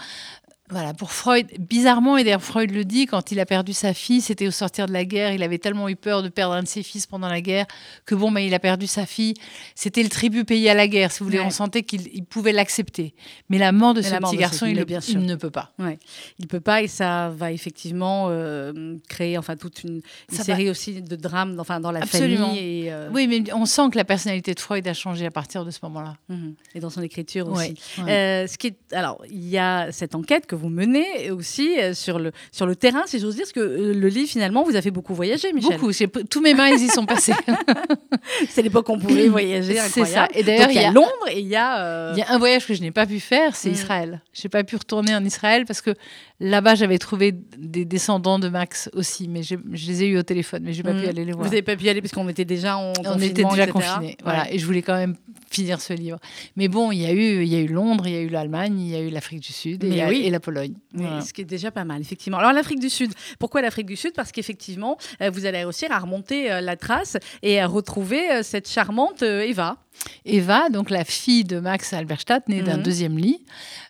Voilà, 0.72 0.94
pour 0.94 1.12
Freud, 1.12 1.46
bizarrement, 1.58 2.16
et 2.16 2.24
d'ailleurs 2.24 2.42
Freud 2.42 2.70
le 2.70 2.84
dit, 2.84 3.06
quand 3.06 3.30
il 3.30 3.38
a 3.40 3.46
perdu 3.46 3.72
sa 3.72 3.92
fille, 3.94 4.20
c'était 4.22 4.46
au 4.46 4.50
sortir 4.50 4.86
de 4.86 4.92
la 4.92 5.04
guerre, 5.04 5.32
il 5.32 5.42
avait 5.42 5.58
tellement 5.58 5.88
eu 5.88 5.96
peur 5.96 6.22
de 6.22 6.28
perdre 6.30 6.54
un 6.54 6.62
de 6.62 6.68
ses 6.68 6.82
fils 6.82 7.06
pendant 7.06 7.28
la 7.28 7.40
guerre, 7.42 7.66
que 8.06 8.14
bon, 8.14 8.32
ben, 8.32 8.40
il 8.40 8.54
a 8.54 8.58
perdu 8.58 8.86
sa 8.86 9.04
fille. 9.06 9.34
C'était 9.74 10.02
le 10.02 10.08
tribut 10.08 10.44
payé 10.44 10.70
à 10.70 10.74
la 10.74 10.88
guerre, 10.88 11.12
si 11.12 11.18
vous 11.20 11.26
voulez, 11.26 11.38
Ouais. 11.38 11.44
on 11.46 11.50
sentait 11.50 11.82
qu'il 11.82 12.08
il 12.14 12.24
pouvait 12.24 12.52
l'accepter. 12.52 13.14
Mais 13.50 13.58
la 13.58 13.70
mort 13.72 13.92
de 13.94 14.00
Mais 14.00 14.06
ce 14.06 14.10
mort 14.12 14.30
petit 14.30 14.36
de 14.36 14.40
garçon, 14.40 14.64
il, 14.66 14.70
fille, 14.70 14.78
le- 14.78 14.84
bien 14.86 15.00
il 15.06 15.18
ne 15.20 15.34
peut 15.34 15.50
pas. 15.50 15.72
Ouais. 15.78 15.98
Il 16.38 16.46
peut 16.48 16.60
pas 16.60 16.82
et 16.82 16.88
ça 16.88 17.28
va 17.36 17.52
effectivement 17.52 18.28
euh, 18.30 18.96
créer 19.08 19.36
enfin 19.38 19.56
toute 19.56 19.84
une, 19.84 20.00
série 20.30 20.70
aussi 20.70 21.02
de 21.02 21.16
drames 21.16 21.56
enfin 21.60 21.80
dans 21.80 21.92
la 21.92 22.00
Absolument. 22.00 22.46
famille 22.48 22.86
et, 22.86 22.92
euh, 22.92 23.10
Oui, 23.12 23.26
mais 23.26 23.52
on 23.52 23.66
sent 23.66 23.90
que 23.92 23.96
la 23.98 24.04
personnalité 24.04 24.54
de 24.54 24.60
Freud 24.60 24.86
a 24.88 24.94
changé 24.94 25.26
à 25.26 25.30
partir 25.30 25.64
de 25.64 25.70
ce 25.70 25.80
moment-là. 25.82 26.16
mhm. 26.28 26.54
et 26.74 26.80
dans 26.80 26.90
son 26.90 27.02
écriture 27.02 27.48
Ouais, 27.48 27.72
aussi. 27.72 28.02
Euh, 28.08 28.46
ce 28.46 28.56
qui 28.56 28.68
est, 28.68 28.92
alors 28.94 29.22
il 29.28 29.46
y 29.48 29.58
a 29.58 29.92
cette 29.92 30.14
enquête 30.14 30.46
que 30.46 30.54
vous 30.54 30.61
menez 30.70 31.30
aussi 31.30 31.78
euh, 31.78 31.94
sur 31.94 32.18
le 32.18 32.32
sur 32.50 32.66
le 32.66 32.76
terrain 32.76 33.02
si 33.06 33.18
j'ose 33.18 33.34
dire 33.36 33.44
parce 33.44 33.52
que 33.52 33.60
euh, 33.60 33.94
le 33.94 34.08
livre 34.08 34.28
finalement 34.28 34.62
vous 34.64 34.76
a 34.76 34.82
fait 34.82 34.90
beaucoup 34.90 35.14
voyager 35.14 35.52
Michel. 35.52 35.78
Beaucoup, 35.78 35.92
tous 36.30 36.40
mes 36.40 36.54
mains, 36.54 36.68
ils 36.68 36.82
y 36.82 36.88
sont 36.88 37.06
passés. 37.06 37.32
C'est 38.48 38.62
l'époque 38.62 38.88
où 38.88 38.92
on 38.92 38.98
pouvait 38.98 39.28
voyager 39.28 39.76
C'est 39.90 40.04
ça. 40.04 40.28
Et 40.34 40.42
d'ailleurs, 40.42 40.66
Donc, 40.66 40.74
il 40.74 40.76
y 40.76 40.78
a, 40.78 40.82
il 40.82 40.84
y 40.84 40.88
a- 40.88 40.92
Londres 40.92 41.28
et 41.30 41.40
il 41.40 41.46
y 41.48 41.56
a, 41.56 41.84
euh, 41.84 42.12
Il 42.14 42.18
y 42.18 42.22
a 42.22 42.30
un 42.30 42.38
voyage 42.38 42.66
que 42.66 42.74
je 42.74 42.80
n'ai 42.82 42.90
pas 42.90 43.06
pu 43.06 43.20
faire, 43.20 43.54
c'est 43.56 43.70
Mm. 43.70 43.74
Israël. 43.74 44.22
Je 44.32 44.40
n'ai 44.44 44.48
pas 44.50 44.64
pu 44.64 44.76
retourner 44.76 45.14
en 45.14 45.24
Israël 45.24 45.64
parce 45.66 45.80
que 45.80 45.94
là-bas, 46.42 46.74
j'avais 46.74 46.98
trouvé 46.98 47.32
des 47.56 47.84
descendants 47.84 48.38
de 48.38 48.48
Max 48.48 48.90
aussi, 48.92 49.28
mais 49.28 49.42
j'ai- 49.42 49.58
je 49.72 49.86
les 49.86 50.02
ai 50.02 50.06
eus 50.08 50.18
au 50.18 50.22
téléphone, 50.22 50.62
mais 50.64 50.72
je 50.72 50.78
n'ai 50.78 50.82
pas 50.82 50.92
Mhm. 50.92 51.02
pu 51.02 51.08
aller 51.08 51.24
les 51.24 51.32
Vous 51.32 51.38
voir. 51.38 51.48
n'avez 51.50 51.62
pas 51.62 51.76
pu 51.76 51.84
y 51.84 51.88
aller 51.88 52.00
parce 52.02 52.12
qu'on 52.12 52.28
était 52.28 52.44
déjà 52.44 52.76
en 52.76 52.92
On 53.04 53.18
était 53.18 53.44
déjà 53.44 53.64
etc. 53.64 53.70
confinés, 53.72 54.16
voilà, 54.22 54.42
Ouais. 54.42 54.54
et 54.54 54.58
je 54.58 54.66
voulais 54.66 54.82
quand 54.82 54.96
même 54.96 55.16
finir 55.50 55.80
ce 55.80 55.92
livre. 55.92 56.18
Mais 56.56 56.68
bon, 56.68 56.92
il 56.92 57.00
y 57.00 57.06
a 57.06 57.12
eu, 57.12 57.42
il 57.42 57.48
y 57.48 57.56
a 57.56 57.60
eu 57.60 57.66
Londres, 57.68 58.06
il 58.06 58.12
y 58.12 58.16
a 58.16 58.20
eu 58.20 58.28
l'Allemagne, 58.28 58.80
il 58.80 58.88
y 58.90 58.96
a 58.96 59.00
eu 59.00 59.10
l'Afrique 59.10 59.40
du 59.40 59.52
Sud 59.52 59.84
et, 59.84 59.96
la, 59.96 60.08
oui. 60.08 60.22
et 60.24 60.30
la 60.30 60.40
Pologne. 60.40 60.74
Oui, 60.94 61.02
Voilà. 61.02 61.20
Ce 61.20 61.32
qui 61.32 61.42
est 61.42 61.44
déjà 61.44 61.70
pas 61.70 61.84
mal, 61.84 62.00
effectivement. 62.00 62.38
Alors, 62.38 62.52
l'Afrique 62.52 62.80
du 62.80 62.90
Sud. 62.90 63.12
Pourquoi 63.38 63.60
l'Afrique 63.62 63.86
du 63.86 63.96
Sud? 63.96 64.12
Parce 64.14 64.32
qu'effectivement, 64.32 64.96
euh, 65.20 65.30
vous 65.30 65.44
allez 65.46 65.62
réussir 65.64 65.92
à 65.92 65.98
remonter 65.98 66.50
euh, 66.50 66.60
la 66.60 66.76
trace 66.76 67.16
et 67.42 67.60
à 67.60 67.66
retrouver 67.66 68.30
euh, 68.30 68.42
cette 68.42 68.68
charmante 68.68 69.22
Eva. 69.22 69.76
Eva, 70.24 70.70
donc 70.70 70.88
la 70.88 71.04
fille 71.04 71.44
de 71.44 71.60
Max 71.60 71.92
Alberstadt, 71.92 72.48
née 72.48 72.62
d'un 72.62 72.78
Mhm. 72.78 72.82
deuxième 72.82 73.18
lit, 73.18 73.44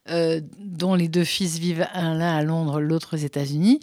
euh, 0.08 0.40
dont 0.58 0.94
les 0.94 1.08
deux 1.08 1.24
fils 1.24 1.58
vivent 1.58 1.86
un 1.94 2.14
l'un 2.14 2.34
à 2.34 2.42
Londres, 2.42 2.80
l'autre 2.80 3.16
aux 3.16 3.20
États-Unis. 3.20 3.80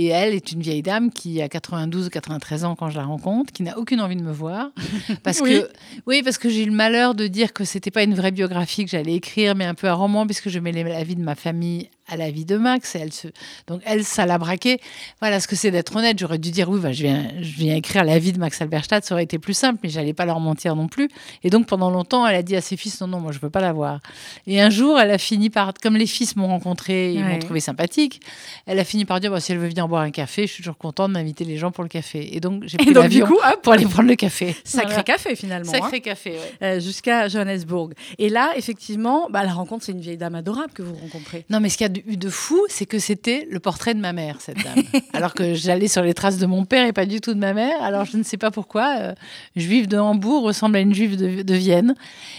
Et 0.00 0.06
elle 0.10 0.32
est 0.32 0.52
une 0.52 0.60
vieille 0.62 0.82
dame 0.82 1.10
qui 1.10 1.42
a 1.42 1.48
92 1.48 2.06
ou 2.06 2.10
93 2.10 2.64
ans 2.64 2.76
quand 2.76 2.88
je 2.88 2.96
la 2.98 3.04
rencontre, 3.04 3.52
qui 3.52 3.64
n'a 3.64 3.76
aucune 3.76 4.00
envie 4.00 4.14
de 4.14 4.22
me 4.22 4.30
voir. 4.30 4.70
Parce 5.24 5.40
Oui. 5.40 5.50
que, 5.60 5.68
oui, 6.06 6.22
parce 6.22 6.38
que 6.38 6.48
j'ai 6.48 6.62
eu 6.62 6.66
le 6.66 6.72
malheur 6.72 7.16
de 7.16 7.26
dire 7.26 7.52
que 7.52 7.64
c'était 7.64 7.90
pas 7.90 8.04
une 8.04 8.14
vraie 8.14 8.30
biographie 8.30 8.84
que 8.84 8.92
j'allais 8.92 9.14
écrire, 9.14 9.56
mais 9.56 9.64
un 9.64 9.74
peu 9.74 9.88
un 9.88 9.94
roman, 9.94 10.24
puisque 10.24 10.50
je 10.50 10.60
mêlais 10.60 10.84
la 10.84 11.02
vie 11.02 11.16
de 11.16 11.22
ma 11.22 11.34
famille 11.34 11.90
à 12.10 12.16
la 12.16 12.30
vie 12.30 12.44
de 12.46 12.56
Max. 12.56 12.94
Et 12.94 13.00
elle 13.00 13.12
se... 13.12 13.28
Donc 13.66 13.82
elle, 13.84 14.02
ça 14.04 14.24
l'a 14.24 14.38
braqué. 14.38 14.80
Voilà 15.20 15.40
ce 15.40 15.48
que 15.48 15.56
c'est 15.56 15.70
d'être 15.70 15.94
honnête. 15.96 16.18
J'aurais 16.18 16.38
dû 16.38 16.50
dire, 16.50 16.70
oui, 16.70 16.78
bah, 16.80 16.92
je, 16.92 17.02
viens, 17.02 17.28
je 17.40 17.50
viens 17.56 17.74
écrire 17.74 18.04
la 18.04 18.18
vie 18.18 18.32
de 18.32 18.38
Max 18.38 18.62
Alberstadt, 18.62 19.04
ça 19.04 19.14
aurait 19.14 19.24
été 19.24 19.38
plus 19.38 19.52
simple, 19.54 19.80
mais 19.82 19.88
j'allais 19.90 20.14
pas 20.14 20.24
leur 20.24 20.38
mentir 20.40 20.74
non 20.76 20.86
plus. 20.88 21.08
Et 21.42 21.50
donc 21.50 21.66
pendant 21.66 21.90
longtemps, 21.90 22.26
elle 22.26 22.36
a 22.36 22.42
dit 22.42 22.56
à 22.56 22.60
ses 22.60 22.76
fils, 22.76 23.00
non, 23.00 23.08
non, 23.08 23.20
moi 23.20 23.32
je 23.32 23.38
veux 23.40 23.50
pas 23.50 23.60
la 23.60 23.72
voir. 23.72 24.00
Et 24.46 24.60
un 24.60 24.70
jour, 24.70 24.98
elle 24.98 25.10
a 25.10 25.18
fini 25.18 25.50
par, 25.50 25.74
comme 25.74 25.96
les 25.96 26.06
fils 26.06 26.36
m'ont 26.36 26.46
rencontré, 26.48 27.12
ils 27.12 27.18
Ouais. 27.22 27.32
m'ont 27.32 27.38
trouvé 27.40 27.60
sympathique, 27.60 28.20
elle 28.66 28.78
a 28.78 28.84
fini 28.84 29.04
par 29.04 29.18
dire, 29.20 29.30
bah, 29.30 29.40
si 29.40 29.52
elle 29.52 29.58
veut 29.58 29.68
venir 29.68 29.87
boire 29.88 30.02
un 30.02 30.10
café, 30.10 30.46
je 30.46 30.52
suis 30.52 30.62
toujours 30.62 30.78
contente 30.78 31.12
d'inviter 31.12 31.44
les 31.44 31.56
gens 31.56 31.70
pour 31.72 31.82
le 31.82 31.88
café. 31.88 32.36
Et 32.36 32.40
donc 32.40 32.62
j'ai 32.66 32.76
pris 32.78 32.92
l'avion 32.92 33.26
pour 33.62 33.72
aller 33.72 33.84
prendre 33.86 34.08
le 34.08 34.14
café. 34.14 34.54
sacré 34.64 34.88
Voilà. 34.88 35.02
café 35.02 35.34
finalement. 35.34 35.70
Sacré 35.72 35.96
hein. 35.96 36.00
café, 36.00 36.30
ouais. 36.32 36.52
Euh, 36.62 36.80
Jusqu'à 36.80 37.28
Johannesburg. 37.28 37.94
Et 38.18 38.28
là, 38.28 38.52
effectivement, 38.56 39.28
bah, 39.30 39.42
la 39.44 39.52
rencontre, 39.52 39.84
c'est 39.84 39.92
une 39.92 40.00
vieille 40.00 40.16
dame 40.16 40.34
adorable 40.36 40.72
que 40.72 40.82
vous 40.82 40.94
rencontrez. 40.94 41.44
Non, 41.50 41.58
mais 41.60 41.68
ce 41.68 41.78
qu'il 41.78 41.86
y 41.88 41.90
a 41.90 42.02
eu 42.06 42.16
de 42.16 42.28
fou, 42.30 42.60
c'est 42.68 42.86
que 42.86 42.98
c'était 42.98 43.46
le 43.50 43.58
portrait 43.60 43.94
de 43.94 44.00
ma 44.00 44.12
mère, 44.12 44.40
cette 44.40 44.62
dame. 44.62 44.82
Alors 45.12 45.34
que 45.34 45.54
j'allais 45.54 45.88
sur 45.88 46.02
les 46.02 46.14
traces 46.14 46.38
de 46.38 46.46
mon 46.46 46.64
père 46.64 46.86
et 46.86 46.92
pas 46.92 47.06
du 47.06 47.20
tout 47.20 47.34
de 47.34 47.38
ma 47.40 47.52
mère. 47.54 47.82
Alors 47.82 48.04
je 48.04 48.16
ne 48.16 48.22
sais 48.22 48.36
pas 48.36 48.50
pourquoi. 48.50 48.96
euh, 49.00 49.14
juive 49.56 49.88
de 49.88 49.96
Hambourg 49.98 50.42
ressemble 50.44 50.76
à 50.76 50.80
une 50.80 50.94
juive 50.94 51.16
de, 51.16 51.42
de 51.42 51.54
Vienne. 51.54 51.94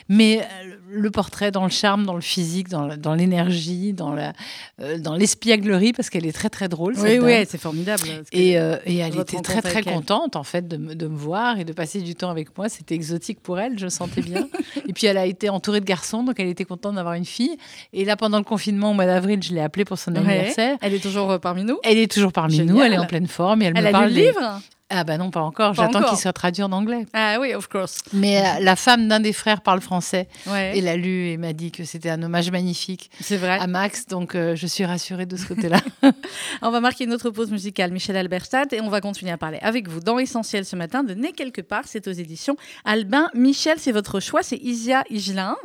Mais 0.08 0.42
euh, 0.42 0.76
le 0.92 1.12
portrait 1.12 1.52
dans 1.52 1.64
le 1.64 1.70
charme, 1.70 2.06
dans 2.06 2.16
le 2.16 2.22
physique, 2.22 2.70
dans, 2.70 3.14
l'énergie, 3.14 3.94
dans 3.94 4.16
euh, 4.18 4.98
l'espièglerie, 5.18 5.94
parce 5.94 6.10
qu'elle 6.10 6.26
est 6.26 6.32
très 6.32 6.50
très 6.50 6.68
drôle. 6.68 6.96
Oui, 6.98 7.20
oui, 7.20 7.46
c'est 7.48 7.60
formidable. 7.60 8.04
Et, 8.32 8.60
euh, 8.60 8.78
et 8.86 8.98
elle 8.98 9.18
était 9.20 9.42
très 9.42 9.62
très 9.62 9.84
contente 9.84 10.36
en 10.36 10.44
fait 10.44 10.68
de 10.68 10.78
me, 10.78 10.96
de 10.96 11.08
me 11.08 11.18
voir 11.18 11.60
et 11.60 11.66
de 11.66 11.74
passer 11.74 12.02
du 12.02 12.16
temps 12.16 12.30
avec 12.30 12.58
moi. 12.58 12.70
C'était 12.70 12.96
exotique 12.96 13.40
pour 13.42 13.60
elle, 13.60 13.78
je 13.78 13.86
le 13.86 13.90
sentais 13.90 14.22
bien. 14.22 14.48
et 14.88 14.94
puis 14.94 15.08
elle 15.08 15.18
a 15.18 15.26
été 15.26 15.50
entourée 15.50 15.80
de 15.80 15.86
garçons, 15.86 16.24
donc 16.24 16.40
elle 16.40 16.48
était 16.48 16.66
contente 16.66 16.96
d'avoir 16.96 17.14
une 17.16 17.26
fille. 17.26 17.58
Et 17.94 18.06
là, 18.06 18.16
pendant 18.16 18.38
le 18.38 18.44
confinement 18.44 18.92
au 18.92 18.94
mois 18.94 19.06
d'avril, 19.06 19.42
je 19.44 19.54
l'ai 19.54 19.62
appelée 19.62 19.86
pour 19.86 19.98
son 19.98 20.10
Ouais. 20.14 20.20
anniversaire. 20.20 20.78
Elle 20.82 20.94
est 20.96 21.00
toujours 21.04 21.30
euh, 21.32 21.38
parmi 21.38 21.64
nous? 21.64 21.78
Elle 21.84 21.98
est 22.00 22.12
toujours 22.12 22.32
parmi 22.34 22.56
Génial. 22.56 22.76
nous, 22.76 22.82
elle 22.82 22.94
est 22.94 22.98
en 22.98 23.06
pleine 23.06 23.28
forme 23.28 23.62
et 23.62 23.66
elle, 23.66 23.74
Elle 23.78 23.84
me 23.84 23.90
a 23.90 23.92
parle 23.92 24.10
lu 24.10 24.16
le 24.16 24.22
livre? 24.22 24.62
Ah 24.92 25.04
bah 25.04 25.18
non, 25.20 25.30
pas 25.30 25.42
encore. 25.42 25.76
J'attends 25.76 26.02
qu'il 26.02 26.18
soit 26.18 26.34
traduit 26.34 26.64
en 26.64 26.72
anglais. 26.72 27.06
Ah 27.14 27.38
oui, 27.40 27.54
of 27.54 27.68
course. 27.68 28.00
Mais 28.12 28.40
euh, 28.40 28.60
la 28.62 28.76
femme 28.76 29.08
d'un 29.08 29.20
des 29.20 29.34
frères 29.34 29.62
parle 29.62 29.82
français 29.82 30.28
Ouais, 30.48 30.76
et 30.76 30.82
l'a 30.82 30.98
lu 30.98 31.28
et 31.30 31.38
m'a 31.38 31.54
dit 31.54 31.72
que 31.72 31.84
c'était 31.84 32.10
un 32.10 32.24
hommage 32.24 32.50
magnifique 32.50 33.12
c'est 33.22 33.38
vrai. 33.38 33.60
à 33.60 33.68
Max, 33.68 34.08
donc 34.08 34.34
euh, 34.34 34.56
je 34.56 34.66
suis 34.66 34.86
rassurée 34.86 35.28
de 35.28 35.38
ce 35.38 35.46
côté-là. 35.46 35.80
On 36.64 36.72
va 36.72 36.80
marquer 36.80 37.04
une 37.04 37.14
autre 37.14 37.30
pause 37.30 37.52
musicale, 37.52 37.92
Michel 37.92 38.16
Alberstadt, 38.18 38.74
et 38.74 38.82
on 38.82 38.90
va 38.90 39.00
continuer 39.00 39.32
à 39.32 39.38
parler 39.38 39.60
avec 39.62 39.88
vous 39.88 40.00
dans 40.00 40.18
Essentiel 40.18 40.66
ce 40.66 40.76
matin 40.76 41.04
de 41.04 41.14
Né 41.14 41.34
quelque 41.34 41.62
part. 41.62 41.84
C'est 41.86 42.08
aux 42.08 42.12
éditions 42.12 42.58
Albin 42.84 43.28
Michel. 43.36 43.76
C'est 43.78 43.92
votre 43.92 44.20
choix, 44.20 44.42
c'est 44.42 44.58
Isia 44.58 45.04
Higelin. 45.12 45.56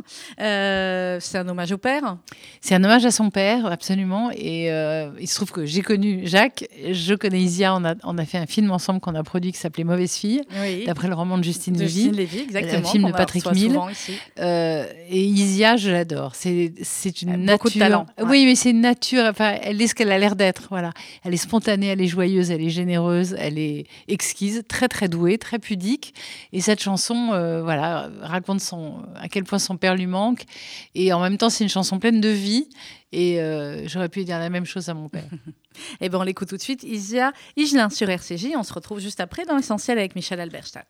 Euh, 0.41 1.19
c'est 1.21 1.39
un 1.39 1.49
hommage 1.49 1.73
au 1.73 1.79
père. 1.79 2.17
C'est 2.61 2.75
un 2.75 2.85
hommage 2.85 3.07
à 3.07 3.11
son 3.11 3.31
père, 3.31 3.67
absolument. 3.67 4.31
Et 4.35 4.67
il 5.19 5.27
se 5.29 5.35
trouve 5.37 5.51
que 5.51 5.65
j'ai 5.65 5.83
connu 5.83 6.23
Jacques, 6.27 6.67
je 6.91 7.15
connais 7.15 7.41
Isia, 7.41 7.75
on 7.75 7.85
a, 7.85 7.95
on 8.05 8.19
a 8.19 8.25
fait 8.27 8.39
un 8.39 8.47
film 8.47 8.71
ensemble 8.71 9.01
qu'on 9.01 9.14
a 9.15 9.23
produit 9.23 9.53
qui 9.53 9.59
s'appelait 9.59 9.85
Mauvaise 9.85 10.15
fille, 10.15 10.43
Oui. 10.61 10.85
d'après 10.87 11.09
le 11.09 11.15
roman 11.15 11.39
de 11.39 11.45
Justine 11.45 11.75
De 11.75 11.81
Lévy. 11.81 12.11
Lévy, 12.11 12.41
exactement. 12.41 12.89
film 12.89 13.05
de 13.05 13.11
qu'on 13.11 13.17
Patrick 13.17 13.45
ici. 13.53 13.71
Euh, 14.39 14.87
et 15.09 15.25
Isia, 15.25 15.77
je 15.77 15.91
l'adore. 15.91 16.35
C'est, 16.35 16.53
une 17.23 17.29
Elle 17.29 17.35
a 17.35 17.37
nature. 17.39 17.53
beaucoup 17.59 17.71
de 17.71 17.79
talent, 17.79 18.07
ouais. 18.19 18.25
Oui, 18.27 18.45
mais 18.45 18.55
c'est 18.55 18.71
une 18.71 18.81
nature. 18.81 19.25
Enfin, 19.25 19.57
elle 19.63 19.81
est 19.81 19.87
ce 19.87 19.95
qu'elle 19.95 20.11
a 20.13 20.19
l'air 20.19 20.37
d'être. 20.37 20.67
Voilà. 20.71 20.93
Elle 21.25 21.35
est 21.35 21.39
spontanée, 21.39 21.87
elle 21.87 22.01
est 22.01 22.07
joyeuse, 22.07 22.51
elle 22.51 22.63
est 22.63 22.71
généreuse, 22.71 23.35
elle 23.39 23.59
est 23.59 23.87
exquise, 24.09 24.63
très 24.69 24.89
très 24.89 25.09
douée, 25.09 25.39
très 25.39 25.59
pudique. 25.59 26.15
Et 26.53 26.61
cette 26.61 26.83
chanson, 26.83 27.31
euh, 27.33 27.63
voilà, 27.63 28.09
raconte 28.23 28.61
son 28.61 29.03
à 29.17 29.29
quel 29.29 29.45
point 29.45 29.59
son 29.59 29.77
père 29.77 29.95
lui 29.95 30.07
manque. 30.07 30.45
Et 30.95 31.13
en 31.13 31.21
même 31.21 31.37
temps, 31.39 31.51
c'est 31.51 31.65
une 31.65 31.71
chanson 31.71 31.99
pleine 31.99 32.21
de 32.21 32.29
vie. 32.29 32.69
Et 33.13 33.41
euh, 33.41 33.87
j'aurais 33.87 34.09
pu 34.09 34.25
dire 34.25 34.39
la 34.41 34.51
même 34.51 34.65
chose 34.67 34.89
à 34.89 34.95
mon 34.95 35.09
père. 35.09 35.25
Eh 36.01 36.09
ben, 36.09 36.19
on 36.19 36.23
l'écoute 36.23 36.49
tout 36.49 36.57
de 36.57 36.63
suite. 36.63 36.83
Isia 36.83 37.33
Higelin 37.57 37.91
sur 37.91 38.09
RCJ. 38.09 38.49
On 38.57 38.63
se 38.63 38.73
retrouve 38.73 39.01
juste 39.01 39.21
après 39.21 39.45
dans 39.45 39.59
Essentiel 39.59 39.99
avec 39.99 40.15
Michel 40.15 40.41
Alberstadt. 40.41 40.87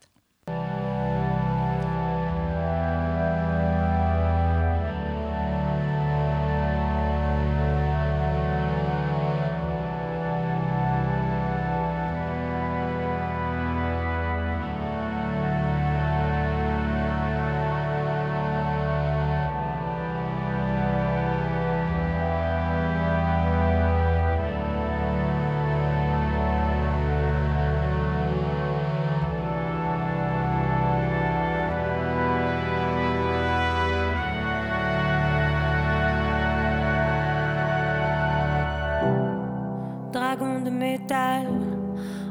Dragon 40.36 40.64
de 40.64 40.70
métal, 40.70 41.46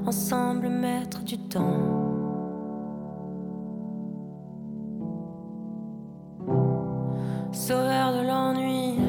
ensemble 0.06 0.68
maître 0.68 1.24
du 1.24 1.38
temps. 1.38 1.80
Sauveur 7.54 8.12
de 8.18 8.28
l'ennui, 8.28 9.00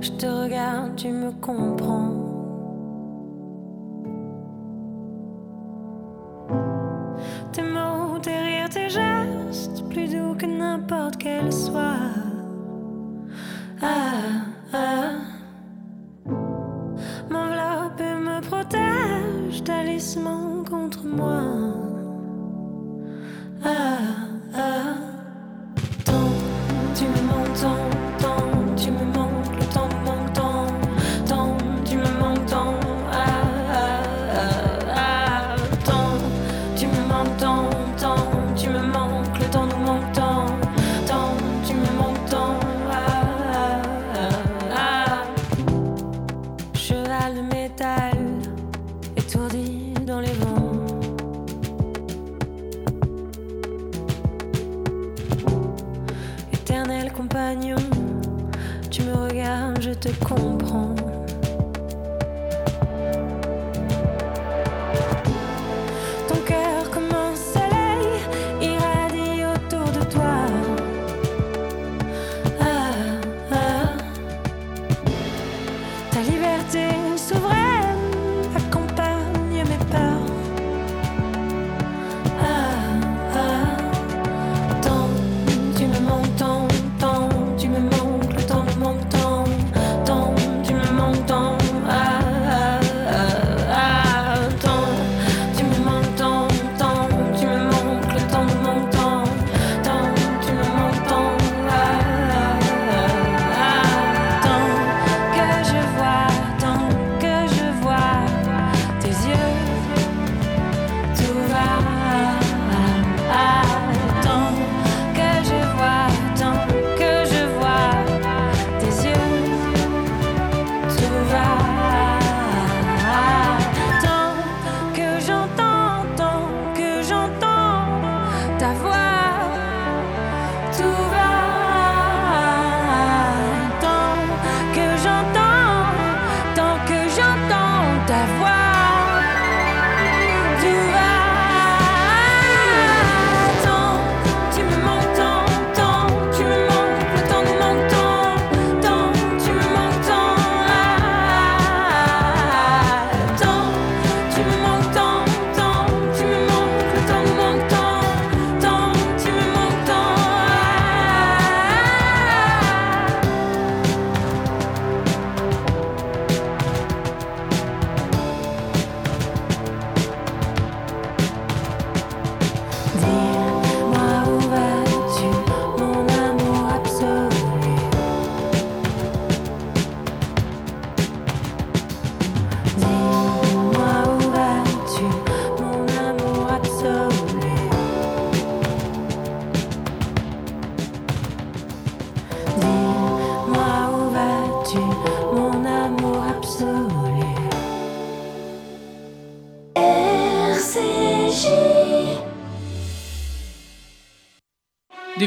je 0.00 0.12
te 0.12 0.26
regarde, 0.26 0.94
tu 0.94 1.08
me 1.08 1.32
comprends. 1.32 2.01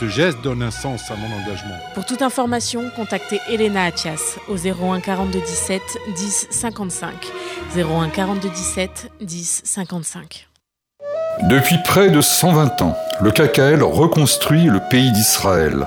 Ce 0.00 0.08
geste 0.08 0.40
donne 0.40 0.62
un 0.62 0.70
sens 0.70 1.10
à 1.10 1.14
mon 1.14 1.26
engagement. 1.26 1.74
Pour 1.92 2.06
toute 2.06 2.22
information, 2.22 2.90
contactez 2.96 3.38
Elena 3.50 3.84
Atias 3.84 4.38
au 4.48 4.56
01 4.56 5.00
42 5.00 5.38
17 5.40 5.82
10 6.16 6.46
55. 6.50 7.12
01 7.76 8.08
42 8.08 8.48
17 8.48 9.12
10 9.20 9.60
55. 9.62 10.48
Depuis 11.50 11.76
près 11.84 12.08
de 12.08 12.22
120 12.22 12.80
ans, 12.80 12.96
le 13.20 13.30
KKL 13.30 13.82
reconstruit 13.82 14.64
le 14.64 14.80
pays 14.88 15.12
d'Israël. 15.12 15.86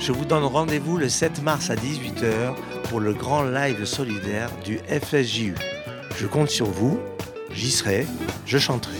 Je 0.00 0.12
vous 0.12 0.24
donne 0.24 0.44
rendez-vous 0.44 0.96
le 0.96 1.10
7 1.10 1.42
mars 1.42 1.68
à 1.68 1.74
18h 1.74 2.54
pour 2.88 3.00
le 3.00 3.12
grand 3.12 3.42
live 3.42 3.84
solidaire 3.84 4.48
du 4.64 4.78
FSJU. 4.78 5.54
Je 6.16 6.26
compte 6.26 6.48
sur 6.48 6.64
vous, 6.64 6.98
j'y 7.52 7.70
serai, 7.70 8.06
je 8.46 8.56
chanterai. 8.56 8.96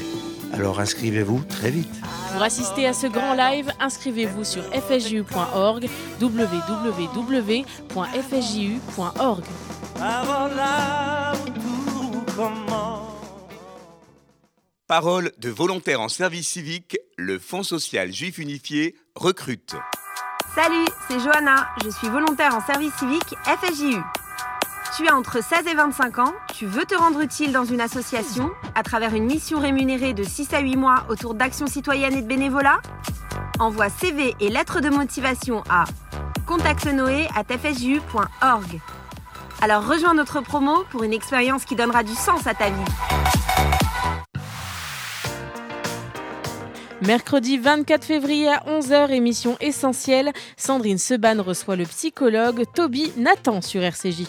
Alors 0.53 0.78
inscrivez-vous 0.78 1.42
très 1.44 1.70
vite. 1.70 1.88
Pour 2.32 2.42
assister 2.42 2.86
à 2.86 2.92
ce 2.92 3.07
grand 3.07 3.32
live, 3.32 3.72
inscrivez-vous 3.80 4.44
sur 4.44 4.62
fsju.org, 4.74 5.88
www.fsju.org. 6.20 6.64
Parole 14.86 15.32
de 15.38 15.48
volontaires 15.48 16.03
en 16.03 16.09
service 16.09 16.48
civique, 16.48 16.98
le 17.16 17.38
Fonds 17.38 17.62
social 17.62 18.12
juif 18.12 18.36
unifié 18.36 18.96
recrute. 19.14 19.76
Salut, 20.55 20.86
c'est 21.07 21.20
Johanna, 21.20 21.68
je 21.84 21.90
suis 21.90 22.09
volontaire 22.09 22.57
en 22.57 22.61
service 22.61 22.92
civique 22.94 23.36
FSJU. 23.44 24.03
Tu 24.96 25.07
as 25.07 25.14
entre 25.14 25.40
16 25.42 25.68
et 25.68 25.74
25 25.74 26.18
ans, 26.18 26.32
tu 26.53 26.66
veux 26.66 26.84
te 26.84 26.96
rendre 26.96 27.20
utile 27.20 27.53
dans 27.53 27.64
une 27.64 27.80
association 27.80 28.51
à 28.74 28.82
travers 28.82 29.14
une 29.14 29.26
mission 29.26 29.61
rémunérée 29.61 30.12
de 30.12 30.24
6 30.24 30.53
à 30.53 30.59
8 30.59 30.74
mois 30.76 31.05
autour 31.09 31.34
d'actions 31.34 31.68
citoyennes 31.68 32.14
et 32.14 32.22
de 32.22 32.26
bénévolat? 32.26 32.80
Envoie 33.61 33.90
CV 33.90 34.34
et 34.40 34.48
lettres 34.48 34.80
de 34.80 34.90
motivation 34.90 35.62
à 35.70 35.84
contactenoé@fsju.org. 36.46 38.80
Alors 39.62 39.86
rejoins 39.86 40.14
notre 40.14 40.40
promo 40.40 40.82
pour 40.90 41.05
une 41.05 41.12
expérience 41.12 41.64
qui 41.64 41.76
donnera 41.76 42.03
du 42.03 42.14
sens 42.14 42.48
à 42.48 42.55
ta 42.55 42.70
vie. 42.70 42.84
Mercredi 47.03 47.57
24 47.57 48.05
février 48.05 48.48
à 48.48 48.62
11h, 48.68 49.11
émission 49.11 49.57
essentielle. 49.61 50.32
Sandrine 50.59 50.98
Seban 50.98 51.42
reçoit 51.42 51.76
le 51.76 51.84
psychologue 51.84 52.64
Toby 52.74 53.11
Nathan 53.16 53.62
sur 53.62 53.82
RCJ. 53.82 54.26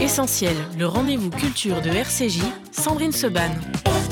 Essentiel, 0.00 0.56
le 0.76 0.86
rendez-vous 0.86 1.30
culture 1.30 1.80
de 1.80 1.90
RCJ, 1.90 2.40
Sandrine 2.72 3.12
Seban. 3.12 3.50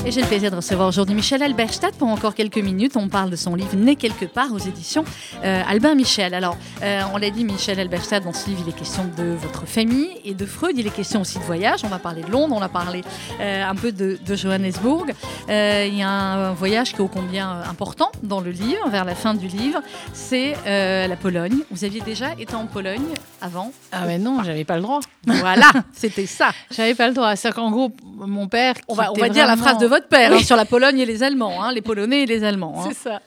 Et 0.05 0.11
j'ai 0.11 0.21
le 0.21 0.27
plaisir 0.27 0.49
de 0.49 0.55
recevoir 0.55 0.87
aujourd'hui 0.87 1.13
Michel 1.13 1.43
Alberstadt 1.43 1.93
pour 1.95 2.07
encore 2.07 2.33
quelques 2.33 2.57
minutes. 2.57 2.95
On 2.95 3.09
parle 3.09 3.29
de 3.29 3.35
son 3.35 3.53
livre 3.53 3.75
Né 3.75 3.97
quelque 3.97 4.25
part 4.25 4.53
aux 4.53 4.57
éditions 4.57 5.03
euh, 5.43 5.61
Albin 5.67 5.93
Michel. 5.93 6.33
Alors, 6.33 6.57
euh, 6.81 7.01
on 7.13 7.17
l'a 7.17 7.29
dit, 7.29 7.43
Michel 7.43 7.79
Alberstadt, 7.79 8.23
dans 8.23 8.31
ce 8.31 8.49
livre, 8.49 8.61
il 8.65 8.69
est 8.69 8.77
question 8.77 9.03
de 9.17 9.35
votre 9.35 9.67
famille 9.67 10.09
et 10.23 10.33
de 10.33 10.45
Freud. 10.45 10.77
Il 10.77 10.87
est 10.87 10.95
question 10.95 11.21
aussi 11.21 11.37
de 11.37 11.43
voyage. 11.43 11.81
On 11.83 11.89
va 11.89 11.99
parler 11.99 12.23
de 12.23 12.31
Londres, 12.31 12.55
on 12.57 12.61
a 12.61 12.69
parlé 12.69 13.01
euh, 13.41 13.63
un 13.63 13.75
peu 13.75 13.91
de, 13.91 14.17
de 14.25 14.35
Johannesburg. 14.35 15.13
Euh, 15.49 15.85
il 15.87 15.97
y 15.97 16.01
a 16.01 16.09
un, 16.09 16.53
voyage 16.53 16.91
qui 16.91 16.97
est 16.97 17.01
ô 17.01 17.09
combien 17.09 17.61
important 17.69 18.09
dans 18.23 18.39
le 18.39 18.51
livre, 18.51 18.89
vers 18.89 19.03
la 19.03 19.15
fin 19.15 19.33
du 19.33 19.47
livre. 19.47 19.81
C'est 20.13 20.55
la 20.65 21.15
Pologne. 21.17 21.59
Vous 21.71 21.83
aviez 21.83 22.01
déjà 22.01 22.33
été 22.39 22.55
en 22.55 22.67
Pologne 22.67 23.05
avant? 23.41 23.73
Ah 23.91 24.05
mais 24.07 24.17
non, 24.17 24.43
j'avais 24.43 24.63
pas 24.63 24.77
le 24.77 24.81
droit. 24.81 25.01
Voilà, 25.25 25.71
c'était 25.93 26.25
ça. 26.25 26.51
J'avais 26.71 26.95
pas 26.95 27.07
le 27.07 27.13
droit. 27.13 27.35
C'est 27.35 27.53
qu'en 27.53 27.69
gros, 27.69 27.91
mon 28.15 28.47
père. 28.47 28.75
On 28.87 28.95
va, 28.95 29.11
on 29.11 29.15
va 29.15 29.29
dire 29.29 29.45
la 29.45 29.57
phrase 29.57 29.77
de 29.77 29.88
votre 29.89 30.07
père 30.07 30.31
hein, 30.33 30.39
sur 30.39 30.55
la 30.55 30.65
Pologne 30.65 30.99
et 30.99 31.05
les 31.05 31.21
Allemands, 31.23 31.61
hein, 31.63 31.71
les 31.73 31.81
Polonais 31.81 32.23
et 32.23 32.25
les 32.25 32.43
Allemands. 32.43 32.75
hein. 32.85 32.89
C'est 32.93 33.09
ça. 33.09 33.21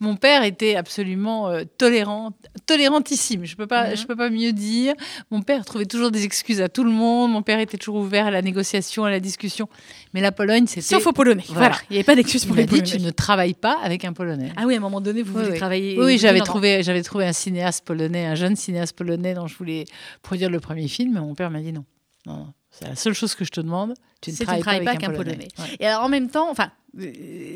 Mon 0.00 0.16
père 0.16 0.42
était 0.42 0.74
absolument 0.76 1.48
euh, 1.48 1.62
tolérant, 1.78 2.32
tolérantissime. 2.66 3.44
Je 3.44 3.56
peux 3.56 3.66
pas, 3.66 3.90
Mhm. 3.90 3.96
je 3.96 4.06
peux 4.06 4.16
pas 4.16 4.30
mieux 4.30 4.52
dire. 4.52 4.94
Mon 5.30 5.42
père 5.42 5.64
trouvait 5.64 5.86
toujours 5.86 6.10
des 6.10 6.24
excuses 6.24 6.60
à 6.60 6.68
tout 6.68 6.84
le 6.84 6.90
monde. 6.90 7.30
Mon 7.32 7.42
père 7.42 7.60
était 7.60 7.78
toujours 7.78 7.96
ouvert 7.96 8.26
à 8.26 8.30
la 8.30 8.42
négociation, 8.42 9.04
à 9.04 9.10
la 9.10 9.20
discussion. 9.20 9.68
Mais 10.14 10.20
la 10.20 10.32
Pologne, 10.32 10.66
c'était. 10.66 10.80
Sauf 10.82 11.06
aux 11.06 11.12
Polonais. 11.12 11.44
Voilà. 11.48 11.68
Voilà. 11.68 11.82
Il 11.90 11.92
n'y 11.94 11.96
avait 11.98 12.04
pas 12.04 12.14
d'excuse 12.16 12.42
Il 12.42 12.46
pour 12.48 12.56
les 12.56 12.64
dit 12.64 12.80
Polonais. 12.80 12.90
tu 12.98 13.00
ne 13.00 13.10
travailles 13.10 13.54
pas 13.54 13.78
avec 13.82 14.04
un 14.04 14.12
Polonais. 14.12 14.52
Ah 14.56 14.62
oui, 14.66 14.74
à 14.74 14.78
un 14.78 14.80
moment 14.80 15.00
donné, 15.00 15.22
vous 15.22 15.32
Oui, 15.34 15.40
voulez 15.42 15.52
oui. 15.52 15.58
travailler. 15.58 15.98
Oui, 15.98 16.18
j'avais 16.18 16.40
trouvé, 16.40 16.82
j'avais 16.82 17.02
trouvé 17.02 17.26
un 17.26 17.32
cinéaste 17.32 17.84
polonais, 17.84 18.26
un 18.26 18.34
jeune 18.34 18.56
cinéaste 18.56 18.96
polonais 18.96 19.34
dont 19.34 19.46
je 19.46 19.56
voulais 19.56 19.84
produire 20.22 20.50
le 20.50 20.60
premier 20.60 20.88
film. 20.88 21.12
Mais 21.14 21.20
mon 21.20 21.34
père 21.34 21.50
m'a 21.50 21.60
dit 21.60 21.72
non. 21.72 21.84
Non, 22.26 22.34
non, 22.36 22.52
c'est 22.78 22.88
la 22.88 22.96
seule 22.96 23.14
chose 23.14 23.34
que 23.34 23.44
je 23.44 23.50
te 23.50 23.60
demande. 23.60 23.94
Tu 24.20 24.30
ne 24.30 24.36
tu 24.36 24.42
travailles, 24.44 24.60
ne 24.60 24.62
travailles 24.62 24.84
pas 24.84 24.90
avec 24.90 25.04
un 25.04 25.10
Polonais. 25.10 25.48
Polonais. 25.56 25.70
Ouais. 25.70 25.76
Et 25.80 25.86
alors 25.86 26.04
en 26.04 26.08
même 26.08 26.30
temps, 26.30 26.50
enfin, 26.50 26.70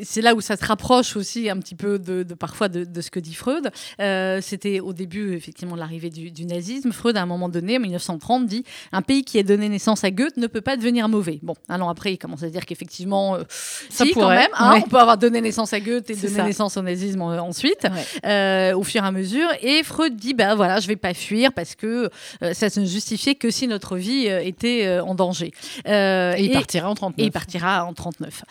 c'est 0.03 0.21
là 0.21 0.35
où 0.35 0.41
ça 0.41 0.55
se 0.57 0.65
rapproche 0.65 1.15
aussi 1.17 1.49
un 1.49 1.57
petit 1.57 1.75
peu 1.75 1.99
de, 1.99 2.23
de- 2.23 2.33
parfois 2.33 2.69
de, 2.69 2.83
de 2.83 3.01
ce 3.01 3.09
que 3.11 3.19
dit 3.19 3.33
Freud. 3.33 3.69
Euh, 3.99 4.39
C'était 4.41 4.79
au 4.79 4.93
début 4.93 5.33
effectivement 5.33 5.75
de 5.75 5.79
l'arrivée 5.79 6.09
du, 6.09 6.31
du 6.31 6.45
nazisme. 6.45 6.91
Freud, 6.91 7.17
à 7.17 7.21
un 7.21 7.25
moment 7.25 7.49
donné, 7.49 7.77
en 7.77 7.81
1930, 7.81 8.45
dit 8.45 8.63
un 8.91 9.01
pays 9.01 9.23
qui 9.23 9.39
a 9.39 9.43
donné 9.43 9.69
naissance 9.69 10.03
à 10.03 10.11
Goethe 10.11 10.37
ne 10.37 10.47
peut 10.47 10.61
pas 10.61 10.77
devenir 10.77 11.09
mauvais. 11.09 11.39
Bon, 11.41 11.55
un 11.67 11.81
an 11.81 11.89
après, 11.89 12.13
il 12.13 12.17
commence 12.17 12.43
à 12.43 12.49
dire 12.49 12.65
qu'effectivement, 12.65 13.35
euh, 13.35 13.43
Ça 13.89 14.05
si, 14.05 14.11
quand 14.13 14.21
pourrait, 14.21 14.37
même, 14.37 14.51
hein, 14.55 14.73
ouais. 14.75 14.83
on 14.85 14.89
peut 14.89 14.97
avoir 14.99 15.17
donné 15.17 15.41
naissance 15.41 15.73
à 15.73 15.79
Goethe 15.79 16.09
et 16.09 16.15
ça. 16.15 16.43
naissance 16.43 16.77
au 16.77 16.81
nazisme 16.81 17.21
euh, 17.21 17.41
ensuite. 17.41 17.83
Ouais. 17.83 18.29
euh, 18.29 18.75
au 18.77 18.83
fur 18.83 19.03
et 19.03 19.07
à 19.07 19.11
mesure. 19.11 19.47
Et 19.61 19.83
Freud 19.83 20.15
dit, 20.15 20.33
ben 20.33 20.55
voilà, 20.55 20.79
je 20.79 20.87
vais 20.87 20.95
pas 20.95 21.13
fuir 21.13 21.51
parce 21.53 21.75
que 21.75 22.09
euh, 22.43 22.53
ça 22.53 22.67
ne 22.79 22.85
justifiait 22.85 23.35
que 23.35 23.49
si 23.49 23.67
notre 23.67 23.97
vie 23.97 24.27
était 24.27 24.99
en 24.99 25.15
danger. 25.15 25.51
Et 25.85 26.35
il 26.45 26.51
partira 26.51 26.89
en 26.89 26.95
39. 26.95 27.19
et 27.19 27.23
il 27.27 27.31
partira 27.31 27.85
en 27.85 27.93
39. 27.93 28.43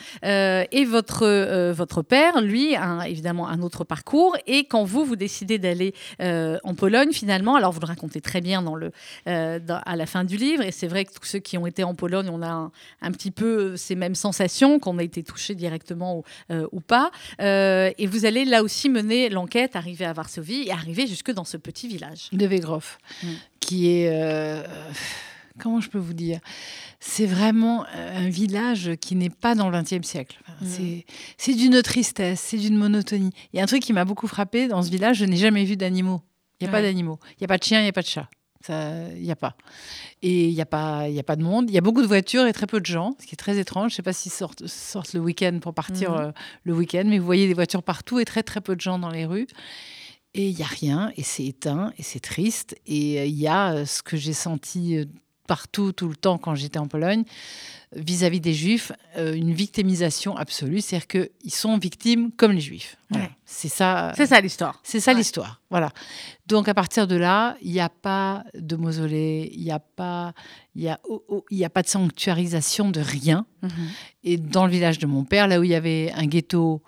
Et 0.72 0.84
votre, 0.84 1.22
euh, 1.26 1.72
votre 1.72 2.02
père, 2.02 2.40
lui, 2.40 2.74
a 2.74 2.84
un- 2.84 3.02
évidemment 3.02 3.46
un 3.48 3.62
autre 3.62 3.84
parcours. 3.84 4.36
Et 4.46 4.64
quand 4.64 4.84
vous, 4.84 5.04
vous 5.04 5.16
décidez 5.16 5.58
d'aller 5.58 5.94
euh, 6.20 6.58
en 6.64 6.74
Pologne, 6.74 7.12
finalement, 7.12 7.54
alors 7.56 7.72
vous 7.72 7.80
le 7.80 7.86
racontez 7.86 8.20
très 8.20 8.40
bien 8.40 8.62
dans 8.62 8.74
le, 8.74 8.90
euh, 9.28 9.58
dans- 9.60 9.80
à 9.86 9.96
la 9.96 10.06
fin 10.06 10.24
du 10.24 10.36
livre. 10.36 10.62
Et 10.62 10.72
c'est 10.72 10.88
vrai 10.88 11.04
que 11.04 11.12
tous 11.12 11.24
ceux 11.26 11.38
qui 11.38 11.56
ont 11.58 11.66
été 11.66 11.84
en 11.84 11.94
Pologne, 11.94 12.28
on 12.30 12.42
a 12.42 12.48
un, 12.50 12.72
un 13.02 13.12
petit 13.12 13.30
peu 13.30 13.76
ces 13.76 13.94
mêmes 13.94 14.14
sensations, 14.14 14.78
qu'on 14.80 14.98
a 14.98 15.02
été 15.02 15.22
touché 15.22 15.54
directement 15.54 16.16
ou, 16.18 16.24
ou 16.72 16.80
pas. 16.80 17.10
Et 17.38 18.06
vous 18.06 18.24
allez 18.24 18.44
là 18.44 18.62
aussi 18.62 18.88
mener 18.88 19.28
l'enquête, 19.28 19.76
arriver 19.76 20.04
à 20.06 20.12
Varsovie 20.12 20.64
et 20.66 20.72
arriver 20.72 21.06
jusque 21.06 21.30
dans 21.30 21.44
ce 21.44 21.56
petit 21.56 21.86
village. 21.88 22.28
de 22.32 22.46
Vegrov, 22.46 22.98
Mm. 23.22 23.26
qui 23.60 23.88
est. 23.90 24.10
euh, 25.57 25.61
comment 25.61 25.80
je 25.80 25.88
peux 25.90 25.98
vous 25.98 26.14
dire? 26.14 26.40
C'est 27.00 27.26
vraiment 27.26 27.84
un 27.86 28.28
village 28.28 28.92
qui 29.00 29.14
n'est 29.16 29.30
pas 29.30 29.55
dans 29.55 29.70
le 29.70 29.80
XXe 29.80 30.07
siècle. 30.07 30.38
Enfin, 30.42 30.64
Mm. 30.64 31.00
c'est- 31.36 31.55
d'une 31.55 31.82
tristesse, 31.82 32.40
c'est 32.40 32.59
d'une 32.59 32.76
monotonie. 32.76 33.30
Il 33.53 33.57
y 33.57 33.61
a 33.61 33.62
un 33.62 33.66
truc 33.66 33.82
qui 33.82 33.92
m'a 33.92 34.05
beaucoup 34.05 34.26
frappé 34.28 34.68
dans 34.68 34.82
ce 34.82 34.90
village 34.90 35.18
je 35.18 35.24
n'ai 35.24 35.36
jamais 35.36 35.64
vu 35.64 35.76
d'animaux. 35.76 36.22
Il 36.61 36.64
n'y 36.64 36.68
a 36.68 36.72
pas 36.72 36.82
d'animaux. 36.82 37.18
Il 37.32 37.36
n'y 37.40 37.44
a 37.44 37.48
pas 37.48 37.59
de 37.59 37.64
chien, 37.64 37.80
il 37.80 37.84
n'y 37.84 37.88
a 37.88 37.92
pas 37.92 38.03
de 38.03 38.07
chat. 38.07 38.28
Il 38.68 39.22
n'y 39.22 39.32
a 39.32 39.36
pas. 39.36 39.57
Et 40.22 40.46
il 40.48 40.55
n'y 40.55 40.61
a, 40.61 40.66
pas- 40.66 41.09
y 41.09 41.18
a 41.18 41.24
pas 41.24 41.34
de 41.34 41.42
monde. 41.42 41.68
Il 41.68 41.74
y 41.74 41.78
a 41.78 41.80
beaucoup 41.80 42.00
de 42.03 42.07
voitures 42.07 42.46
et 42.46 42.53
très 42.53 42.68
peu 42.68 42.78
de 42.80 42.86
gens, 42.86 43.16
ce 43.20 43.26
qui 43.26 43.34
est 43.34 43.36
très 43.36 43.59
étrange. 43.59 43.90
Je 43.90 43.94
ne 43.94 43.96
sais 43.96 44.03
pas 44.05 44.12
s'ils 44.12 44.30
sortent, 44.30 44.68
sortent 44.68 45.14
le 45.14 45.20
week-end 45.20 45.59
pour 45.61 45.74
partir 45.74 46.12
Mhm. 46.12 46.18
euh, 46.20 46.32
le 46.62 46.72
week-end, 46.74 47.03
mais 47.07 47.18
vous 47.18 47.26
voyez 47.26 47.48
des 47.48 47.55
voitures 47.55 47.82
partout 47.82 48.20
et 48.20 48.24
très 48.24 48.44
très 48.44 48.61
peu 48.61 48.76
de 48.76 48.80
gens 48.80 49.00
dans 49.00 49.11
les 49.11 49.26
rues. 49.26 49.48
Et 50.34 50.48
il 50.48 50.57
y 50.57 50.62
a 50.62 50.66
rien, 50.66 51.12
et 51.16 51.24
c'est 51.24 51.44
éteint, 51.44 51.92
et 51.98 52.05
c'est 52.05 52.20
triste. 52.20 52.76
Et 52.86 53.18
euh, 53.20 53.24
il 53.26 53.34
y 53.34 53.48
a 53.48 53.72
euh, 53.72 53.84
ce 53.84 54.00
que 54.03 54.16
j'ai 54.16 54.32
senti 54.32 54.96
euh, 54.98 55.05
partout, 55.47 55.93
tout 55.93 56.09
le 56.09 56.16
temps, 56.16 56.38
quand 56.38 56.55
j'étais 56.55 56.78
en 56.78 56.86
Pologne, 56.86 57.24
vis-à-vis 57.95 58.40
des 58.40 58.55
Juifs, 58.55 58.93
euh, 59.18 59.34
une 59.34 59.53
victimisation 59.53 60.36
absolue. 60.36 60.80
C'est-à-dire 60.80 61.07
qu'ils 61.09 61.53
sont 61.53 61.76
victimes 61.78 62.30
comme 62.32 62.53
les 62.53 62.61
Juifs. 62.61 62.97
Voilà. 63.11 63.26
Ouais. 63.26 63.30
C'est 63.45 63.68
ça. 63.68 64.12
C'est 64.16 64.26
ça 64.26 64.40
l'histoire. 64.40 64.80
C'est 64.82 65.01
ça 65.01 65.12
Ouais. 65.12 65.18
l'histoire. 65.18 65.61
Voilà. 65.68 65.90
Donc 66.47 66.68
à 66.68 66.74
partir 66.74 67.07
de 67.07 67.16
là, 67.16 67.57
il 67.61 67.70
n'y 67.72 67.80
a 67.80 67.90
pas 67.90 68.45
de 68.55 68.76
mausolée, 68.76 69.51
il 69.53 69.62
n'y 69.62 69.70
a 69.70 69.78
pas, 69.78 70.32
il 70.74 70.82
y 70.82 70.88
a, 70.88 70.99
oh, 71.09 71.22
oh, 71.28 71.45
y 71.51 71.64
a 71.64 71.70
pas 71.70 71.82
de 71.82 71.88
sanctuarisation 71.88 72.90
de 72.90 73.01
rien. 73.01 73.45
Et 74.24 74.38
dans 74.38 74.64
le 74.66 74.72
village 74.72 74.99
de 74.99 75.07
mon 75.07 75.24
père, 75.24 75.49
là 75.49 75.61
où 75.61 75.64
il 75.64 75.70
y 75.70 75.74
avait 75.74 76.12
un 76.16 76.26
ghetto, 76.26 76.82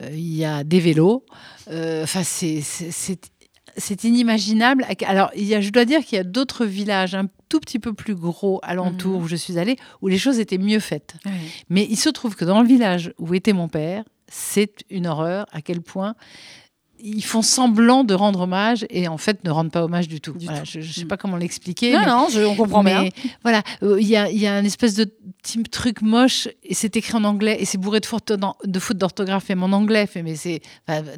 euh, 0.00 0.10
il 0.12 0.34
y 0.34 0.44
a 0.44 0.64
des 0.64 0.80
vélos. 0.80 1.24
Euh, 1.68 2.02
Enfin, 2.04 2.22
c'est 2.24 2.60
c'est- 3.76 4.04
inimaginable. 4.04 4.86
Alors, 5.06 5.30
il 5.36 5.44
y 5.44 5.54
a, 5.54 5.60
je 5.60 5.70
dois 5.70 5.84
dire 5.84 6.04
qu'il 6.04 6.16
y 6.16 6.20
a 6.20 6.24
d'autres 6.24 6.64
villages 6.66 7.14
un 7.14 7.26
tout 7.48 7.60
petit 7.60 7.78
peu 7.78 7.92
plus 7.92 8.14
gros 8.14 8.60
alentour 8.62 9.18
Mhm. 9.18 9.24
où 9.24 9.28
je 9.28 9.36
suis 9.36 9.58
allée, 9.58 9.76
où 10.02 10.08
les 10.08 10.18
choses 10.18 10.38
étaient 10.38 10.58
mieux 10.58 10.80
faites. 10.80 11.14
Mais 11.68 11.86
il 11.90 11.96
se 11.96 12.08
trouve 12.08 12.36
que 12.36 12.44
dans 12.44 12.60
le 12.62 12.68
village 12.68 13.12
où 13.18 13.34
était 13.34 13.52
mon 13.52 13.68
père, 13.68 14.04
c'est 14.28 14.72
une 14.90 15.06
horreur 15.06 15.46
à 15.52 15.60
quel 15.60 15.80
point 15.80 16.14
ils 17.02 17.22
font 17.24 17.42
semblant 17.42 18.04
de 18.04 18.14
rendre 18.14 18.40
hommage 18.40 18.86
et 18.90 19.08
en 19.08 19.18
fait 19.18 19.42
ne 19.44 19.50
rendent 19.50 19.70
pas 19.70 19.84
hommage 19.84 20.08
du 20.08 20.20
tout. 20.20 20.32
Du 20.32 20.46
Voilà, 20.46 20.60
tout. 20.60 20.66
je 20.72 20.78
ne 20.78 20.84
sais 20.84 21.04
pas 21.04 21.16
comment 21.16 21.36
l'expliquer. 21.36 21.92
Non, 21.92 22.00
mais- 22.00 22.06
non, 22.06 22.28
je- 22.30 22.40
on 22.42 22.54
comprend 22.56 22.82
bien. 22.84 23.02
mais 23.04 23.12
voilà, 23.42 23.62
euh, 23.82 24.00
il 24.00 24.06
y, 24.08 24.16
a, 24.16 24.30
y 24.30 24.46
a 24.46 24.54
un 24.54 24.64
espèce 24.64 24.94
de 24.94 25.04
petit 25.42 25.62
truc 25.64 26.02
moche 26.02 26.48
et 26.64 26.74
c'est 26.74 26.96
écrit 26.96 27.14
en 27.16 27.24
anglais 27.24 27.56
et 27.60 27.64
c'est 27.64 27.78
bourré 27.78 28.00
de 28.00 28.06
fautes 28.06 28.32
de 28.32 28.92
d'orthographe 28.94 29.48
même 29.48 29.62
en 29.62 29.72
anglais. 29.72 30.06
Fait, 30.06 30.22
mais 30.22 30.36
c'est 30.36 30.60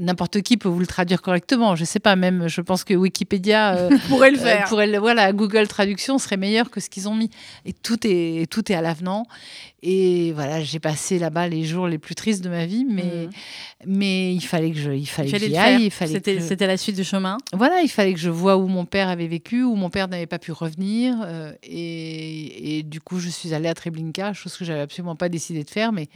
n'importe 0.00 0.40
qui 0.42 0.56
peut 0.56 0.68
vous 0.68 0.78
le 0.80 0.86
traduire 0.86 1.22
correctement. 1.22 1.74
Je 1.76 1.84
sais 1.84 2.00
pas, 2.00 2.16
même 2.16 2.48
je 2.48 2.60
pense 2.60 2.84
que 2.84 2.94
Wikipédia 2.94 3.74
euh, 3.76 3.90
pourrait 4.08 4.30
le 4.30 4.38
euh, 4.38 4.42
faire. 4.42 4.68
pourrait 4.68 4.86
le- 4.86 4.98
voilà, 4.98 5.32
Google 5.32 5.66
Traduction 5.68 6.18
serait 6.18 6.36
meilleur 6.36 6.70
que 6.70 6.80
ce 6.80 6.88
qu'ils 6.90 7.08
ont 7.08 7.14
mis. 7.14 7.30
Et 7.64 7.72
tout 7.72 7.98
est 8.04 8.50
tout 8.50 8.70
est 8.70 8.74
à 8.74 8.82
l'avenant. 8.82 9.26
Et 9.84 10.30
voilà, 10.32 10.62
j'ai 10.62 10.78
passé 10.78 11.18
là-bas 11.18 11.48
les 11.48 11.64
jours 11.64 11.88
les 11.88 11.98
plus 11.98 12.14
tristes 12.14 12.44
de 12.44 12.48
ma 12.48 12.66
vie, 12.66 12.84
mais 12.88 13.02
Mhm. 13.26 13.30
mais 13.86 14.32
il 14.32 14.40
fallait 14.40 14.70
que 14.70 14.78
je 14.78 14.92
il 14.92 15.06
fallait, 15.06 15.28
Il 15.28 15.32
fallait 15.32 15.50
que 15.50 15.56
aille, 15.56 15.72
faire. 15.76 15.80
il 15.80 15.90
fallait 15.90 16.12
C'était 16.12 16.34
que 16.36 16.40
je- 16.40 16.46
c'était 16.46 16.66
la 16.68 16.76
suite 16.76 16.94
du 16.94 17.02
chemin. 17.02 17.36
voilà, 17.52 17.80
il 17.82 17.88
fallait 17.88 18.14
que 18.14 18.20
je 18.20 18.30
vois 18.30 18.56
où 18.56 18.68
mon 18.68 18.84
père 18.84 19.08
avait 19.08 19.26
vécu, 19.26 19.64
où 19.64 19.74
mon 19.74 19.90
père 19.90 20.06
n'avait 20.06 20.26
pas 20.28 20.38
pu 20.38 20.52
revenir. 20.52 21.16
euh, 21.24 21.52
et, 21.64 22.78
et 22.78 22.82
du 22.84 23.00
coup, 23.00 23.18
je 23.18 23.28
suis 23.28 23.54
allée 23.54 23.68
à 23.68 23.74
Treblinka, 23.74 24.32
chose 24.34 24.56
que 24.56 24.64
j'avais 24.64 24.80
absolument 24.82 25.16
pas 25.16 25.28
décidé 25.28 25.64
de 25.64 25.70
faire. 25.70 25.92
Mais 25.92 26.08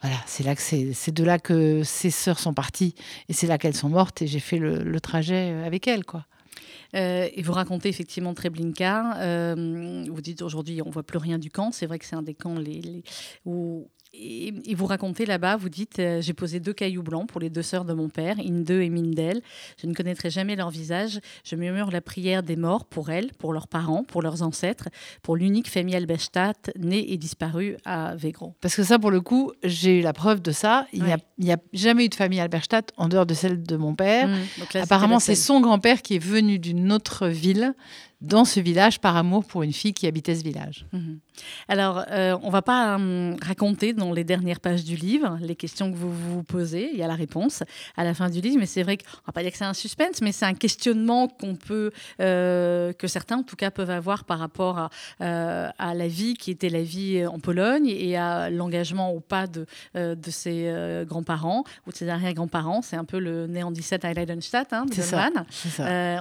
voilà, 0.00 0.16
c'est 0.26 0.42
là 0.44 0.54
que 0.54 0.62
c'est 0.62 0.92
c'est 0.94 1.12
de 1.12 1.22
là 1.24 1.38
que 1.38 1.82
ses 1.84 2.10
sœurs 2.10 2.38
sont 2.38 2.54
parties. 2.54 2.94
Et 3.28 3.34
c'est 3.34 3.46
là 3.46 3.58
qu'elles 3.58 3.76
sont 3.76 3.88
mortes. 3.90 4.22
Et 4.22 4.26
j'ai 4.26 4.40
fait 4.40 4.58
le, 4.58 4.82
le 4.82 5.00
trajet 5.00 5.52
avec 5.66 5.86
elles, 5.86 6.04
quoi. 6.06 6.24
Euh, 6.94 7.28
et 7.32 7.42
vous 7.42 7.52
racontez 7.52 7.88
effectivement 7.88 8.34
Treblinka. 8.34 9.18
euh, 9.20 10.04
vous 10.10 10.20
dites 10.20 10.42
aujourd'hui, 10.42 10.82
on 10.82 10.90
voit 10.90 11.02
plus 11.02 11.18
rien 11.18 11.38
du 11.38 11.50
camp. 11.50 11.72
C'est 11.72 11.86
vrai 11.86 11.98
que 11.98 12.04
c'est 12.04 12.16
un 12.16 12.22
des 12.22 12.34
camps 12.34 12.56
où. 13.44 13.88
Et, 14.14 14.52
et 14.66 14.74
vous 14.74 14.84
racontez 14.84 15.24
là-bas, 15.24 15.56
vous 15.56 15.70
dites 15.70 15.98
euh, 15.98 16.20
J'ai 16.20 16.34
posé 16.34 16.60
deux 16.60 16.74
cailloux 16.74 17.02
blancs 17.02 17.26
pour 17.28 17.40
les 17.40 17.48
deux 17.48 17.62
sœurs 17.62 17.86
de 17.86 17.94
mon 17.94 18.10
père, 18.10 18.36
Inde 18.38 18.70
et 18.70 18.90
Mindel. 18.90 19.40
Je 19.80 19.86
ne 19.86 19.94
connaîtrai 19.94 20.28
jamais 20.28 20.54
leur 20.54 20.68
visage. 20.68 21.18
Je 21.44 21.56
murmure 21.56 21.90
la 21.90 22.02
prière 22.02 22.42
des 22.42 22.56
morts 22.56 22.84
pour 22.84 23.10
elles, 23.10 23.30
pour 23.38 23.54
leurs 23.54 23.68
parents, 23.68 24.04
pour 24.04 24.20
leurs 24.20 24.42
ancêtres, 24.42 24.88
pour 25.22 25.34
l'unique 25.36 25.70
famille 25.70 25.96
Albestadt, 25.96 26.70
née 26.78 27.10
et 27.12 27.16
disparue 27.16 27.76
à 27.86 28.14
Végro. 28.14 28.54
Parce 28.60 28.76
que 28.76 28.82
ça, 28.82 28.98
pour 28.98 29.10
le 29.10 29.22
coup, 29.22 29.52
j'ai 29.64 30.00
eu 30.00 30.02
la 30.02 30.12
preuve 30.12 30.42
de 30.42 30.52
ça. 30.52 30.86
Il 30.92 31.02
n'y 31.04 31.12
a, 31.12 31.16
Ouais. 31.38 31.52
a 31.52 31.56
jamais 31.72 32.04
eu 32.04 32.08
de 32.08 32.14
famille 32.14 32.40
Alberstadt 32.40 32.92
en 32.98 33.08
dehors 33.08 33.24
de 33.26 33.34
celle 33.34 33.62
de 33.62 33.76
mon 33.76 33.94
père. 33.94 34.28
Mmh. 34.28 34.36
Là, 34.74 34.82
Apparemment, 34.82 35.20
c'est 35.20 35.34
son 35.34 35.60
grand-père 35.60 36.02
qui 36.02 36.16
est 36.16 36.22
venu 36.24 36.58
d'une 36.58 36.92
autre 36.92 37.28
ville 37.28 37.74
dans 38.22 38.44
ce 38.44 38.60
village 38.60 39.00
par 39.00 39.16
amour 39.16 39.44
pour 39.44 39.64
une 39.64 39.72
fille 39.72 39.92
qui 39.92 40.06
habitait 40.06 40.36
ce 40.36 40.44
village. 40.44 40.86
Mhm. 40.92 41.18
Alors, 41.68 42.04
euh, 42.10 42.36
on 42.42 42.50
va 42.50 42.62
pas 42.62 42.94
hum, 42.94 43.36
raconter 43.42 43.92
dans 43.92 44.12
les 44.12 44.22
dernières 44.22 44.60
pages 44.60 44.84
du 44.84 44.96
livre 44.96 45.38
les 45.40 45.56
questions 45.56 45.90
que 45.90 45.96
vous 45.96 46.12
vous 46.12 46.42
posez. 46.44 46.90
Il 46.92 46.98
y 46.98 47.02
a 47.02 47.08
la 47.08 47.14
réponse 47.14 47.64
à 47.96 48.04
la 48.04 48.14
fin 48.14 48.30
du 48.30 48.40
livre, 48.40 48.58
mais 48.60 48.66
c'est 48.66 48.82
vrai 48.82 48.96
qu'on 48.96 49.04
va 49.26 49.32
pas 49.32 49.42
dire 49.42 49.50
que 49.50 49.58
c'est 49.58 49.64
un 49.64 49.74
suspense, 49.74 50.20
mais 50.22 50.30
c'est 50.30 50.44
un 50.44 50.54
questionnement 50.54 51.26
qu'on 51.26 51.56
peut, 51.56 51.90
euh, 52.20 52.92
que 52.92 53.08
certains 53.08 53.38
en 53.38 53.42
tout 53.42 53.56
cas 53.56 53.70
peuvent 53.70 53.90
avoir 53.90 54.24
par 54.24 54.38
rapport 54.38 54.78
à, 54.78 54.90
euh, 55.20 55.68
à 55.78 55.94
la 55.94 56.06
vie 56.06 56.34
qui 56.34 56.50
était 56.50 56.68
la 56.68 56.82
vie 56.82 57.26
en 57.26 57.40
Pologne 57.40 57.88
et 57.88 58.16
à 58.16 58.50
l'engagement 58.50 59.14
ou 59.14 59.20
pas 59.20 59.46
de, 59.46 59.66
de 59.94 60.30
ses 60.30 60.72
grands-parents 61.08 61.64
ou 61.86 61.92
de 61.92 61.96
ses 61.96 62.08
arrière-grands-parents. 62.08 62.82
C'est 62.82 62.96
un 62.96 63.04
peu 63.04 63.18
le 63.18 63.46
né 63.46 63.62
en 63.62 63.72
17 63.72 64.04
à 64.04 64.12
Leidenstadt, 64.12 64.72
hein, 64.72 64.86
de 64.86 64.94
ça. 64.94 65.30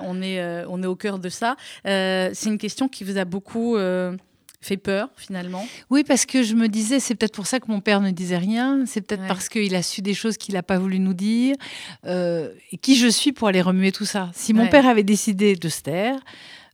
On, 0.04 0.22
est, 0.22 0.66
on 0.68 0.82
est 0.82 0.88
au 0.88 0.95
cœur 0.95 1.20
de 1.20 1.30
ça. 1.30 1.56
Euh, 1.92 2.30
c'est 2.34 2.50
une 2.50 2.58
question 2.58 2.88
qui 2.88 3.04
vous 3.04 3.18
a 3.18 3.26
beaucoup 3.26 3.76
euh, 3.76 4.16
fait 4.62 4.78
peur, 4.78 5.10
finalement. 5.18 5.66
Oui, 5.89 6.04
parce 6.04 6.26
que 6.26 6.44
je 6.44 6.54
me 6.56 6.68
disais, 6.68 7.00
c'est 7.00 7.16
peut-être 7.16 7.34
pour 7.36 7.48
ça 7.48 7.60
que 7.60 7.66
mon 7.72 7.80
père 7.82 8.00
ne 8.02 8.12
disait 8.12 8.38
rien, 8.38 8.84
c'est 8.86 9.02
peut-être 9.02 9.22
Ouais. 9.22 9.28
parce 9.28 9.50
qu'il 9.50 9.74
a 9.76 9.82
su 9.82 10.02
des 10.02 10.14
choses 10.14 10.38
qu'il 10.38 10.54
n'a 10.54 10.64
pas 10.64 10.78
voulu 10.78 11.00
nous 11.00 11.14
dire. 11.16 11.56
Euh, 12.06 12.52
et 12.72 12.78
qui 12.78 12.96
je 12.96 13.08
suis 13.08 13.32
pour 13.32 13.48
aller 13.48 13.62
remuer 13.62 13.92
tout 13.92 14.06
ça 14.06 14.30
Si 14.34 14.54
mon 14.54 14.64
Ouais. 14.64 14.70
père 14.70 14.88
avait 14.88 15.04
décidé 15.04 15.56
de 15.56 15.70
se 15.70 15.82
taire, 15.82 16.20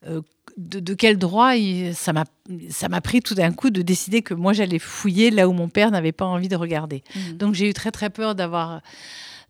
euh, 0.07 0.21
de, 0.57 0.79
de 0.79 0.93
quel 0.95 1.17
droit 1.17 1.55
il- 1.55 1.93
ça 1.95 2.13
m'a 2.13 2.25
ça 2.69 2.89
m'a 2.89 2.99
pris 3.01 3.19
tout 3.21 3.35
d'un 3.35 3.51
coup 3.51 3.69
de 3.69 3.81
décider 3.83 4.21
que 4.21 4.33
moi 4.33 4.53
j'allais 4.53 4.79
fouiller 4.79 5.29
là 5.31 5.47
où 5.47 5.53
mon 5.53 5.69
père 5.69 5.91
n'avait 5.91 6.13
pas 6.13 6.25
envie 6.25 6.47
de 6.47 6.55
regarder. 6.55 7.03
Mhm. 7.15 7.37
Donc 7.37 7.53
j'ai 7.53 7.69
eu 7.69 7.73
très 7.73 7.91
très 7.91 8.09
peur 8.09 8.33
d'avoir 8.35 8.81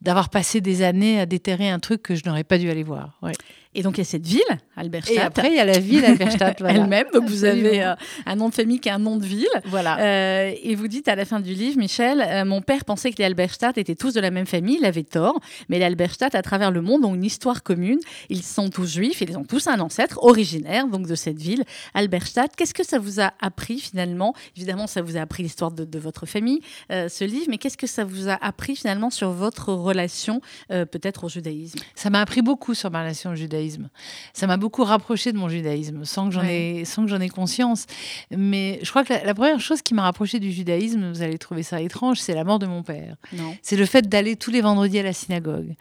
d'avoir 0.01 0.29
passé 0.29 0.61
des 0.61 0.81
années 0.83 1.19
à 1.19 1.25
déterrer 1.25 1.69
un 1.69 1.79
truc 1.79 2.03
que 2.03 2.13
je 2.15 2.21
n'aurais 2.25 2.43
pas 2.43 2.57
dû 2.59 2.69
aller 2.69 2.83
voir. 2.83 3.17
Ouais. 3.23 3.31
Et 3.75 3.83
donc, 3.83 3.97
il 3.97 4.01
y 4.01 4.01
a 4.01 4.05
cette 4.05 4.25
ville, 4.25 4.41
Alberstadt. 4.75 5.15
Et 5.15 5.19
après, 5.19 5.49
il 5.49 5.55
y 5.55 5.59
a 5.59 5.65
la 5.65 5.79
ville 5.79 6.03
Alberstadt. 6.05 6.59
voilà. 6.59 6.79
Elle-même, 6.79 7.07
donc 7.13 7.25
vous 7.25 7.43
avez 7.43 7.83
euh, 7.83 7.95
un 8.25 8.35
nom 8.35 8.49
de 8.49 8.53
famille 8.53 8.79
qui 8.79 8.89
est 8.89 8.91
un 8.91 8.99
nom 8.99 9.17
de 9.17 9.25
ville. 9.25 9.47
Voilà. 9.65 9.99
Euh, 9.99 10.53
et 10.63 10.75
vous 10.75 10.87
dites 10.87 11.07
à 11.07 11.15
la 11.15 11.25
fin 11.25 11.39
du 11.39 11.53
livre, 11.53 11.77
Michel, 11.77 12.21
euh, 12.21 12.45
mon 12.45 12.61
père 12.61 12.85
pensait 12.85 13.11
que 13.11 13.17
les 13.17 13.25
Alberstadt 13.25 13.77
étaient 13.77 13.95
tous 13.95 14.13
de 14.13 14.19
la 14.19 14.31
même 14.31 14.45
famille, 14.45 14.77
il 14.79 14.85
avait 14.85 15.03
tort, 15.03 15.39
mais 15.69 15.79
les 15.79 15.85
Alberstadt 15.85 16.35
à 16.35 16.41
travers 16.41 16.71
le 16.71 16.81
monde 16.81 17.05
ont 17.05 17.15
une 17.15 17.23
histoire 17.23 17.63
commune. 17.63 17.99
Ils 18.29 18.43
sont 18.43 18.69
tous 18.69 18.87
juifs, 18.93 19.21
ils 19.21 19.37
ont 19.37 19.43
tous 19.43 19.67
un 19.67 19.79
ancêtre 19.79 20.23
originaire 20.23 20.87
donc 20.87 21.07
de 21.07 21.15
cette 21.15 21.39
ville, 21.39 21.63
Alberstadt. 21.93 22.55
Qu'est-ce 22.55 22.73
que 22.73 22.85
ça 22.85 22.99
vous 22.99 23.19
a 23.19 23.33
appris 23.41 23.79
finalement? 23.79 24.33
Évidemment, 24.55 24.87
ça 24.87 25.01
vous 25.01 25.17
a 25.17 25.21
appris 25.21 25.43
l'histoire 25.43 25.71
de, 25.71 25.83
de 25.83 25.99
votre 25.99 26.25
famille, 26.25 26.61
ce 26.89 27.23
livre, 27.23 27.45
mais 27.49 27.57
qu'est-ce 27.57 27.77
que 27.77 27.87
ça 27.87 28.03
vous 28.03 28.29
a 28.29 28.37
appris 28.41 28.75
finalement 28.75 29.09
sur 29.09 29.31
votre 29.31 29.73
relation 29.73 30.41
peut-être 30.69 31.25
au 31.25 31.29
judaïsme? 31.29 31.79
Ça 31.95 32.09
m'a 32.09 32.21
appris 32.21 32.41
beaucoup 32.41 32.73
sur 32.73 32.91
ma 32.91 33.01
relation 33.01 33.31
au 33.31 33.35
judaïsme. 33.35 33.56
Ça 34.33 34.47
m'a 34.47 34.57
beaucoup 34.57 34.83
rapproché 34.83 35.31
de 35.31 35.37
mon 35.37 35.49
judaïsme, 35.49 36.05
sans 36.05 36.27
que 36.27 36.33
j'en 36.33 36.43
ai, 36.43 36.85
sans 36.85 37.03
que 37.03 37.09
j'en 37.09 37.19
ai 37.19 37.29
conscience. 37.29 37.85
Mais 38.31 38.79
je 38.83 38.89
crois 38.89 39.03
que 39.03 39.13
la, 39.13 39.23
la 39.23 39.33
première 39.33 39.59
chose 39.59 39.81
qui 39.81 39.93
m'a 39.93 40.03
rapproché 40.03 40.39
du 40.39 40.51
judaïsme, 40.51 41.11
vous 41.11 41.21
allez 41.21 41.37
trouver 41.37 41.63
ça 41.63 41.81
étrange, 41.81 42.19
c'est 42.19 42.33
la 42.33 42.43
mort 42.43 42.59
de 42.59 42.65
mon 42.65 42.83
père. 42.83 43.15
C'est 43.61 43.77
le 43.77 43.85
fait 43.85 44.07
d'aller 44.07 44.35
tous 44.35 44.51
les 44.51 44.61
vendredis 44.61 44.99
à 44.99 45.03
la 45.03 45.13
synagogue. 45.13 45.75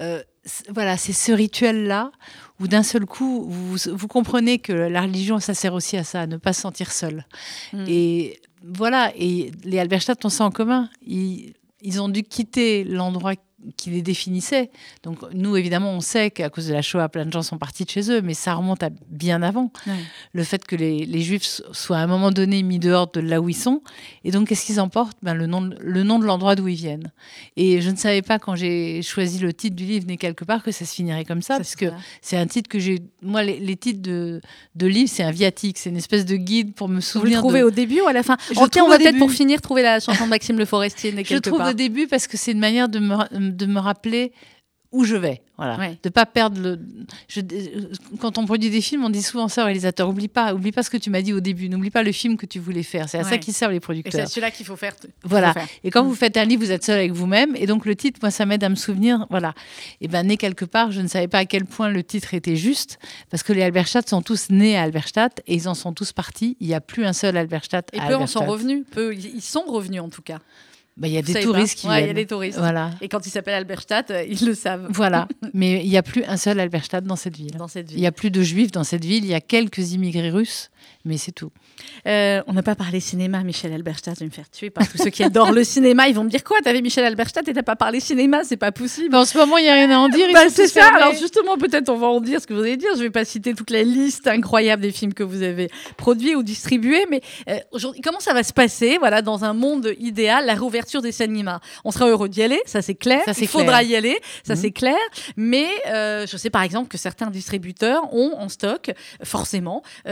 Euh, 0.00 0.22
voilà, 0.68 0.96
c'est 0.96 1.12
ce 1.12 1.32
rituel-là 1.32 2.10
où 2.58 2.68
d'un 2.68 2.82
seul 2.82 3.06
coup, 3.06 3.46
vous, 3.48 3.76
vous 3.92 4.08
comprenez 4.08 4.58
que 4.58 4.72
la 4.72 5.02
religion, 5.02 5.38
ça 5.38 5.54
sert 5.54 5.74
aussi 5.74 5.96
à 5.96 6.04
ça, 6.04 6.22
à 6.22 6.26
ne 6.26 6.36
pas 6.36 6.52
se 6.52 6.62
sentir 6.62 6.90
seul. 6.92 7.26
Mm. 7.72 7.84
Et 7.88 8.40
voilà, 8.64 9.12
et 9.16 9.52
les 9.64 9.78
Alberstadt 9.78 10.24
ont 10.24 10.30
ça 10.30 10.44
en 10.44 10.50
commun. 10.50 10.88
Ils, 11.06 11.54
ils 11.80 12.00
ont 12.00 12.08
dû 12.08 12.22
quitter 12.22 12.84
l'endroit 12.84 13.34
qui 13.76 13.90
les 13.90 14.02
définissait. 14.02 14.70
Donc 15.02 15.18
nous, 15.32 15.56
évidemment, 15.56 15.90
on 15.92 16.00
sait 16.00 16.30
qu'à 16.30 16.50
cause 16.50 16.66
de 16.68 16.72
la 16.72 16.82
Shoah, 16.82 17.08
plein 17.08 17.24
de 17.26 17.32
gens 17.32 17.42
sont 17.42 17.58
partis 17.58 17.84
de 17.84 17.90
chez 17.90 18.10
eux, 18.10 18.22
mais 18.22 18.34
ça 18.34 18.54
remonte 18.54 18.82
à 18.82 18.90
bien 19.08 19.42
avant. 19.42 19.70
Ouais. 19.86 19.92
Le 20.32 20.44
fait 20.44 20.64
que 20.64 20.76
les, 20.76 21.04
les 21.06 21.20
Juifs 21.22 21.44
so- 21.44 21.64
soient 21.72 21.98
à 21.98 22.02
un 22.02 22.06
moment 22.06 22.30
donné 22.30 22.62
mis 22.62 22.78
dehors 22.78 23.10
de 23.12 23.20
là 23.20 23.40
où 23.40 23.48
ils 23.48 23.54
sont. 23.54 23.82
Et 24.24 24.30
donc, 24.30 24.48
qu'est-ce 24.48 24.64
qu'ils 24.66 24.80
emportent? 24.80 25.16
Ben, 25.22 25.34
le, 25.34 25.46
nom 25.46 25.62
de, 25.62 25.76
le 25.80 26.02
nom 26.02 26.18
de 26.18 26.24
l'endroit 26.24 26.54
d'où 26.54 26.68
ils 26.68 26.76
viennent. 26.76 27.10
Et 27.56 27.80
je 27.80 27.90
ne 27.90 27.96
savais 27.96 28.22
pas, 28.22 28.38
quand 28.38 28.56
j'ai 28.56 29.02
choisi 29.02 29.38
le 29.38 29.52
titre 29.52 29.76
du 29.76 29.84
livre, 29.84 30.06
né 30.06 30.16
quelque 30.16 30.44
part, 30.44 30.62
que 30.62 30.72
ça 30.72 30.84
se 30.84 30.94
finirait 30.94 31.24
comme 31.24 31.42
ça, 31.42 31.54
Ça, 31.54 31.58
parce 31.58 31.76
que 31.76 31.86
c'est 32.20 32.36
un 32.36 32.46
titre 32.46 32.68
que 32.68 32.78
j'ai... 32.78 33.00
Moi, 33.22 33.42
les, 33.42 33.58
les 33.60 33.76
titres 33.76 34.02
de, 34.02 34.40
de 34.74 34.86
livres, 34.86 35.10
c'est 35.12 35.22
un 35.22 35.30
viatique, 35.30 35.78
c'est 35.78 35.90
une 35.90 35.96
espèce 35.96 36.24
de 36.26 36.36
guide 36.36 36.74
pour 36.74 36.88
me 36.88 36.94
Vous 36.94 36.98
le 36.98 37.02
souvenir 37.02 37.38
trouvez 37.38 37.60
de... 37.60 37.64
au 37.66 37.70
début 37.70 38.00
ou 38.00 38.06
à 38.06 38.12
la 38.12 38.22
fin? 38.22 38.36
Je 38.50 38.54
Tiens, 38.72 38.84
on 38.84 38.88
va 38.88 38.96
peut-être 38.98 39.18
pour 39.18 39.30
finir 39.30 39.60
trouver 39.60 39.82
la 39.82 40.00
chanson 40.00 40.24
de 40.24 40.30
Maxime 40.30 40.56
Le 40.58 40.64
Forestier. 40.64 41.12
né 41.12 41.18
Je 41.24 41.34
le 41.34 41.40
quelque 41.40 41.48
trouve 41.50 41.58
part. 41.58 41.70
au 41.70 41.72
début 41.74 42.06
parce 42.06 42.26
que 42.26 42.36
c'est 42.38 42.52
une 42.52 42.58
manière 42.58 42.88
de 42.88 42.98
me, 42.98 43.50
de 43.56 43.66
me 43.66 43.78
rappeler 43.80 44.32
où 44.90 45.04
je 45.04 45.16
vais. 45.16 45.40
Voilà. 45.56 45.78
Ouais. 45.78 45.98
De 46.02 46.10
pas 46.10 46.26
perdre 46.26 46.60
le. 46.60 46.78
je- 47.26 47.40
quand 48.20 48.36
on 48.36 48.44
produit 48.44 48.68
des 48.68 48.82
films, 48.82 49.04
on 49.04 49.08
dit 49.10 49.22
souvent 49.22 49.48
ça 49.48 49.62
au 49.62 49.64
réalisateur 49.64 50.06
oublie 50.06 50.28
pas, 50.28 50.52
oublie 50.52 50.70
pas 50.70 50.82
ce 50.82 50.90
que 50.90 50.98
tu 50.98 51.08
m'as 51.08 51.22
dit 51.22 51.32
au 51.32 51.40
début, 51.40 51.70
n'oublie 51.70 51.88
pas 51.90 52.02
le 52.02 52.12
film 52.12 52.36
que 52.36 52.44
tu 52.44 52.58
voulais 52.58 52.82
faire. 52.82 53.08
C'est 53.08 53.16
à 53.18 53.22
Ouais. 53.22 53.30
ça 53.30 53.38
qu'ils 53.38 53.54
servent 53.54 53.70
les 53.70 53.78
Et 53.78 53.80
producteurs. 53.80 54.12
c'est 54.12 54.26
celui-là 54.26 54.50
qu'il 54.50 54.66
faut 54.66 54.76
faire. 54.76 54.94
Voilà. 55.24 55.54
faut 55.54 55.60
faire. 55.60 55.68
Et 55.82 55.90
quand 55.90 56.04
Mm. 56.04 56.08
vous 56.08 56.14
faites 56.14 56.36
un 56.36 56.44
livre, 56.44 56.62
vous 56.64 56.72
êtes 56.72 56.84
seul 56.84 56.98
avec 56.98 57.12
vous-même. 57.12 57.56
Et 57.56 57.64
donc, 57.66 57.86
le 57.86 57.96
titre, 57.96 58.18
moi, 58.20 58.30
ça 58.30 58.44
m'aide 58.44 58.62
à 58.64 58.68
me 58.68 58.74
souvenir. 58.74 59.26
Voilà. 59.30 59.54
Et 60.02 60.08
ben, 60.08 60.26
né 60.26 60.36
quelque 60.36 60.66
part, 60.66 60.90
je 60.92 61.00
ne 61.00 61.08
savais 61.08 61.28
pas 61.28 61.38
à 61.38 61.44
quel 61.46 61.64
point 61.64 61.88
le 61.88 62.02
titre 62.02 62.34
était 62.34 62.56
juste. 62.56 62.98
Parce 63.30 63.42
que 63.42 63.54
les 63.54 63.62
Alberstadt 63.62 64.06
sont 64.06 64.20
tous 64.20 64.50
nés 64.50 64.76
à 64.76 64.82
Alberstadt 64.82 65.40
et 65.46 65.54
ils 65.54 65.68
en 65.70 65.74
sont 65.74 65.94
tous 65.94 66.12
partis. 66.12 66.58
Il 66.60 66.66
n'y 66.66 66.74
a 66.74 66.82
plus 66.82 67.06
un 67.06 67.14
seul 67.14 67.38
Alberstadt 67.38 67.88
Et 67.94 67.98
à 68.00 68.08
peu 68.08 68.16
en 68.16 68.26
sont 68.26 68.44
revenus. 68.44 68.84
Peu, 68.90 69.14
ils 69.14 69.40
sont 69.40 69.64
revenus 69.66 70.02
en 70.02 70.10
tout 70.10 70.22
cas. 70.22 70.40
Il 71.00 71.08
y 71.08 71.16
a 71.16 71.22
des 71.22 71.40
touristes 71.40 71.78
qui 71.78 71.86
Ouais, 71.88 71.94
Il 71.94 72.00
y 72.00 72.02
a 72.02 72.04
viennent. 72.04 72.16
des 72.16 72.26
touristes. 72.26 72.58
Voilà. 72.58 72.90
Et 73.00 73.08
quand 73.08 73.26
ils 73.26 73.30
s'appellent 73.30 73.54
Alberstadt, 73.54 74.10
euh, 74.10 74.24
ils 74.28 74.44
le 74.44 74.54
savent. 74.54 74.86
Voilà. 74.90 75.26
Mais 75.54 75.82
il 75.84 75.88
n'y 75.88 75.96
a 75.96 76.02
plus 76.02 76.22
un 76.24 76.36
seul 76.36 76.60
Alberstadt 76.60 77.06
dans 77.06 77.16
cette 77.16 77.36
ville. 77.36 77.52
Dans 77.56 77.66
cette 77.68 77.86
Il 77.90 77.94
ville. 77.94 78.00
n'y 78.00 78.06
a 78.06 78.12
plus 78.12 78.30
de 78.30 78.42
juifs 78.42 78.70
dans 78.72 78.84
cette 78.84 79.04
ville. 79.04 79.24
Il 79.24 79.30
y 79.30 79.34
a 79.34 79.40
quelques 79.40 79.92
immigrés 79.92 80.30
russes, 80.30 80.70
mais 81.04 81.16
c'est 81.16 81.32
tout. 81.32 81.50
Euh, 82.06 82.42
on 82.46 82.52
n'a 82.52 82.62
pas 82.62 82.74
parlé 82.74 82.98
cinéma, 83.00 83.42
Michel 83.44 83.72
Alberstadt. 83.72 84.16
Je 84.16 84.20
vais 84.20 84.26
me 84.26 84.30
faire 84.32 84.50
tuer 84.50 84.70
par 84.70 84.88
tous 84.88 84.98
ceux 84.98 85.10
qui 85.10 85.22
adorent 85.22 85.52
le 85.52 85.62
cinéma. 85.64 86.08
Ils 86.08 86.14
vont 86.14 86.24
me 86.24 86.28
dire 86.30 86.42
quoi 86.42 86.58
T'avais 86.62 86.80
Michel 86.80 87.04
Alberstadt 87.04 87.46
et 87.48 87.52
t'as 87.52 87.62
pas 87.62 87.76
parlé 87.76 88.00
cinéma 88.00 88.42
C'est 88.44 88.56
pas 88.56 88.72
possible. 88.72 89.14
en 89.14 89.24
ce 89.24 89.38
moment, 89.38 89.58
il 89.58 89.64
n'y 89.64 89.68
a 89.70 89.74
rien 89.74 89.90
à 89.90 89.98
en 89.98 90.08
dire. 90.08 90.26
Bah, 90.32 90.48
c'est 90.50 90.66
ça. 90.68 90.86
Alors 90.96 91.14
justement, 91.14 91.56
peut-être 91.56 91.88
on 91.90 91.96
va 91.96 92.08
en 92.08 92.20
dire 92.20 92.40
ce 92.40 92.46
que 92.46 92.54
vous 92.54 92.60
allez 92.62 92.76
dire. 92.76 92.90
Je 92.96 93.02
vais 93.02 93.10
pas 93.10 93.24
citer 93.24 93.54
toute 93.54 93.70
la 93.70 93.82
liste 93.82 94.26
incroyable 94.26 94.82
des 94.82 94.90
films 94.90 95.14
que 95.14 95.22
vous 95.22 95.42
avez 95.42 95.70
produits 95.96 96.34
ou 96.34 96.42
distribués, 96.42 97.04
mais 97.10 97.20
euh, 97.48 97.58
aujourd'hui, 97.70 98.00
comment 98.00 98.20
ça 98.20 98.34
va 98.34 98.42
se 98.42 98.52
passer 98.52 98.96
Voilà, 98.98 99.22
dans 99.22 99.44
un 99.44 99.52
monde 99.54 99.92
idéal, 99.98 100.46
la 100.46 100.54
réouverture 100.54 101.02
des 101.02 101.12
cinémas? 101.12 101.60
On 101.84 101.90
sera 101.92 102.08
heureux 102.08 102.28
d'y 102.28 102.42
aller, 102.42 102.60
ça 102.66 102.82
c'est 102.82 102.94
clair. 102.94 103.22
Ça, 103.26 103.32
Il 103.40 103.46
faudra 103.48 103.78
clair. 103.78 103.90
y 103.90 103.96
aller, 103.96 104.18
ça 104.46 104.54
Mhm. 104.54 104.60
c'est 104.60 104.70
clair. 104.72 104.96
Mais 105.36 105.66
euh, 105.88 106.26
je 106.26 106.36
sais 106.36 106.50
par 106.50 106.62
exemple 106.62 106.88
que 106.88 106.98
certains 106.98 107.30
distributeurs 107.30 108.12
ont 108.12 108.34
en 108.38 108.48
stock 108.48 108.90
forcément 109.22 109.82
On 110.06 110.10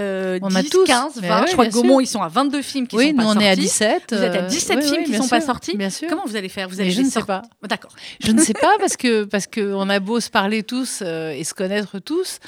a 0.54 0.62
10, 0.62 0.70
tous. 0.70 0.84
15, 0.84 1.18
Mais 1.20 1.28
20. 1.28 1.46
Je 1.51 1.53
crois 1.55 1.66
que 1.66 1.72
sûr. 1.72 1.82
Gaumont, 1.82 2.01
ils 2.01 2.07
sont 2.07 2.22
à 2.22 2.28
22 2.28 2.62
films 2.62 2.86
qui 2.86 2.96
oui, 2.96 3.07
sont 3.09 3.12
nous 3.12 3.16
pas 3.18 3.24
on 3.24 3.32
sortis. 3.32 3.44
est 3.46 3.51
à 3.51 3.57
17. 3.57 4.03
Vous 4.11 4.22
êtes 4.22 4.34
à 4.34 4.38
euh, 4.38 4.48
17 4.48 4.76
oui, 4.76 4.82
films 4.82 4.96
oui, 4.98 5.05
qui 5.05 5.14
sont 5.16 5.28
pas 5.28 5.40
sortis. 5.40 5.76
Bien 5.76 5.90
sûr. 5.90 6.09
Comment 6.09 6.24
vous 6.26 6.36
allez 6.36 6.48
faire? 6.48 6.68
Vous 6.68 6.80
allez 6.80 6.90
je 6.90 7.03
ne 7.03 7.11
sais 7.11 7.22
pas. 7.22 7.42
D'accord. 7.68 7.92
Je 8.24 8.32
ne 8.32 8.40
sais 8.40 8.53
pas 8.55 8.72
parce 8.78 8.96
que 8.96 9.24
parce 9.30 9.46
que 9.46 9.74
on 9.74 9.88
a 9.90 10.01
beau 10.01 10.20
se 10.20 10.30
parler 10.30 10.62
tous 10.62 11.01
euh, 11.03 11.30
et 11.32 11.44
se 11.44 11.55
connaître 11.55 11.98
tous, 11.98 12.38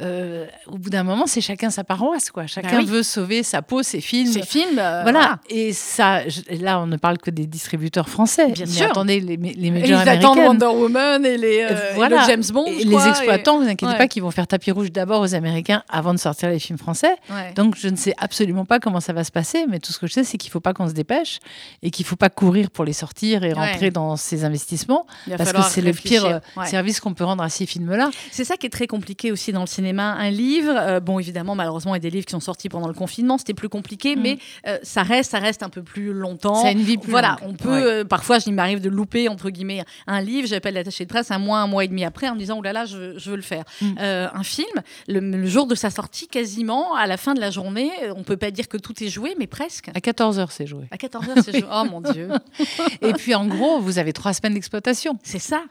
euh, 0.00 0.46
au 0.66 0.78
bout 0.78 0.90
d'un 0.90 1.02
moment 1.02 1.26
c'est 1.26 1.40
chacun 1.40 1.70
sa 1.70 1.82
paroisse 1.84 2.30
quoi. 2.30 2.46
Chacun 2.46 2.70
Bah 2.70 2.76
oui. 2.80 2.84
veut 2.86 3.02
sauver 3.02 3.42
sa 3.42 3.62
peau, 3.62 3.82
ses 3.82 4.00
films. 4.00 4.32
Ces 4.32 4.42
films, 4.42 4.78
euh, 4.78 5.02
voilà. 5.02 5.38
Et 5.48 5.72
ça, 5.72 6.28
je- 6.28 6.40
là 6.62 6.80
on 6.80 6.86
ne 6.86 6.96
parle 6.96 7.18
que 7.18 7.30
des 7.30 7.46
distributeurs 7.46 8.08
français. 8.08 8.48
Bien 8.52 8.66
Mais 8.66 8.72
sûr. 8.72 8.86
attendez 8.86 9.20
les, 9.20 9.36
les 9.36 9.66
Et 9.68 9.70
majors 9.70 10.02
ils 10.02 10.08
attendent. 10.08 10.38
Wonder 10.38 10.66
Woman 10.66 11.24
et 11.26 11.36
les 11.36 11.62
euh, 11.62 11.92
et 11.92 11.94
Voilà. 11.94 12.20
le 12.22 12.26
James 12.28 12.44
Bond. 12.52 12.66
Et 12.66 12.82
je 12.82 12.88
les 12.88 13.08
exploitants, 13.08 13.58
vous 13.58 13.64
inquiétez 13.68 13.86
Ouais. 13.92 13.98
pas 13.98 14.06
qu'ils 14.08 14.22
vont 14.22 14.30
faire 14.30 14.46
tapis 14.46 14.70
rouge 14.70 14.92
d'abord 14.92 15.20
aux 15.22 15.34
Américains 15.34 15.82
avant 15.88 16.12
de 16.14 16.18
sortir 16.18 16.48
les 16.50 16.58
films 16.58 16.78
français. 16.78 17.16
Donc 17.56 17.74
je 17.76 17.88
ne 17.88 17.96
sais 17.96 18.14
absolument 18.18 18.47
pas 18.66 18.78
comment 18.80 19.00
ça 19.00 19.12
va 19.12 19.24
se 19.24 19.30
passer, 19.32 19.66
mais 19.68 19.78
tout 19.78 19.92
ce 19.92 19.98
que 19.98 20.06
je 20.06 20.12
sais, 20.14 20.24
c'est 20.24 20.38
qu'il 20.38 20.48
ne 20.48 20.52
faut 20.52 20.60
pas 20.60 20.74
qu'on 20.74 20.88
se 20.88 20.92
dépêche 20.94 21.38
et 21.82 21.90
qu'il 21.90 22.04
ne 22.04 22.08
faut 22.08 22.16
pas 22.16 22.30
courir 22.30 22.70
pour 22.70 22.84
les 22.84 22.92
sortir 22.92 23.44
et 23.44 23.52
rentrer 23.52 23.86
Ouais. 23.86 23.90
dans 23.90 24.16
ces 24.16 24.44
investissements, 24.44 25.06
parce 25.36 25.52
que 25.52 25.62
c'est 25.62 25.80
le 25.80 25.92
pire 25.92 26.24
euh, 26.26 26.38
Ouais. 26.56 26.66
service 26.66 27.00
qu'on 27.00 27.14
peut 27.14 27.24
rendre 27.24 27.42
à 27.42 27.48
ces 27.48 27.66
films-là. 27.66 28.10
C'est 28.30 28.44
ça 28.44 28.56
qui 28.56 28.66
est 28.66 28.70
très 28.70 28.86
compliqué 28.86 29.32
aussi 29.32 29.52
dans 29.52 29.60
le 29.62 29.66
cinéma. 29.66 30.12
Un 30.14 30.30
livre, 30.30 30.72
euh, 30.76 31.00
bon 31.00 31.18
évidemment 31.18 31.54
malheureusement 31.54 31.94
il 31.94 31.98
y 31.98 32.00
a 32.00 32.00
des 32.00 32.10
livres 32.10 32.26
qui 32.26 32.32
sont 32.32 32.40
sortis 32.40 32.68
pendant 32.68 32.88
le 32.88 32.94
confinement, 32.94 33.38
c'était 33.38 33.54
plus 33.54 33.68
compliqué, 33.68 34.16
Mm. 34.16 34.20
mais 34.22 34.38
euh, 34.66 34.78
ça 34.82 35.02
reste, 35.02 35.30
ça 35.30 35.38
reste 35.38 35.62
un 35.62 35.68
peu 35.70 35.82
plus 35.82 36.12
longtemps. 36.12 36.62
Ça 36.62 36.68
a 36.68 36.70
une 36.72 36.80
vie 36.82 36.96
plus 36.98 37.10
Voilà, 37.10 37.36
longue. 37.42 37.50
on 37.50 37.54
peut 37.54 37.68
Ouais. 37.68 37.82
euh, 37.84 38.04
parfois, 38.04 38.38
il 38.46 38.52
m'arrive 38.54 38.80
de 38.80 38.88
louper 38.88 39.28
entre 39.28 39.50
guillemets 39.50 39.84
un 40.06 40.20
livre, 40.20 40.48
j'appelle 40.48 40.74
l'attaché 40.74 41.04
de 41.04 41.08
presse 41.08 41.30
un 41.30 41.38
mois, 41.38 41.58
un 41.58 41.66
mois 41.66 41.84
et 41.84 41.88
demi 41.88 42.04
après 42.04 42.28
en 42.28 42.34
me 42.34 42.38
disant 42.38 42.56
oh 42.58 42.62
là 42.62 42.72
là, 42.72 42.84
je, 42.86 43.18
je 43.18 43.30
veux 43.30 43.36
le 43.36 43.42
faire. 43.42 43.64
Mm. 43.82 43.86
Euh, 44.00 44.28
un 44.32 44.42
film, 44.42 44.66
le, 45.08 45.20
le 45.20 45.46
jour 45.46 45.66
de 45.66 45.74
sa 45.74 45.90
sortie, 45.90 46.26
quasiment 46.28 46.94
à 46.94 47.06
la 47.06 47.16
fin 47.16 47.34
de 47.34 47.40
la 47.40 47.50
journée, 47.50 47.90
on 48.16 48.22
peut 48.22 48.36
pas 48.38 48.50
dire 48.50 48.68
que 48.68 48.76
tout 48.76 48.94
est 49.02 49.08
joué, 49.08 49.34
mais 49.38 49.46
presque. 49.46 49.88
À 49.94 49.98
14h, 50.00 50.48
c'est 50.50 50.66
joué. 50.66 50.86
À 50.90 50.96
14h, 50.96 51.42
c'est 51.44 51.52
joué. 51.60 51.68
Oh 51.70 51.84
mon 51.90 52.00
dieu, 52.00 52.28
Et 53.02 53.12
puis 53.12 53.34
en 53.34 53.46
gros, 53.46 53.80
vous 53.80 53.98
avez 53.98 54.12
trois 54.12 54.32
semaines 54.32 54.54
d'exploitation. 54.54 55.18
c'est 55.22 55.38
ça. 55.38 55.62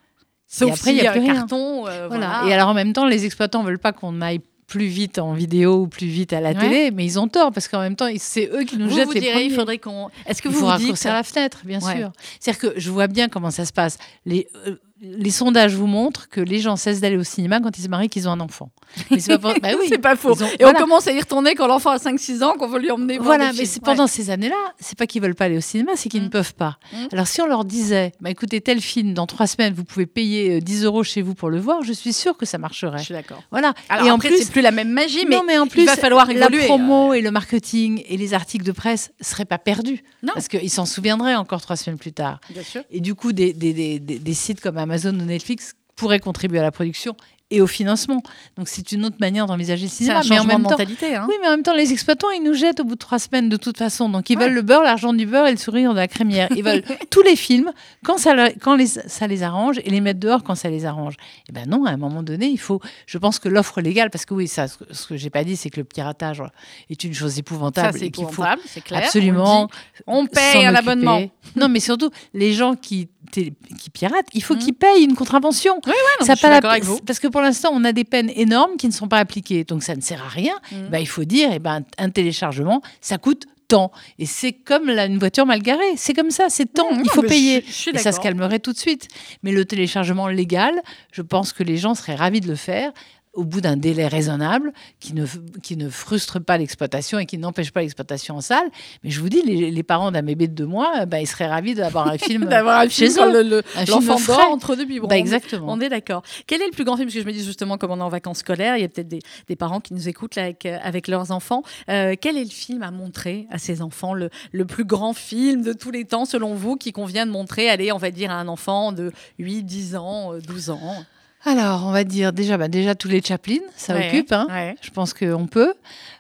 Sauf 0.50 0.72
après, 0.72 0.92
s'il 0.92 0.98
il 1.00 1.04
y 1.04 1.08
a 1.08 1.12
un 1.12 1.14
plus 1.14 1.22
rien. 1.24 1.34
carton. 1.34 1.88
euh, 1.88 2.08
Voilà. 2.08 2.28
voilà. 2.40 2.48
Et 2.50 2.54
alors 2.54 2.70
en 2.70 2.74
même 2.74 2.94
temps, 2.94 3.06
les 3.06 3.26
exploitants 3.26 3.64
veulent 3.64 3.80
pas 3.80 3.92
qu'on 3.92 4.22
aille 4.22 4.40
plus 4.66 4.86
vite 4.88 5.18
en 5.20 5.34
vidéo 5.34 5.82
ou 5.84 5.88
plus 5.88 6.08
vite 6.08 6.34
à 6.34 6.42
la 6.42 6.50
Ouais. 6.52 6.56
télé, 6.60 6.92
mais 6.92 7.06
ils 7.06 7.18
ont 7.20 7.28
tort 7.30 7.52
parce 7.54 7.68
qu'en 7.70 7.80
même 7.80 7.96
temps, 7.96 8.08
c'est 8.18 8.50
eux 8.54 8.64
qui 8.64 8.78
nous 8.78 8.90
vous, 8.90 8.96
jettent 8.98 9.08
vous 9.08 9.14
les 9.14 9.20
direz, 9.22 9.32
premiers. 9.34 9.46
il 9.46 9.54
faudrait 9.54 9.78
qu'on. 9.78 10.10
Est-ce 10.26 10.42
que 10.42 10.50
vous 10.50 10.60
faut 10.60 10.70
vous 10.72 10.78
dites 10.78 11.04
la 11.06 11.24
fenêtre, 11.24 11.60
bien 11.64 11.80
Ouais. 11.80 11.98
sûr. 11.98 12.12
C'est-à-dire 12.40 12.60
que 12.74 12.80
je 12.80 12.90
vois 12.92 13.08
bien 13.08 13.30
comment 13.30 13.50
ça 13.52 13.66
se 13.66 13.72
passe. 13.74 13.98
Les, 14.26 14.48
euh, 14.68 14.76
les 15.02 15.30
sondages 15.32 15.76
vous 15.76 15.86
montrent 15.88 16.28
que 16.30 16.42
les 16.42 16.60
gens 16.60 16.76
cessent 16.76 17.02
d'aller 17.02 17.18
au 17.18 17.24
cinéma 17.24 17.60
quand 17.60 17.78
ils 17.78 17.84
se 17.84 17.88
marient, 17.88 18.10
qu'ils 18.10 18.28
ont 18.28 18.32
un 18.32 18.40
enfant. 18.40 18.72
Mais 19.12 19.20
c'est 19.20 19.38
pas, 19.38 19.54
pour- 19.54 19.60
bah 19.62 19.70
oui. 19.80 19.96
pas 19.98 20.16
faux. 20.16 20.32
Ont- 20.42 20.48
Et 20.48 20.64
voilà. 20.64 20.80
on 20.80 20.82
commence 20.82 21.08
à 21.08 21.12
y 21.12 21.20
retourner 21.20 21.54
quand 21.56 21.68
l'enfant 21.68 21.92
a 21.92 21.98
5-6 21.98 22.44
ans, 22.44 22.54
qu'on 22.58 22.68
veut 22.68 22.80
lui 22.80 22.90
emmener 22.90 23.18
voir 23.18 23.38
Voilà, 23.38 23.52
des 23.52 23.60
mais 23.60 23.66
c'est 23.66 23.80
Ouais. 23.82 23.86
pendant 23.86 24.08
ces 24.08 24.30
années-là, 24.30 24.56
c'est 24.80 24.98
pas 24.98 25.06
qu'ils 25.06 25.22
veulent 25.22 25.36
pas 25.36 25.46
aller 25.46 25.58
au 25.58 25.62
cinéma, 25.62 25.92
c'est 25.96 26.10
qu'ils 26.10 26.22
Mm. 26.22 26.26
ne 26.26 26.30
peuvent 26.30 26.56
pas. 26.56 26.78
Mm. 26.94 26.96
Alors 27.12 27.28
si 27.28 27.42
on 27.42 27.46
leur 27.48 27.64
disait, 27.66 28.12
bah 28.22 28.30
écoutez, 28.32 28.60
tel 28.62 28.82
film, 28.82 29.14
dans 29.14 29.28
trois 29.28 29.46
semaines, 29.46 29.74
vous 29.74 29.84
pouvez 29.84 30.06
payer 30.08 30.58
euh, 30.58 30.62
10 30.62 30.84
euros 30.86 31.04
chez 31.04 31.22
vous 31.22 31.36
pour 31.36 31.50
le 31.50 31.60
voir, 31.60 31.84
je 31.84 31.94
suis 31.94 32.14
sûre 32.14 32.36
que 32.38 32.46
ça 32.46 32.58
marcherait. 32.58 32.98
Je 33.00 33.04
suis 33.04 33.14
d'accord. 33.14 33.44
Voilà. 33.52 33.74
Alors 33.90 34.08
et 34.08 34.12
en 34.12 34.18
plus, 34.18 34.36
c'est 34.38 34.52
plus 34.52 34.62
la 34.62 34.72
même 34.72 34.90
magie, 34.90 35.26
mais, 35.28 35.36
non, 35.36 35.44
mais 35.46 35.58
en 35.60 35.68
plus, 35.68 35.82
il 35.82 35.86
va 35.86 35.96
falloir 35.96 36.30
évoluer. 36.30 36.58
la 36.60 36.66
promo 36.66 37.14
et 37.14 37.22
le 37.22 37.30
marketing 37.32 38.04
et 38.08 38.18
les 38.18 38.34
articles 38.34 38.66
de 38.66 38.72
presse 38.72 39.12
seraient 39.22 39.46
pas 39.46 39.58
perdus. 39.60 40.04
Non. 40.24 40.34
Parce 40.34 40.48
qu'ils 40.48 40.72
s'en 40.72 40.86
souviendraient 40.86 41.36
encore 41.36 41.62
trois 41.62 41.76
semaines 41.76 42.00
plus 42.00 42.14
tard. 42.14 42.40
Bien 42.50 42.64
sûr. 42.64 42.82
Et 42.90 43.00
du 43.00 43.14
coup, 43.16 43.32
des, 43.34 43.54
des- 43.54 43.74
des- 43.74 44.00
des- 44.00 44.20
des 44.20 44.34
sites 44.34 44.62
comme 44.62 44.78
Amazon 44.88 45.20
ou 45.20 45.26
Netflix 45.26 45.74
pourraient 45.98 46.22
contribuer 46.22 46.60
à 46.60 46.64
la 46.64 46.72
production 46.72 47.18
et 47.50 47.62
au 47.62 47.68
financement. 47.68 48.22
Donc 48.58 48.68
c'est 48.68 48.92
une 48.92 49.06
autre 49.06 49.16
manière 49.22 49.46
d'envisager 49.46 49.84
le 49.86 49.90
C'est 49.90 50.04
cinéma. 50.04 50.20
un 50.20 50.24
mais 50.30 50.40
en 50.40 50.44
même 50.44 50.58
de 50.60 50.64
temps, 50.66 50.70
mentalité. 50.72 51.16
Hein. 51.16 51.26
oui, 51.30 51.36
mais 51.42 51.48
en 51.48 51.52
même 51.52 51.64
temps, 51.64 51.74
les 51.74 51.94
exploitants, 51.94 52.30
ils 52.32 52.44
nous 52.44 52.54
jettent 52.54 52.82
au 52.82 52.84
bout 52.84 52.96
de 52.96 53.00
trois 53.00 53.20
semaines 53.20 53.48
de 53.48 53.56
toute 53.56 53.78
façon. 53.78 54.10
Donc, 54.10 54.30
ils 54.30 54.38
Ouais. 54.38 54.44
veulent 54.46 54.54
le 54.54 54.62
beurre, 54.64 54.84
l'argent 54.84 55.14
du 55.14 55.26
beurre 55.26 55.48
et 55.48 55.52
le 55.52 55.58
sourire 55.58 55.92
de 55.94 55.98
la 56.00 56.08
crémière. 56.10 56.50
Ils 56.56 56.64
veulent 56.64 56.84
tous 57.10 57.22
les 57.22 57.36
films 57.38 57.72
quand, 58.04 58.18
ça, 58.18 58.50
quand 58.62 58.76
les- 58.76 58.88
ça 58.88 59.28
les 59.28 59.44
arrange 59.44 59.78
et 59.80 59.90
les 59.90 60.02
mettre 60.02 60.20
dehors 60.20 60.44
quand 60.44 60.56
ça 60.56 60.70
les 60.70 60.86
arrange. 60.86 61.16
Et 61.48 61.54
ben 61.54 61.68
non, 61.70 61.86
à 61.86 61.92
un 61.92 61.98
moment 61.98 62.22
donné, 62.22 62.48
il 62.48 62.60
faut. 62.60 62.82
Je 63.06 63.18
pense 63.18 63.40
que 63.40 63.48
l'offre 63.48 63.80
légale, 63.80 64.10
parce 64.10 64.26
que 64.26 64.34
oui, 64.34 64.48
ça, 64.50 64.68
ce 64.68 64.78
que, 64.78 64.84
ce 64.94 65.08
que 65.08 65.16
j'ai 65.16 65.30
pas 65.30 65.44
dit, 65.46 65.56
c'est 65.56 65.70
que 65.70 65.78
le 65.80 65.86
piratage 65.86 66.44
est 66.90 67.04
une 67.06 67.14
chose 67.14 67.34
Ça, 67.34 67.40
épouvantable 67.40 67.98
c'est 67.98 68.08
et 68.08 68.12
qu'il 68.12 68.26
faut 68.26 68.32
épouvantable, 68.32 68.62
c'est 68.66 68.82
clair. 68.84 69.04
absolument 69.06 69.70
On, 70.06 70.26
paye 70.26 70.66
un 70.66 70.76
abonnement. 70.76 71.22
Non, 71.56 71.70
mais 71.70 71.80
surtout, 71.80 72.10
les 72.34 72.52
gens 72.54 72.76
qui, 72.76 73.08
qui 73.32 73.90
piratent, 73.94 74.28
il 74.34 74.44
faut 74.44 74.56
Mhm. 74.56 74.60
qu'ils 74.60 74.74
payent 74.74 75.04
une 75.04 75.16
contravention. 75.16 75.76
non, 75.86 75.94
Ça 76.26 76.34
je 76.34 76.38
suis 76.38 76.42
pas 76.42 76.50
la- 76.50 76.56
d'accord 76.56 76.72
avec 76.72 76.84
vous. 76.84 77.00
Parce 77.06 77.20
que 77.20 77.28
pour 77.38 77.44
l'instant, 77.44 77.70
on 77.72 77.84
a 77.84 77.92
des 77.94 78.04
peines 78.04 78.32
énormes 78.34 78.78
qui 78.78 78.88
ne 78.88 78.92
sont 78.92 79.08
pas 79.08 79.20
appliquées. 79.20 79.64
Donc 79.64 79.84
ça 79.84 79.96
ne 79.96 80.02
sert 80.02 80.24
à 80.24 80.28
rien. 80.28 80.56
Mhm. 80.72 80.88
Ben, 80.90 80.98
il 80.98 81.08
faut 81.08 81.24
dire, 81.24 81.52
eh 81.54 81.60
ben, 81.60 81.84
un 82.00 82.10
téléchargement, 82.10 82.82
ça 83.00 83.20
coûte 83.20 83.46
tant. 83.68 83.92
Et 84.18 84.26
c'est 84.26 84.54
comme 84.54 84.90
une 84.90 85.20
voiture 85.20 85.46
mal 85.46 85.62
garée. 85.62 85.94
C'est 85.98 86.14
comme 86.16 86.32
ça, 86.32 86.46
c'est 86.50 86.66
tant. 86.74 86.92
Mhm, 86.92 87.02
il 87.06 87.10
faut 87.12 87.22
payer. 87.22 87.62
je- 87.62 87.68
je 87.68 87.78
suis 87.78 87.92
et 87.92 87.98
ça 88.00 88.12
se 88.12 88.20
calmerait 88.20 88.58
tout 88.58 88.74
de 88.74 88.78
suite. 88.80 89.08
Mais 89.44 89.52
le 89.52 89.66
téléchargement 89.66 90.28
légal, 90.28 90.74
je 91.12 91.22
pense 91.22 91.54
que 91.54 91.62
les 91.62 91.78
gens 91.78 91.94
seraient 91.94 92.16
ravis 92.16 92.42
de 92.42 92.48
le 92.48 92.56
faire 92.56 92.92
au 93.38 93.46
bout 93.46 93.62
d'un 93.62 93.78
délai 93.78 94.08
raisonnable 94.08 94.74
qui 95.00 95.14
ne, 95.14 95.26
qui 95.64 95.78
ne 95.78 95.90
frustre 95.90 96.40
pas 96.42 96.58
l'exploitation 96.58 97.20
et 97.20 97.26
qui 97.26 97.38
n'empêche 97.38 97.72
pas 97.72 97.82
l'exploitation 97.82 98.36
en 98.36 98.42
salle. 98.42 98.68
Mais 99.04 99.10
je 99.12 99.22
vous 99.22 99.30
dis, 99.30 99.42
les, 99.44 99.72
les 99.72 99.84
parents 99.84 100.12
d'un 100.12 100.24
bébé 100.24 100.48
de 100.48 100.54
deux 100.54 100.66
mois, 100.66 101.06
ben, 101.06 101.20
ils 101.20 101.28
seraient 101.28 101.48
ravis 101.48 101.76
d'avoir 101.76 102.08
un 102.08 102.18
film 102.18 102.46
D'avoir 102.50 102.80
un 102.80 102.90
chez 102.90 103.10
film 103.10 103.26
eux. 103.28 103.44
le- 103.44 103.50
le- 103.50 103.64
l'enfant 103.90 104.18
frais. 104.18 104.34
dort 104.36 104.52
entre 104.52 104.76
deux 104.76 104.86
biberons. 104.86 105.08
Bah, 105.08 105.18
exactement. 105.18 105.68
On 105.70 105.80
est 105.80 105.90
d'accord. 105.90 106.24
Quel 106.48 106.62
est 106.62 106.66
le 106.66 106.72
plus 106.72 106.84
grand 106.84 106.96
film? 106.98 107.08
Parce 107.08 107.16
que 107.16 107.22
je 107.22 107.28
me 107.28 107.32
dis 107.32 107.44
justement, 107.46 107.78
comme 107.78 107.92
on 107.92 108.00
est 108.00 108.04
en 108.04 108.10
vacances 108.10 108.40
scolaires, 108.40 108.76
il 108.76 108.82
y 108.82 108.86
a 108.86 108.90
peut-être 108.90 109.08
des, 109.08 109.20
des 109.48 109.56
parents 109.56 109.80
qui 109.80 109.94
nous 109.94 110.10
écoutent 110.10 110.36
là, 110.36 110.44
avec, 110.44 110.66
euh, 110.66 110.78
avec 110.82 111.08
leurs 111.08 111.32
enfants. 111.32 111.62
Euh, 111.90 112.16
quel 112.20 112.38
est 112.38 112.44
le 112.44 112.50
film 112.50 112.82
à 112.84 112.92
montrer 112.92 113.48
à 113.52 113.60
ces 113.60 113.82
enfants? 113.82 114.14
Le, 114.16 114.30
le 114.52 114.66
plus 114.66 114.84
grand 114.86 115.14
film 115.14 115.62
de 115.62 115.74
tous 115.74 115.92
les 115.92 116.06
temps, 116.06 116.26
selon 116.26 116.56
vous, 116.56 116.76
qui 116.76 116.92
convient 116.92 117.26
de 117.28 117.32
montrer, 117.32 117.70
allez, 117.70 117.92
on 117.92 117.98
va 117.98 118.10
dire, 118.12 118.32
à 118.32 118.36
un 118.36 118.48
enfant 118.48 118.92
de 118.94 119.12
8, 119.40 119.64
10 119.64 119.96
ans, 119.96 120.34
euh, 120.34 120.40
12 120.40 120.72
ans? 120.72 121.04
Alors, 121.48 121.86
on 121.86 121.92
va 121.92 122.04
dire 122.04 122.34
déjà, 122.34 122.58
bah, 122.58 122.68
déjà 122.68 122.94
tous 122.94 123.08
les 123.08 123.22
Chaplin, 123.22 123.60
ça 123.78 123.94
Ouais, 123.96 124.08
occupe. 124.10 124.34
hein. 124.34 124.48
ouais. 124.50 124.76
Je 124.82 124.90
pense 124.90 125.14
qu'on 125.14 125.48
peut. 125.48 125.74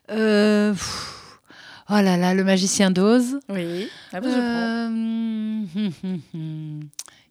Euh, 0.09 0.71
pff, 0.71 1.39
oh 1.89 1.95
là 1.95 2.15
là, 2.15 2.33
le 2.33 2.43
magicien 2.45 2.91
d'Oz. 2.91 3.37
Oui. 3.49 3.89
Ah 4.13 4.21
bah, 4.21 4.27
je 4.29 4.37
prends. 4.39 4.89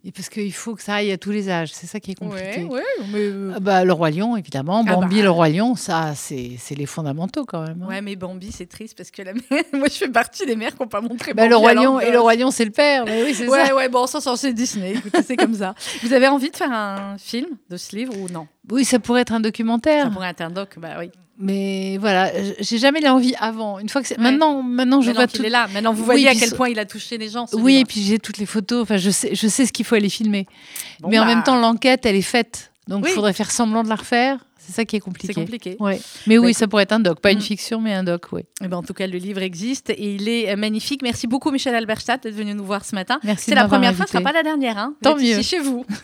Et 0.07 0.11
parce 0.13 0.29
qu'il 0.29 0.53
faut 0.53 0.73
que 0.73 0.81
ça 0.81 0.95
aille 0.95 1.11
à 1.11 1.17
tous 1.17 1.31
les 1.31 1.49
âges, 1.49 1.71
c'est 1.73 1.85
ça 1.85 1.99
qui 1.99 2.11
est 2.11 2.15
compliqué. 2.15 2.63
Ouais, 2.63 2.69
ouais, 2.77 2.83
mais, 3.11 3.19
euh, 3.19 3.51
Ah 3.57 3.59
bah, 3.59 3.83
le 3.83 3.91
roi 3.91 4.09
lion, 4.09 4.37
évidemment. 4.37 4.85
Ah 4.87 4.93
Bambi, 4.95 5.17
bah. 5.17 5.23
le 5.23 5.29
roi 5.29 5.49
lion, 5.49 5.75
ça, 5.75 6.13
c'est 6.15 6.57
les 6.77 6.85
fondamentaux 6.85 7.43
quand 7.45 7.61
même. 7.67 7.81
hein. 7.83 7.87
ouais, 7.89 8.01
mais 8.01 8.15
Bambi, 8.15 8.53
c'est 8.53 8.67
triste 8.67 8.95
parce 8.95 9.11
que 9.11 9.21
la 9.21 9.33
mère- 9.33 9.43
moi, 9.73 9.87
je 9.91 9.95
fais 9.97 10.07
partie 10.07 10.45
des 10.45 10.55
mères 10.55 10.73
qui 10.73 10.81
n'ont 10.81 10.87
pas 10.87 11.01
montré 11.01 11.33
Bah, 11.33 11.41
Bambi 11.43 11.49
le 11.49 11.55
roi 11.57 11.73
lion 11.73 11.99
et 11.99 12.09
le 12.09 12.19
roi 12.21 12.35
lion, 12.35 12.51
c'est 12.51 12.63
le 12.63 12.71
père. 12.71 13.03
Mais 13.05 13.21
oui, 13.25 13.33
c'est 13.33 13.49
Ouais, 13.49 13.65
ça. 13.65 13.75
ouais, 13.75 13.89
bon, 13.89 14.07
ça, 14.07 14.21
ça, 14.21 14.33
c'est 14.37 14.53
Disney. 14.53 14.93
Écoutez, 14.93 15.21
c'est 15.23 15.35
comme 15.35 15.55
ça. 15.55 15.75
Vous 16.01 16.13
avez 16.13 16.29
envie 16.29 16.51
de 16.51 16.55
faire 16.55 16.71
un 16.71 17.17
film 17.17 17.47
de 17.69 17.75
ce 17.75 17.93
livre 17.93 18.13
ou 18.17 18.29
non? 18.31 18.47
Oui, 18.71 18.85
ça 18.85 18.99
pourrait 18.99 19.21
être 19.23 19.33
un 19.33 19.37
Ça 19.37 19.41
documentaire. 19.41 20.09
pourrait 20.09 20.29
être 20.29 20.39
un 20.41 20.51
doc, 20.51 20.75
bah 20.77 20.95
oui. 20.99 21.09
Mais 21.39 21.97
voilà, 21.99 22.31
j'ai 22.59 22.77
jamais 22.79 22.99
l'envie 22.99 23.35
avant. 23.39 23.77
Une 23.79 23.89
fois 23.89 24.01
que 24.01 24.09
Ouais. 24.09 24.15
maintenant, 24.17 24.63
maintenant 24.63 25.01
je 25.01 25.07
Maintenant 25.07 25.21
vois 25.21 25.27
qu'il 25.27 25.39
tout. 25.41 25.45
est 25.45 25.49
là. 25.49 25.67
Maintenant, 25.71 25.93
vous 25.93 25.99
Oui, 26.01 26.05
voyez 26.05 26.27
à 26.29 26.33
quel 26.35 26.51
point 26.51 26.69
il 26.69 26.79
a 26.79 26.85
touché 26.85 27.17
les 27.19 27.29
gens. 27.29 27.45
Oui, 27.53 27.77
et 27.77 27.85
puis 27.85 28.01
j'ai 28.01 28.17
toutes 28.17 28.39
les 28.39 28.47
photos. 28.47 28.81
Enfin, 28.81 28.97
je 28.97 29.11
sais, 29.11 29.35
je 29.35 29.47
sais 29.47 29.65
ce 29.67 29.71
qu'il 29.71 29.85
faut 29.85 29.95
aller 29.95 30.09
filmer. 30.09 30.47
Bon, 30.99 31.09
Mais 31.09 31.19
en 31.19 31.25
bah, 31.25 31.35
même 31.35 31.43
temps, 31.43 31.59
l'enquête, 31.59 32.05
elle 32.07 32.15
est 32.15 32.21
faite. 32.23 32.71
Donc, 32.87 33.03
il 33.03 33.09
Oui. 33.09 33.13
faudrait 33.13 33.33
faire 33.33 33.51
semblant 33.51 33.83
de 33.83 33.89
la 33.89 33.95
refaire. 33.95 34.39
C'est 34.67 34.73
ça 34.73 34.85
qui 34.85 34.97
est 34.97 34.99
compliqué. 34.99 35.33
c'est 35.33 35.39
compliqué. 35.39 35.77
Ouais. 35.79 35.99
Mais 36.27 36.35
Bah, 36.35 36.41
oui, 36.43 36.49
écoute- 36.49 36.59
ça 36.59 36.67
pourrait 36.67 36.83
être 36.83 36.91
un 36.91 36.99
doc. 36.99 37.21
Pas 37.21 37.31
une 37.31 37.41
fiction, 37.41 37.79
mais 37.79 37.93
un 37.93 38.03
doc, 38.03 38.25
oui. 38.33 38.41
Eh 38.63 38.67
ben, 38.67 38.77
en 38.77 38.83
tout 38.83 38.93
cas, 38.93 39.07
le 39.07 39.17
livre 39.17 39.41
existe 39.41 39.89
et 39.91 40.15
il 40.15 40.27
est 40.27 40.51
euh, 40.51 40.55
magnifique. 40.57 41.01
Merci 41.01 41.25
beaucoup, 41.27 41.51
Michel 41.51 41.73
Alberstadt, 41.73 42.23
d'être 42.23 42.35
venu 42.35 42.53
nous 42.53 42.65
voir 42.65 42.83
ce 42.83 42.93
matin. 42.95 43.19
Merci 43.23 43.45
C'est 43.49 43.55
la 43.55 43.65
première 43.67 43.95
fois, 43.95 44.05
ce 44.05 44.11
invité. 44.15 44.17
sera 44.17 44.31
pas 44.31 44.33
la 44.37 44.43
dernière. 44.43 44.77
Hein. 44.77 44.93
Tant 45.01 45.15
mieux. 45.15 45.41
chez 45.41 45.59
vous. 45.59 45.85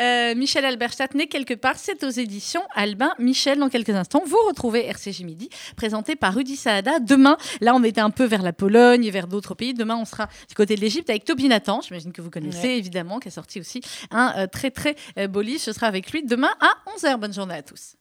Euh, 0.00 0.34
Michel 0.34 0.64
Alberstadt 0.64 1.14
né 1.14 1.26
quelque 1.26 1.54
part, 1.54 1.76
c'est 1.76 2.02
aux 2.04 2.10
éditions 2.10 2.60
Albin 2.74 3.12
Michel. 3.18 3.58
Dans 3.58 3.68
quelques 3.70 3.90
instants, 3.90 4.22
vous 4.26 4.36
retrouvez 4.48 4.84
RCJ 4.86 5.22
Midi, 5.22 5.48
présenté 5.76 6.16
par 6.16 6.34
Rudy 6.34 6.56
Saada. 6.56 6.98
Demain, 6.98 7.36
là, 7.60 7.72
on 7.74 7.82
était 7.82 8.00
un 8.00 8.10
peu 8.10 8.24
vers 8.24 8.42
la 8.42 8.52
Pologne 8.52 9.04
et 9.04 9.10
vers 9.10 9.26
d'autres 9.26 9.54
pays. 9.54 9.72
Demain, 9.74 9.96
on 9.96 10.04
sera 10.04 10.26
du 10.48 10.54
côté 10.54 10.74
de 10.74 10.80
l'Égypte 10.80 11.08
avec 11.08 11.24
Toby 11.24 11.48
Nathan, 11.48 11.80
j'imagine 11.80 12.12
que 12.12 12.20
vous 12.20 12.30
connaissez 12.30 12.68
évidemment, 12.68 13.20
qui 13.20 13.28
a 13.28 13.30
sorti 13.30 13.60
aussi 13.60 13.80
un 14.10 14.34
euh, 14.36 14.46
très 14.46 14.70
très 14.70 14.96
euh, 15.18 15.28
beau 15.28 15.40
livre. 15.40 15.60
Ce 15.60 15.72
sera 15.72 15.86
avec 15.86 16.10
lui 16.12 16.22
demain 16.24 16.50
à 16.60 16.74
11h. 16.98 17.16
Bonne 17.18 17.32
journée 17.32 17.54
à 17.54 17.62
tous. 17.62 17.94